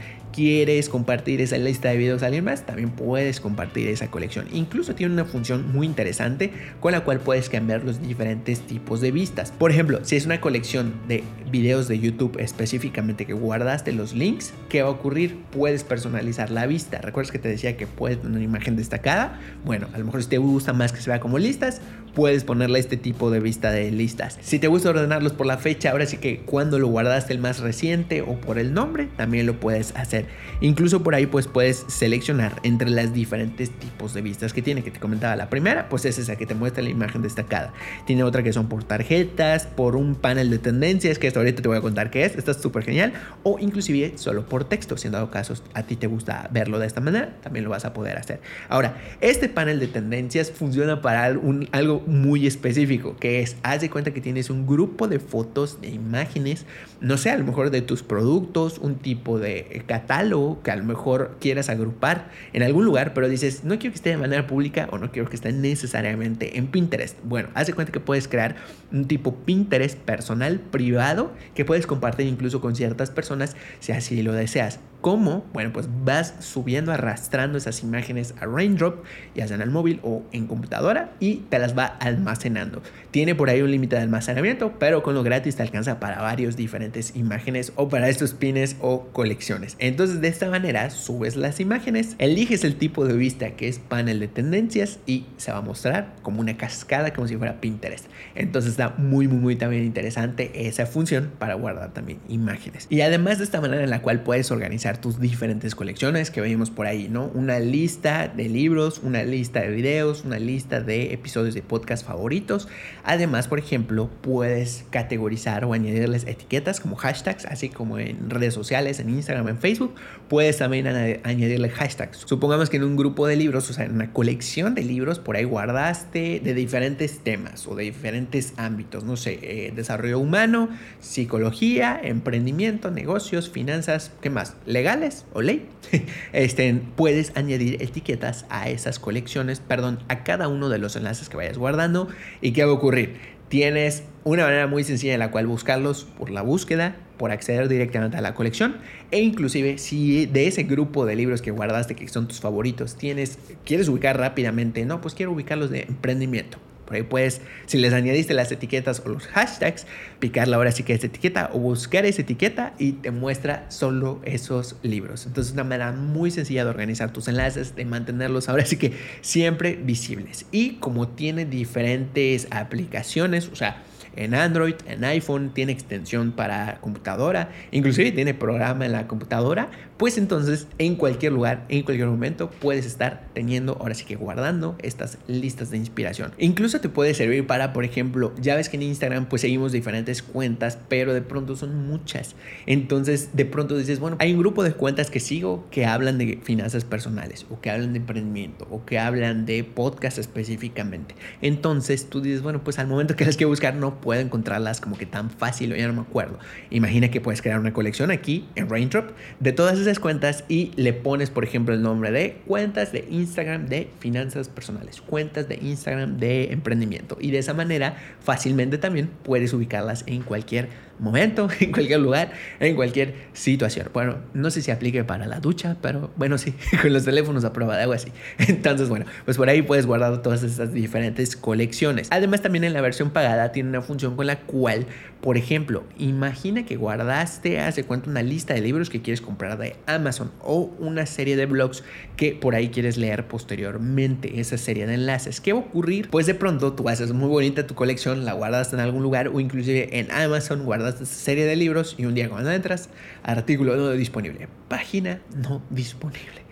¿Quieres 0.41 0.89
compartir 0.89 1.43
esa 1.43 1.59
lista 1.59 1.91
de 1.91 1.99
videos 1.99 2.23
a 2.23 2.27
alguien 2.29 2.47
más? 2.47 2.65
También 2.65 2.89
puedes 2.93 3.41
compartir 3.41 3.89
esa 3.89 4.11
colección. 4.11 4.47
Incluso 4.55 4.95
tiene 4.95 5.13
una 5.13 5.27
función 5.27 5.71
muy 5.71 5.87
interesante 5.87 6.51
con 6.81 6.93
la 6.93 7.05
cual 7.05 7.21
puedes 7.21 7.51
cambiar 7.51 7.85
los 7.85 8.01
diferentes 8.01 8.61
tipos 8.61 9.03
de 9.03 9.11
vistas. 9.11 9.53
Por 9.59 9.71
ejemplo, 9.71 9.99
si 10.03 10.17
es 10.17 10.25
una 10.25 10.41
colección 10.41 10.95
de 11.09 11.25
videos 11.51 11.89
de 11.89 11.99
YouTube 11.99 12.39
específicamente 12.41 13.27
que 13.27 13.35
guardaste 13.35 13.93
los 13.93 14.15
links, 14.15 14.55
¿qué 14.71 14.81
va 14.81 14.89
a 14.89 14.93
ocurrir? 14.93 15.37
Puedes 15.51 15.85
personalizar 15.85 16.51
la 16.51 16.67
vista. 16.67 17.03
¿Recuerdas 17.03 17.33
que 17.33 17.39
te 17.39 17.51
decía 17.51 17.77
que 17.77 17.87
puedes 17.87 18.23
tener 18.23 18.39
una 18.39 18.43
imagen 18.43 18.77
destacada? 18.77 19.39
Bueno, 19.67 19.89
a 19.93 19.99
lo 19.99 20.07
mejor 20.07 20.23
si 20.23 20.31
te 20.31 20.39
gusta 20.39 20.73
más 20.73 20.93
que 20.93 21.03
se 21.03 21.11
vea 21.11 21.21
como 21.21 21.39
listas, 21.39 21.83
puedes 22.15 22.45
ponerle 22.45 22.79
este 22.79 22.97
tipo 22.97 23.31
de 23.31 23.41
vista 23.41 23.71
de 23.71 23.91
listas. 23.91 24.39
Si 24.41 24.59
te 24.59 24.69
gusta 24.69 24.89
ordenarlos 24.89 25.33
por 25.33 25.47
la 25.47 25.59
fecha, 25.59 25.91
ahora 25.91 26.07
sí 26.07 26.17
que 26.17 26.39
cuando 26.41 26.79
lo 26.79 26.89
guardaste 26.89 27.35
el 27.35 27.41
más 27.41 27.61
reciente 27.61 28.23
o 28.23 28.41
por 28.41 28.59
el 28.59 28.73
nombre, 28.73 29.09
también 29.19 29.45
lo 29.47 29.61
puedes 29.61 29.95
hacer 29.97 30.30
Incluso 30.61 31.03
por 31.03 31.15
ahí 31.15 31.27
pues 31.27 31.47
puedes 31.47 31.85
seleccionar 31.89 32.61
entre 32.63 32.91
las 32.91 33.15
diferentes 33.15 33.71
tipos 33.71 34.13
de 34.13 34.21
vistas 34.21 34.53
que 34.53 34.61
tiene, 34.61 34.83
que 34.83 34.91
te 34.91 35.01
comentaba. 35.01 35.35
La 35.37 35.49
primera 35.49 35.89
pues 35.89 36.05
es 36.05 36.19
esa 36.19 36.37
que 36.37 36.47
te 36.47 36.55
muestra 36.55 36.83
la 36.83 36.91
imagen 36.91 37.23
destacada. 37.23 37.73
Tiene 38.07 38.25
otra 38.25 38.43
que 38.43 38.53
son 38.53 38.69
por 38.69 38.85
tarjetas, 38.85 39.67
por 39.67 39.97
un 39.97 40.15
panel 40.15 40.51
de 40.51 40.59
tendencias, 40.59 41.19
que 41.19 41.27
esto 41.27 41.41
ahorita 41.41 41.63
te 41.63 41.69
voy 41.69 41.79
a 41.79 41.81
contar 41.81 42.11
qué 42.11 42.25
es. 42.25 42.37
Está 42.37 42.53
súper 42.55 42.85
genial. 42.85 43.15
O 43.43 43.59
inclusive 43.59 44.13
solo 44.17 44.47
por 44.47 44.65
texto. 44.65 44.97
Si 44.97 45.07
en 45.07 45.13
dado 45.13 45.31
caso 45.31 45.55
a 45.75 45.83
ti 45.85 45.97
te 45.97 46.07
gusta 46.07 46.49
verlo 46.53 46.79
de 46.79 46.87
esta 46.87 47.01
manera, 47.01 47.37
también 47.43 47.65
lo 47.65 47.71
vas 47.71 47.85
a 47.85 47.95
poder 47.95 48.19
hacer. 48.19 48.41
Ahora, 48.69 48.97
este 49.21 49.49
panel 49.49 49.81
de 49.81 49.87
tendencias 49.87 50.51
funciona 50.51 51.01
para 51.01 51.25
algo 51.25 52.01
muy 52.07 52.47
específico, 52.47 53.17
que 53.17 53.41
es, 53.41 53.57
haz 53.63 53.81
de 53.81 53.91
cuenta 53.91 54.13
que 54.13 54.21
tienes 54.21 54.51
un 54.51 54.67
grupo 54.67 55.09
de 55.09 55.19
fotos, 55.19 55.81
de 55.81 55.89
imágenes, 55.89 56.67
no 57.01 57.17
sé, 57.17 57.31
a 57.31 57.39
lo 57.39 57.45
mejor 57.45 57.71
de 57.71 57.81
tus 57.83 58.03
productos, 58.03 58.79
un 58.79 58.97
tipo 58.97 59.39
de 59.39 59.83
catálogo 59.87 60.63
que 60.63 60.71
a 60.71 60.77
lo 60.77 60.85
mejor 60.85 61.37
quieras 61.41 61.71
agrupar 61.71 62.31
en 62.53 62.63
algún 62.63 62.85
lugar, 62.85 63.15
pero 63.15 63.29
dices, 63.29 63.65
no 63.65 63.79
quiero 63.79 63.93
que 63.93 63.97
esté 63.97 64.11
de 64.11 64.19
manera 64.19 64.47
pública 64.47 64.89
o 64.93 64.99
no 64.99 65.11
quiero 65.11 65.29
que 65.29 65.37
esté 65.37 65.53
necesariamente 65.53 66.59
en 66.59 66.67
Pinterest. 66.67 67.17
Bueno, 67.25 67.49
haz 67.55 67.67
de 67.67 67.73
cuenta 67.73 67.93
que 67.93 68.01
puedes 68.01 68.29
crear 68.29 68.57
un 68.93 69.07
tipo 69.07 69.35
Pinterest 69.35 69.99
personal, 69.99 70.61
privado, 70.61 71.33
que 71.55 71.65
puedes 71.65 71.87
compartir 71.87 72.27
incluso 72.27 72.61
con 72.61 72.77
ciertas 72.77 73.11
personas 73.11 73.57
si 73.79 73.93
así 73.93 74.23
lo 74.23 74.33
deseas. 74.33 74.81
¿Cómo? 75.01 75.47
Bueno, 75.55 75.73
pues 75.73 75.89
vas 76.05 76.35
subiendo, 76.41 76.93
arrastrando 76.93 77.57
esas 77.57 77.83
imágenes 77.83 78.35
a 78.39 78.45
Raindrop, 78.45 79.03
ya 79.35 79.47
sea 79.47 79.57
en 79.57 79.63
el 79.63 79.71
móvil 79.71 79.99
o 80.03 80.23
en 80.33 80.47
computadora, 80.47 81.13
y 81.21 81.37
te 81.49 81.59
las 81.59 81.77
va 81.77 81.87
almacenando. 81.87 82.83
Tiene 83.11 83.35
por 83.35 83.49
ahí 83.49 83.63
un 83.63 83.71
límite 83.71 83.97
de 83.97 84.03
almacenamiento, 84.03 84.75
pero 84.79 85.03
con 85.03 85.15
lo 85.15 85.23
gratis 85.23 85.57
te 85.57 85.63
alcanza 85.63 86.01
para 86.01 86.21
varios 86.21 86.55
diferentes 86.55 87.17
imágenes 87.17 87.73
o 87.77 87.89
para 87.89 88.11
estos 88.11 88.35
pines 88.35 88.77
o 88.81 89.09
colecciones. 89.13 89.77
Entonces, 89.79 90.21
de 90.21 90.29
esta 90.29 90.51
manera 90.51 90.91
subes 90.91 91.35
las 91.37 91.61
imágenes, 91.61 92.15
eliges 92.19 92.63
el 92.65 92.77
tipo 92.77 93.07
de 93.07 93.15
vista 93.15 93.53
que 93.53 93.69
es 93.69 93.79
panel 93.79 94.21
de 94.21 94.29
tendencias 94.29 94.99
y 95.07 95.25
se 95.39 95.51
va 95.51 95.59
a 95.59 95.63
mostrar 95.63 96.15
como 96.21 96.41
una 96.41 96.59
cascada, 96.59 97.15
como 97.15 97.27
si 97.27 97.39
fuera 97.39 97.61
Pinterest. 97.61 98.05
Entonces, 98.35 98.73
está 98.73 98.91
muy, 98.99 99.29
muy, 99.29 99.39
muy 99.39 99.57
también 99.57 99.85
interesante 99.85 100.67
esa 100.67 100.85
función 100.85 101.31
para 101.39 101.55
guardar 101.55 101.95
también 101.95 102.19
imágenes. 102.29 102.87
Y 102.91 103.01
además 103.01 103.39
de 103.39 103.45
esta 103.45 103.63
manera 103.63 103.83
en 103.83 103.91
la 103.91 104.03
cual 104.03 104.21
puedes 104.21 104.51
organizar 104.51 104.90
tus 104.99 105.21
diferentes 105.21 105.75
colecciones 105.75 106.31
que 106.31 106.41
vemos 106.41 106.71
por 106.71 106.87
ahí, 106.87 107.09
¿no? 107.09 107.31
Una 107.35 107.59
lista 107.59 108.29
de 108.29 108.49
libros, 108.49 109.01
una 109.03 109.23
lista 109.25 109.61
de 109.61 109.69
videos, 109.69 110.25
una 110.25 110.39
lista 110.39 110.81
de 110.81 111.13
episodios 111.13 111.55
de 111.55 111.63
podcast 111.63 112.07
favoritos. 112.07 112.69
Además, 113.05 113.49
por 113.49 113.59
ejemplo, 113.59 114.11
puedes 114.21 114.85
categorizar 114.91 115.65
o 115.65 115.73
añadirles 115.73 116.27
etiquetas 116.27 116.81
como 116.81 116.97
hashtags, 116.97 117.47
así 117.47 117.69
como 117.69 117.99
en 117.99 118.31
redes 118.31 118.55
sociales, 118.55 119.01
en 119.01 119.11
Instagram, 119.11 119.49
en 119.49 119.59
Facebook. 119.59 119.95
Puedes 120.29 120.59
también 120.59 120.87
añadirle 120.87 121.71
hashtags. 121.71 122.19
Supongamos 122.27 122.71
que 122.71 122.77
en 122.77 122.85
un 122.85 122.97
grupo 122.97 123.27
de 123.27 123.37
libros, 123.37 123.69
o 123.71 123.73
sea, 123.73 123.85
en 123.85 123.93
una 123.93 124.13
colección 124.13 124.75
de 124.75 124.83
libros, 124.83 125.19
por 125.19 125.37
ahí 125.37 125.45
guardaste 125.45 126.41
de 126.43 126.55
diferentes 126.55 127.19
temas 127.21 127.67
o 127.67 127.75
de 127.75 127.85
diferentes 127.85 128.55
ámbitos, 128.57 129.05
no 129.05 129.17
sé, 129.17 129.39
eh, 129.43 129.73
desarrollo 129.75 130.19
humano, 130.19 130.69
psicología, 131.01 132.01
emprendimiento, 132.03 132.91
negocios, 132.91 133.51
finanzas, 133.51 134.13
¿qué 134.21 134.31
más? 134.31 134.55
¿Legales 134.81 135.27
o 135.35 135.43
ley? 135.43 135.69
este, 136.33 136.81
puedes 136.97 137.37
añadir 137.37 137.83
etiquetas 137.83 138.47
a 138.49 138.71
esas 138.71 138.99
colecciones, 138.99 139.61
perdón, 139.61 139.99
a 140.09 140.25
cada 140.25 140.49
uno 140.49 140.71
de 140.71 140.79
los 140.79 140.97
enlaces 140.97 141.29
que 141.29 141.37
vayas 141.37 141.59
guardando. 141.59 142.09
¿Y 142.41 142.53
qué 142.53 142.65
va 142.65 142.71
a 142.71 142.77
ocurrir? 142.77 143.17
Tienes 143.51 144.05
una 144.25 144.45
manera 144.45 144.67
muy 144.69 144.83
sencilla 144.83 145.13
en 145.13 145.19
la 145.19 145.31
cual 145.31 145.47
buscarlos 145.47 146.05
por 146.17 146.31
la 146.31 146.41
búsqueda, 146.41 146.97
por 147.19 147.31
acceder 147.31 147.69
directamente 147.69 148.17
a 148.17 148.23
la 148.23 148.33
colección 148.33 148.79
e 149.11 149.21
inclusive 149.21 149.77
si 149.77 150.25
de 150.25 150.47
ese 150.47 150.63
grupo 150.63 151.05
de 151.05 151.15
libros 151.15 151.43
que 151.43 151.51
guardaste 151.51 151.95
que 151.95 152.09
son 152.09 152.27
tus 152.27 152.41
favoritos 152.41 152.97
tienes 152.97 153.39
quieres 153.67 153.89
ubicar 153.89 154.17
rápidamente, 154.19 154.87
no, 154.87 155.03
pues 155.03 155.15
quiero 155.15 155.33
ubicarlos 155.33 155.69
de 155.69 155.83
emprendimiento. 155.83 156.57
Por 156.91 156.97
ahí 156.97 157.05
puedes, 157.05 157.41
si 157.67 157.79
les 157.79 157.93
añadiste 157.93 158.35
las 158.35 158.51
etiquetas 158.51 159.01
o 159.07 159.11
los 159.11 159.29
hashtags, 159.29 159.87
picarla 160.19 160.57
ahora 160.57 160.73
sí 160.73 160.83
que 160.83 160.93
es 160.93 161.05
etiqueta 161.05 161.49
o 161.53 161.61
buscar 161.61 162.05
esa 162.05 162.23
etiqueta 162.23 162.75
y 162.81 162.95
te 162.95 163.13
muestra 163.13 163.67
solo 163.69 164.21
esos 164.25 164.75
libros. 164.83 165.25
Entonces, 165.25 165.51
es 165.51 165.55
una 165.55 165.63
manera 165.63 165.93
muy 165.93 166.33
sencilla 166.33 166.65
de 166.65 166.71
organizar 166.71 167.13
tus 167.13 167.29
enlaces, 167.29 167.77
de 167.77 167.85
mantenerlos 167.85 168.49
ahora 168.49 168.65
sí 168.65 168.77
que 168.77 168.93
siempre 169.21 169.77
visibles. 169.77 170.47
Y 170.51 170.79
como 170.81 171.07
tiene 171.07 171.45
diferentes 171.45 172.49
aplicaciones, 172.51 173.51
o 173.53 173.55
sea, 173.55 173.85
en 174.17 174.35
Android, 174.35 174.75
en 174.89 175.05
iPhone, 175.05 175.53
tiene 175.55 175.71
extensión 175.71 176.33
para 176.33 176.81
computadora, 176.81 177.53
inclusive 177.71 178.11
tiene 178.11 178.35
programa 178.35 178.85
en 178.85 178.91
la 178.91 179.07
computadora, 179.07 179.71
pues 180.01 180.17
entonces 180.17 180.67
en 180.79 180.97
cualquier 180.97 181.33
lugar, 181.33 181.67
en 181.69 181.83
cualquier 181.83 182.09
momento 182.09 182.49
puedes 182.49 182.87
estar 182.87 183.29
teniendo, 183.35 183.77
ahora 183.79 183.93
sí 183.93 184.07
que 184.07 184.17
guardando 184.17 184.75
estas 184.81 185.19
listas 185.29 185.71
de 185.71 185.77
inspiración. 185.77 186.33
Incluso 186.39 186.81
te 186.81 186.89
puede 186.89 187.13
servir 187.13 187.47
para, 187.47 187.75
por 187.75 187.85
ejemplo, 187.85 188.33
ya 188.41 188.57
ves 188.57 188.71
que 188.71 188.79
en 188.79 188.85
Instagram 188.85 189.27
pues 189.27 189.43
seguimos 189.43 189.73
diferentes 189.73 190.23
cuentas, 190.23 190.79
pero 190.89 191.13
de 191.13 191.21
pronto 191.21 191.55
son 191.55 191.87
muchas. 191.87 192.35
Entonces 192.65 193.33
de 193.35 193.45
pronto 193.45 193.77
dices, 193.77 194.01
bueno, 194.01 194.17
hay 194.21 194.33
un 194.33 194.39
grupo 194.39 194.65
de 194.65 194.73
cuentas 194.73 195.11
que 195.11 195.21
sigo 195.21 195.67
que 195.71 195.85
hablan 195.85 196.17
de 196.17 196.41
finanzas 196.43 196.87
personales 196.87 197.45
o 197.51 197.61
que 197.61 197.69
hablan 197.69 197.93
de 197.93 197.99
emprendimiento 197.99 198.67
o 198.71 198.87
que 198.87 198.99
hablan 198.99 199.45
de 199.45 199.65
podcast 199.65 200.17
específicamente. 200.17 201.15
Entonces 201.43 202.09
tú 202.09 202.23
dices, 202.23 202.41
bueno, 202.41 202.65
pues 202.65 202.79
al 202.79 202.87
momento 202.87 203.17
que 203.17 203.27
las 203.27 203.37
que 203.37 203.45
buscar 203.45 203.75
no 203.75 204.01
puedo 204.01 204.23
encontrarlas 204.23 204.81
como 204.81 204.97
que 204.97 205.05
tan 205.05 205.29
fácil 205.29 205.75
o 205.75 205.77
ya 205.77 205.87
no 205.89 205.93
me 205.93 206.01
acuerdo. 206.01 206.39
Imagina 206.71 207.11
que 207.11 207.21
puedes 207.21 207.43
crear 207.43 207.61
una 207.61 207.75
colección 207.75 208.11
aquí 208.11 208.49
en 208.55 208.71
Raindrop 208.71 209.11
de 209.41 209.53
todas 209.53 209.79
esas 209.79 209.90
cuentas 209.99 210.45
y 210.49 210.73
le 210.77 210.93
pones, 210.93 211.31
por 211.31 211.45
ejemplo, 211.45 211.75
el 211.75 211.83
nombre 211.83 212.13
de 212.13 212.41
cuentas 212.47 212.93
de 212.93 213.07
Instagram 213.11 213.67
de 213.67 213.91
finanzas 213.99 214.49
personales, 214.49 215.01
cuentas 215.01 215.49
de 215.49 215.57
Instagram 215.57 216.19
de 216.19 216.53
emprendimiento. 216.53 217.17
Y 217.21 217.31
de 217.31 217.39
esa 217.39 217.55
manera 217.55 217.97
fácilmente 218.21 218.79
también 218.79 219.11
puedes 219.23 219.53
ubicarlas 219.53 220.05
en 220.07 220.23
cualquier 220.23 220.69
momento, 221.01 221.49
en 221.61 221.73
cualquier 221.73 222.01
lugar, 222.01 222.33
en 222.61 222.77
cualquier 222.77 223.15
situación. 223.33 223.89
Bueno, 223.93 224.19
no 224.35 224.51
sé 224.51 224.63
si 224.63 224.71
aplique 224.71 225.05
para 225.05 225.27
la 225.27 225.41
ducha, 225.41 225.77
pero 225.81 226.11
bueno, 226.17 226.39
sí, 226.39 226.55
con 226.83 226.93
los 226.93 227.05
teléfonos 227.05 227.45
a 227.45 227.53
prueba 227.53 227.77
de 227.77 227.85
agua, 227.85 227.99
sí. 227.99 228.13
Entonces, 228.39 228.89
bueno, 228.89 229.07
pues 229.25 229.37
por 229.37 229.49
ahí 229.49 229.63
puedes 229.63 229.87
guardar 229.87 230.23
todas 230.23 230.43
estas 230.43 230.73
diferentes 230.73 231.37
colecciones. 231.37 232.09
Además, 232.11 232.43
también 232.43 232.65
en 232.65 232.73
la 232.73 232.81
versión 232.81 233.11
pagada 233.11 233.53
tiene 233.53 233.69
una 233.69 233.83
función 233.83 234.17
con 234.17 234.27
la 234.27 234.41
cual, 234.41 234.87
por 235.21 235.37
ejemplo, 235.37 235.85
imagina 235.99 236.65
que 236.65 236.77
guardaste 236.77 237.61
hace 237.61 237.85
cuánto 237.85 238.11
una 238.11 238.23
lista 238.23 238.55
de 238.55 238.61
libros 238.61 238.91
que 238.91 239.03
quieres 239.03 239.21
comprar 239.21 239.59
de 239.59 239.77
Amazon 239.87 240.31
o 240.43 240.71
una 240.79 241.07
serie 241.07 241.37
de 241.37 241.47
blogs 241.47 241.83
que 242.21 242.33
por 242.33 242.55
ahí 242.55 242.69
quieres 242.69 242.99
leer 242.99 243.27
posteriormente, 243.29 244.41
esa 244.41 244.59
serie 244.59 244.87
de 244.87 244.93
enlaces. 244.93 245.41
¿Qué 245.41 245.55
va 245.55 245.61
a 245.61 245.63
ocurrir? 245.63 246.11
Pues 246.11 246.27
de 246.27 246.35
pronto 246.35 246.75
tú 246.75 246.87
haces 246.91 247.15
muy 247.15 247.31
bonita 247.31 247.67
tu 247.67 247.75
colección, 247.75 248.27
la 248.27 248.35
guardas 248.35 248.75
en 248.75 248.81
algún 248.81 249.03
lugar 249.03 249.29
o 249.29 249.41
inclusive 249.41 249.99
en 249.99 250.11
Amazon 250.11 250.67
guardas 250.67 251.01
esta 251.01 251.07
serie 251.07 251.47
de 251.47 251.57
libros 251.57 251.95
y 251.97 252.05
un 252.05 252.15
día 252.15 252.29
cuando 252.29 252.53
entras, 252.53 252.91
artículo 253.23 253.75
no 253.75 253.91
disponible, 253.93 254.49
página 254.69 255.23
no 255.35 255.63
disponible. 255.71 256.43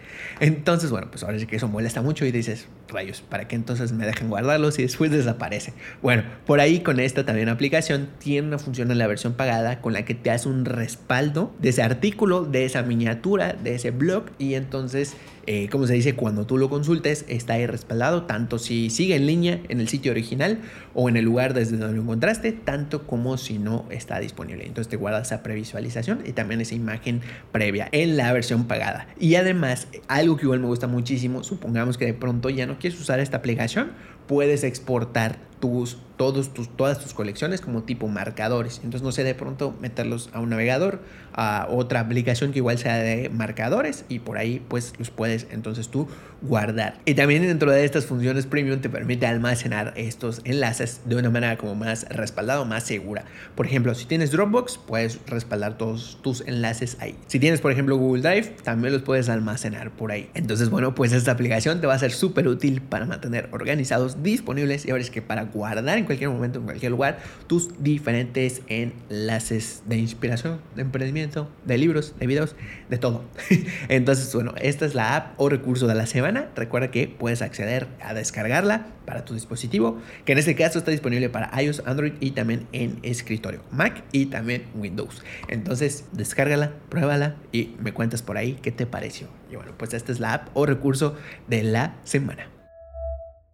Entonces, 0.40 0.90
bueno, 0.90 1.08
pues 1.10 1.22
ahora 1.22 1.38
sí 1.38 1.46
que 1.46 1.56
eso 1.56 1.68
molesta 1.68 2.00
mucho 2.00 2.24
y 2.24 2.32
dices, 2.32 2.66
rayos, 2.89 3.20
¿para 3.20 3.49
qué 3.49 3.57
entonces 3.57 3.93
me 3.93 4.07
dejan 4.07 4.28
guardarlos 4.28 4.78
y 4.78 4.82
después 4.82 5.11
desaparece? 5.11 5.72
Bueno, 6.03 6.24
por 6.47 6.61
ahí 6.61 6.80
con 6.80 7.01
esta 7.01 7.24
también 7.24 7.49
aplicación 7.49 8.09
tiene 8.18 8.49
una 8.49 8.59
función 8.59 8.91
en 8.91 8.99
la 8.99 9.07
versión 9.07 9.34
pagada 9.34 9.80
con 9.80 9.93
la 9.93 10.05
que 10.05 10.14
te 10.14 10.30
hace 10.30 10.49
un 10.49 10.64
respaldo 10.64 11.55
de 11.61 11.70
ese 11.70 11.82
artículo, 11.82 12.45
de 12.45 12.64
esa 12.64 12.82
miniatura, 12.82 13.53
de 13.53 13.74
ese 13.74 13.91
blog 13.91 14.26
y 14.39 14.55
entonces 14.55 15.16
eh, 15.51 15.70
como 15.70 15.86
se 15.86 15.95
dice, 15.95 16.14
cuando 16.14 16.45
tú 16.45 16.59
lo 16.59 16.68
consultes, 16.68 17.24
está 17.26 17.55
ahí 17.55 17.64
respaldado, 17.64 18.24
tanto 18.24 18.59
si 18.59 18.91
sigue 18.91 19.16
en 19.16 19.26
línea 19.26 19.59
en 19.70 19.80
el 19.80 19.89
sitio 19.89 20.12
original 20.12 20.59
o 20.93 21.09
en 21.09 21.16
el 21.16 21.24
lugar 21.24 21.55
desde 21.55 21.78
donde 21.78 21.97
lo 21.97 22.03
encontraste, 22.03 22.53
tanto 22.53 23.07
como 23.07 23.39
si 23.39 23.59
no 23.59 23.86
está 23.89 24.20
disponible. 24.20 24.66
Entonces 24.66 24.91
te 24.91 24.97
guarda 24.97 25.22
esa 25.22 25.43
previsualización 25.43 26.20
y 26.26 26.32
también 26.32 26.61
esa 26.61 26.74
imagen 26.74 27.22
previa 27.51 27.89
en 27.93 28.18
la 28.18 28.30
versión 28.30 28.66
pagada. 28.66 29.09
Y 29.18 29.36
además, 29.36 29.89
algo 30.07 30.36
que 30.36 30.43
igual 30.43 30.61
me 30.61 30.66
gusta 30.66 30.86
muchísimo, 30.86 31.43
supongamos 31.43 31.97
que 31.97 32.05
de 32.05 32.12
pronto 32.12 32.51
ya 32.51 32.66
no 32.66 32.77
quieres 32.78 33.00
usar 33.00 33.20
esta 33.20 33.36
aplicación, 33.38 33.92
puedes 34.26 34.64
exportar 34.64 35.47
tus, 35.61 35.98
todos 36.16 36.52
tus, 36.54 36.68
todas 36.76 36.98
tus 37.00 37.14
colecciones 37.14 37.61
como 37.61 37.82
tipo 37.82 38.09
marcadores. 38.09 38.76
Entonces, 38.78 39.02
no 39.02 39.12
sé, 39.12 39.24
de 39.24 39.34
pronto 39.34 39.74
meterlos 39.80 40.30
a 40.32 40.40
un 40.40 40.50
navegador, 40.50 41.00
a 41.32 41.66
otra 41.70 42.00
aplicación 42.00 42.52
que 42.52 42.59
igual 42.59 42.78
sea 42.78 42.96
de 42.96 43.28
marcadores 43.28 44.04
y 44.09 44.18
por 44.20 44.38
ahí 44.38 44.64
pues 44.68 44.94
los 44.98 45.11
puedes 45.11 45.46
entonces 45.50 45.88
tú 45.88 46.09
guardar. 46.42 46.98
Y 47.04 47.14
también 47.14 47.42
dentro 47.42 47.70
de 47.70 47.84
estas 47.84 48.06
funciones 48.06 48.46
premium 48.46 48.80
te 48.80 48.88
permite 48.88 49.26
almacenar 49.26 49.92
estos 49.96 50.40
enlaces 50.44 51.00
de 51.04 51.16
una 51.16 51.30
manera 51.30 51.59
como 51.59 51.74
más 51.74 52.09
respaldada 52.09 52.61
o 52.61 52.64
más 52.64 52.84
segura. 52.84 53.24
Por 53.54 53.66
ejemplo, 53.66 53.94
si 53.94 54.06
tienes 54.06 54.30
Dropbox, 54.30 54.78
puedes 54.78 55.18
respaldar 55.26 55.78
todos 55.78 56.18
tus 56.22 56.42
enlaces 56.42 56.96
ahí. 57.00 57.16
Si 57.26 57.38
tienes, 57.38 57.61
por 57.61 57.72
ejemplo, 57.72 57.96
Google 57.96 58.22
Drive, 58.22 58.56
también 58.62 58.92
los 58.92 59.02
puedes 59.02 59.28
almacenar 59.28 59.90
por 59.90 60.12
ahí. 60.12 60.30
Entonces, 60.34 60.70
bueno, 60.70 60.94
pues 60.94 61.12
esta 61.12 61.32
aplicación 61.32 61.80
te 61.80 61.86
va 61.86 61.94
a 61.94 61.98
ser 61.98 62.12
súper 62.12 62.48
útil 62.48 62.82
para 62.82 63.06
mantener 63.06 63.48
organizados, 63.52 64.22
disponibles 64.22 64.86
y 64.86 64.90
ahora 64.90 65.02
es 65.02 65.11
que 65.11 65.22
para 65.22 65.47
guardar 65.53 65.99
en 65.99 66.05
cualquier 66.05 66.30
momento, 66.30 66.59
en 66.59 66.64
cualquier 66.64 66.90
lugar, 66.92 67.18
tus 67.46 67.82
diferentes 67.82 68.62
enlaces 68.68 69.82
de 69.86 69.99
inspiración, 69.99 70.61
de 70.74 70.82
emprendimiento, 70.82 71.49
de 71.64 71.78
libros, 71.78 72.14
de 72.18 72.26
videos, 72.26 72.57
de 72.88 72.99
todo. 72.99 73.24
Entonces, 73.88 74.34
bueno, 74.34 74.55
esta 74.61 74.86
es 74.86 74.94
la 74.94 75.16
app 75.16 75.40
o 75.40 75.49
recurso 75.49 75.86
de 75.86 75.94
la 75.94 76.07
semana. 76.07 76.49
Recuerda 76.57 76.90
que 76.90 77.09
puedes 77.09 77.42
acceder 77.42 77.88
a 78.01 78.14
descargarla 78.14 78.86
para 79.05 79.24
tu 79.24 79.34
dispositivo, 79.34 79.99
que 80.24 80.32
en 80.32 80.38
este 80.38 80.55
caso 80.55 80.78
está 80.78 80.90
disponible 80.90 81.30
para 81.30 81.51
iOS, 81.62 81.82
Android 81.86 82.12
y 82.20 82.32
también 82.32 82.66
en 82.72 82.99
escritorio, 83.03 83.62
Mac 83.70 84.05
y 84.12 84.26
también 84.26 84.64
Windows. 84.74 85.22
Entonces, 85.49 86.05
descárgala, 86.12 86.72
pruébala 86.90 87.36
y 87.51 87.74
me 87.80 87.92
cuentas 87.92 88.20
por 88.20 88.36
ahí 88.36 88.59
qué 88.61 88.70
te 88.70 88.84
pareció. 88.84 89.28
Y 89.51 89.57
bueno, 89.57 89.72
pues 89.76 89.94
esta 89.94 90.12
es 90.12 90.20
la 90.20 90.34
app 90.34 90.49
o 90.55 90.66
recurso 90.66 91.16
de 91.49 91.62
la 91.62 91.96
semana. 92.05 92.57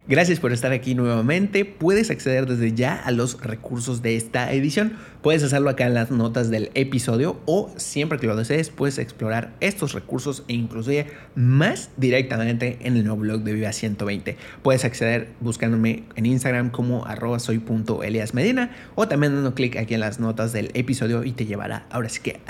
Gracias 0.07 0.39
por 0.39 0.51
estar 0.51 0.71
aquí 0.71 0.93
nuevamente. 0.93 1.65
Puedes 1.65 2.11
acceder 2.11 2.45
desde 2.45 2.73
ya 2.73 2.93
a 2.93 3.09
los 3.09 3.41
recursos 3.41 4.03
de 4.03 4.15
esta 4.15 4.53
edición. 4.53 4.93
Puedes 5.23 5.41
hacerlo 5.41 5.71
acá 5.71 5.87
en 5.87 5.95
las 5.95 6.11
notas 6.11 6.51
del 6.51 6.69
episodio 6.75 7.41
o 7.47 7.73
siempre 7.77 8.19
que 8.19 8.27
lo 8.27 8.35
desees 8.35 8.69
puedes 8.69 8.99
explorar 8.99 9.55
estos 9.61 9.93
recursos 9.93 10.43
e 10.47 10.53
inclusive 10.53 11.07
más 11.33 11.89
directamente 11.97 12.77
en 12.81 12.97
el 12.97 13.03
nuevo 13.03 13.21
blog 13.21 13.41
de 13.41 13.53
Viva 13.53 13.73
120. 13.73 14.37
Puedes 14.61 14.85
acceder 14.85 15.29
buscándome 15.39 16.03
en 16.15 16.27
Instagram 16.27 16.69
como 16.69 17.07
arroba 17.07 17.39
soy.eliasmedina 17.39 18.75
o 18.93 19.07
también 19.07 19.33
dando 19.33 19.55
clic 19.55 19.75
aquí 19.75 19.95
en 19.95 20.01
las 20.01 20.19
notas 20.19 20.53
del 20.53 20.69
episodio 20.75 21.23
y 21.23 21.31
te 21.31 21.47
llevará 21.47 21.87
ahora 21.89 22.09
sí 22.09 22.19
que 22.21 22.41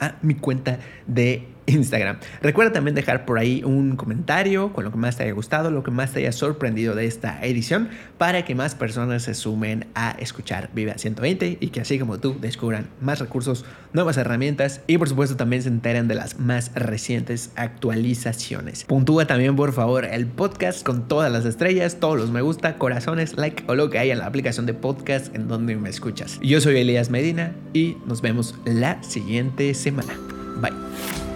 a 0.00 0.16
mi 0.20 0.34
cuenta 0.34 0.80
de 1.06 1.46
Instagram. 1.70 2.18
Recuerda 2.42 2.72
también 2.72 2.94
dejar 2.94 3.24
por 3.24 3.38
ahí 3.38 3.62
un 3.64 3.96
comentario 3.96 4.72
con 4.72 4.84
lo 4.84 4.90
que 4.90 4.98
más 4.98 5.16
te 5.16 5.24
haya 5.24 5.32
gustado, 5.32 5.70
lo 5.70 5.82
que 5.82 5.90
más 5.90 6.12
te 6.12 6.20
haya 6.20 6.32
sorprendido 6.32 6.94
de 6.94 7.06
esta 7.06 7.44
edición, 7.44 7.88
para 8.18 8.44
que 8.44 8.54
más 8.54 8.74
personas 8.74 9.22
se 9.22 9.34
sumen 9.34 9.86
a 9.94 10.10
escuchar 10.18 10.70
Viva 10.74 10.98
120 10.98 11.58
y 11.60 11.68
que 11.68 11.80
así 11.80 11.98
como 11.98 12.18
tú 12.18 12.36
descubran 12.40 12.88
más 13.00 13.18
recursos, 13.18 13.64
nuevas 13.92 14.16
herramientas 14.16 14.82
y 14.86 14.98
por 14.98 15.08
supuesto 15.08 15.36
también 15.36 15.62
se 15.62 15.68
enteren 15.68 16.08
de 16.08 16.14
las 16.14 16.38
más 16.38 16.72
recientes 16.74 17.52
actualizaciones. 17.56 18.84
Puntúa 18.84 19.26
también 19.26 19.56
por 19.56 19.72
favor 19.72 20.04
el 20.04 20.26
podcast 20.26 20.84
con 20.84 21.08
todas 21.08 21.30
las 21.30 21.44
estrellas, 21.44 21.98
todos 22.00 22.18
los 22.18 22.30
me 22.30 22.42
gusta, 22.42 22.78
corazones, 22.78 23.36
like 23.36 23.64
o 23.66 23.74
lo 23.74 23.90
que 23.90 23.98
haya 23.98 24.12
en 24.12 24.18
la 24.18 24.26
aplicación 24.26 24.66
de 24.66 24.74
podcast 24.74 25.34
en 25.34 25.48
donde 25.48 25.76
me 25.76 25.88
escuchas. 25.88 26.38
Yo 26.42 26.60
soy 26.60 26.78
Elías 26.78 27.10
Medina 27.10 27.52
y 27.72 27.96
nos 28.06 28.20
vemos 28.20 28.54
la 28.64 29.02
siguiente 29.02 29.74
semana. 29.74 30.14
Bye. 30.60 31.29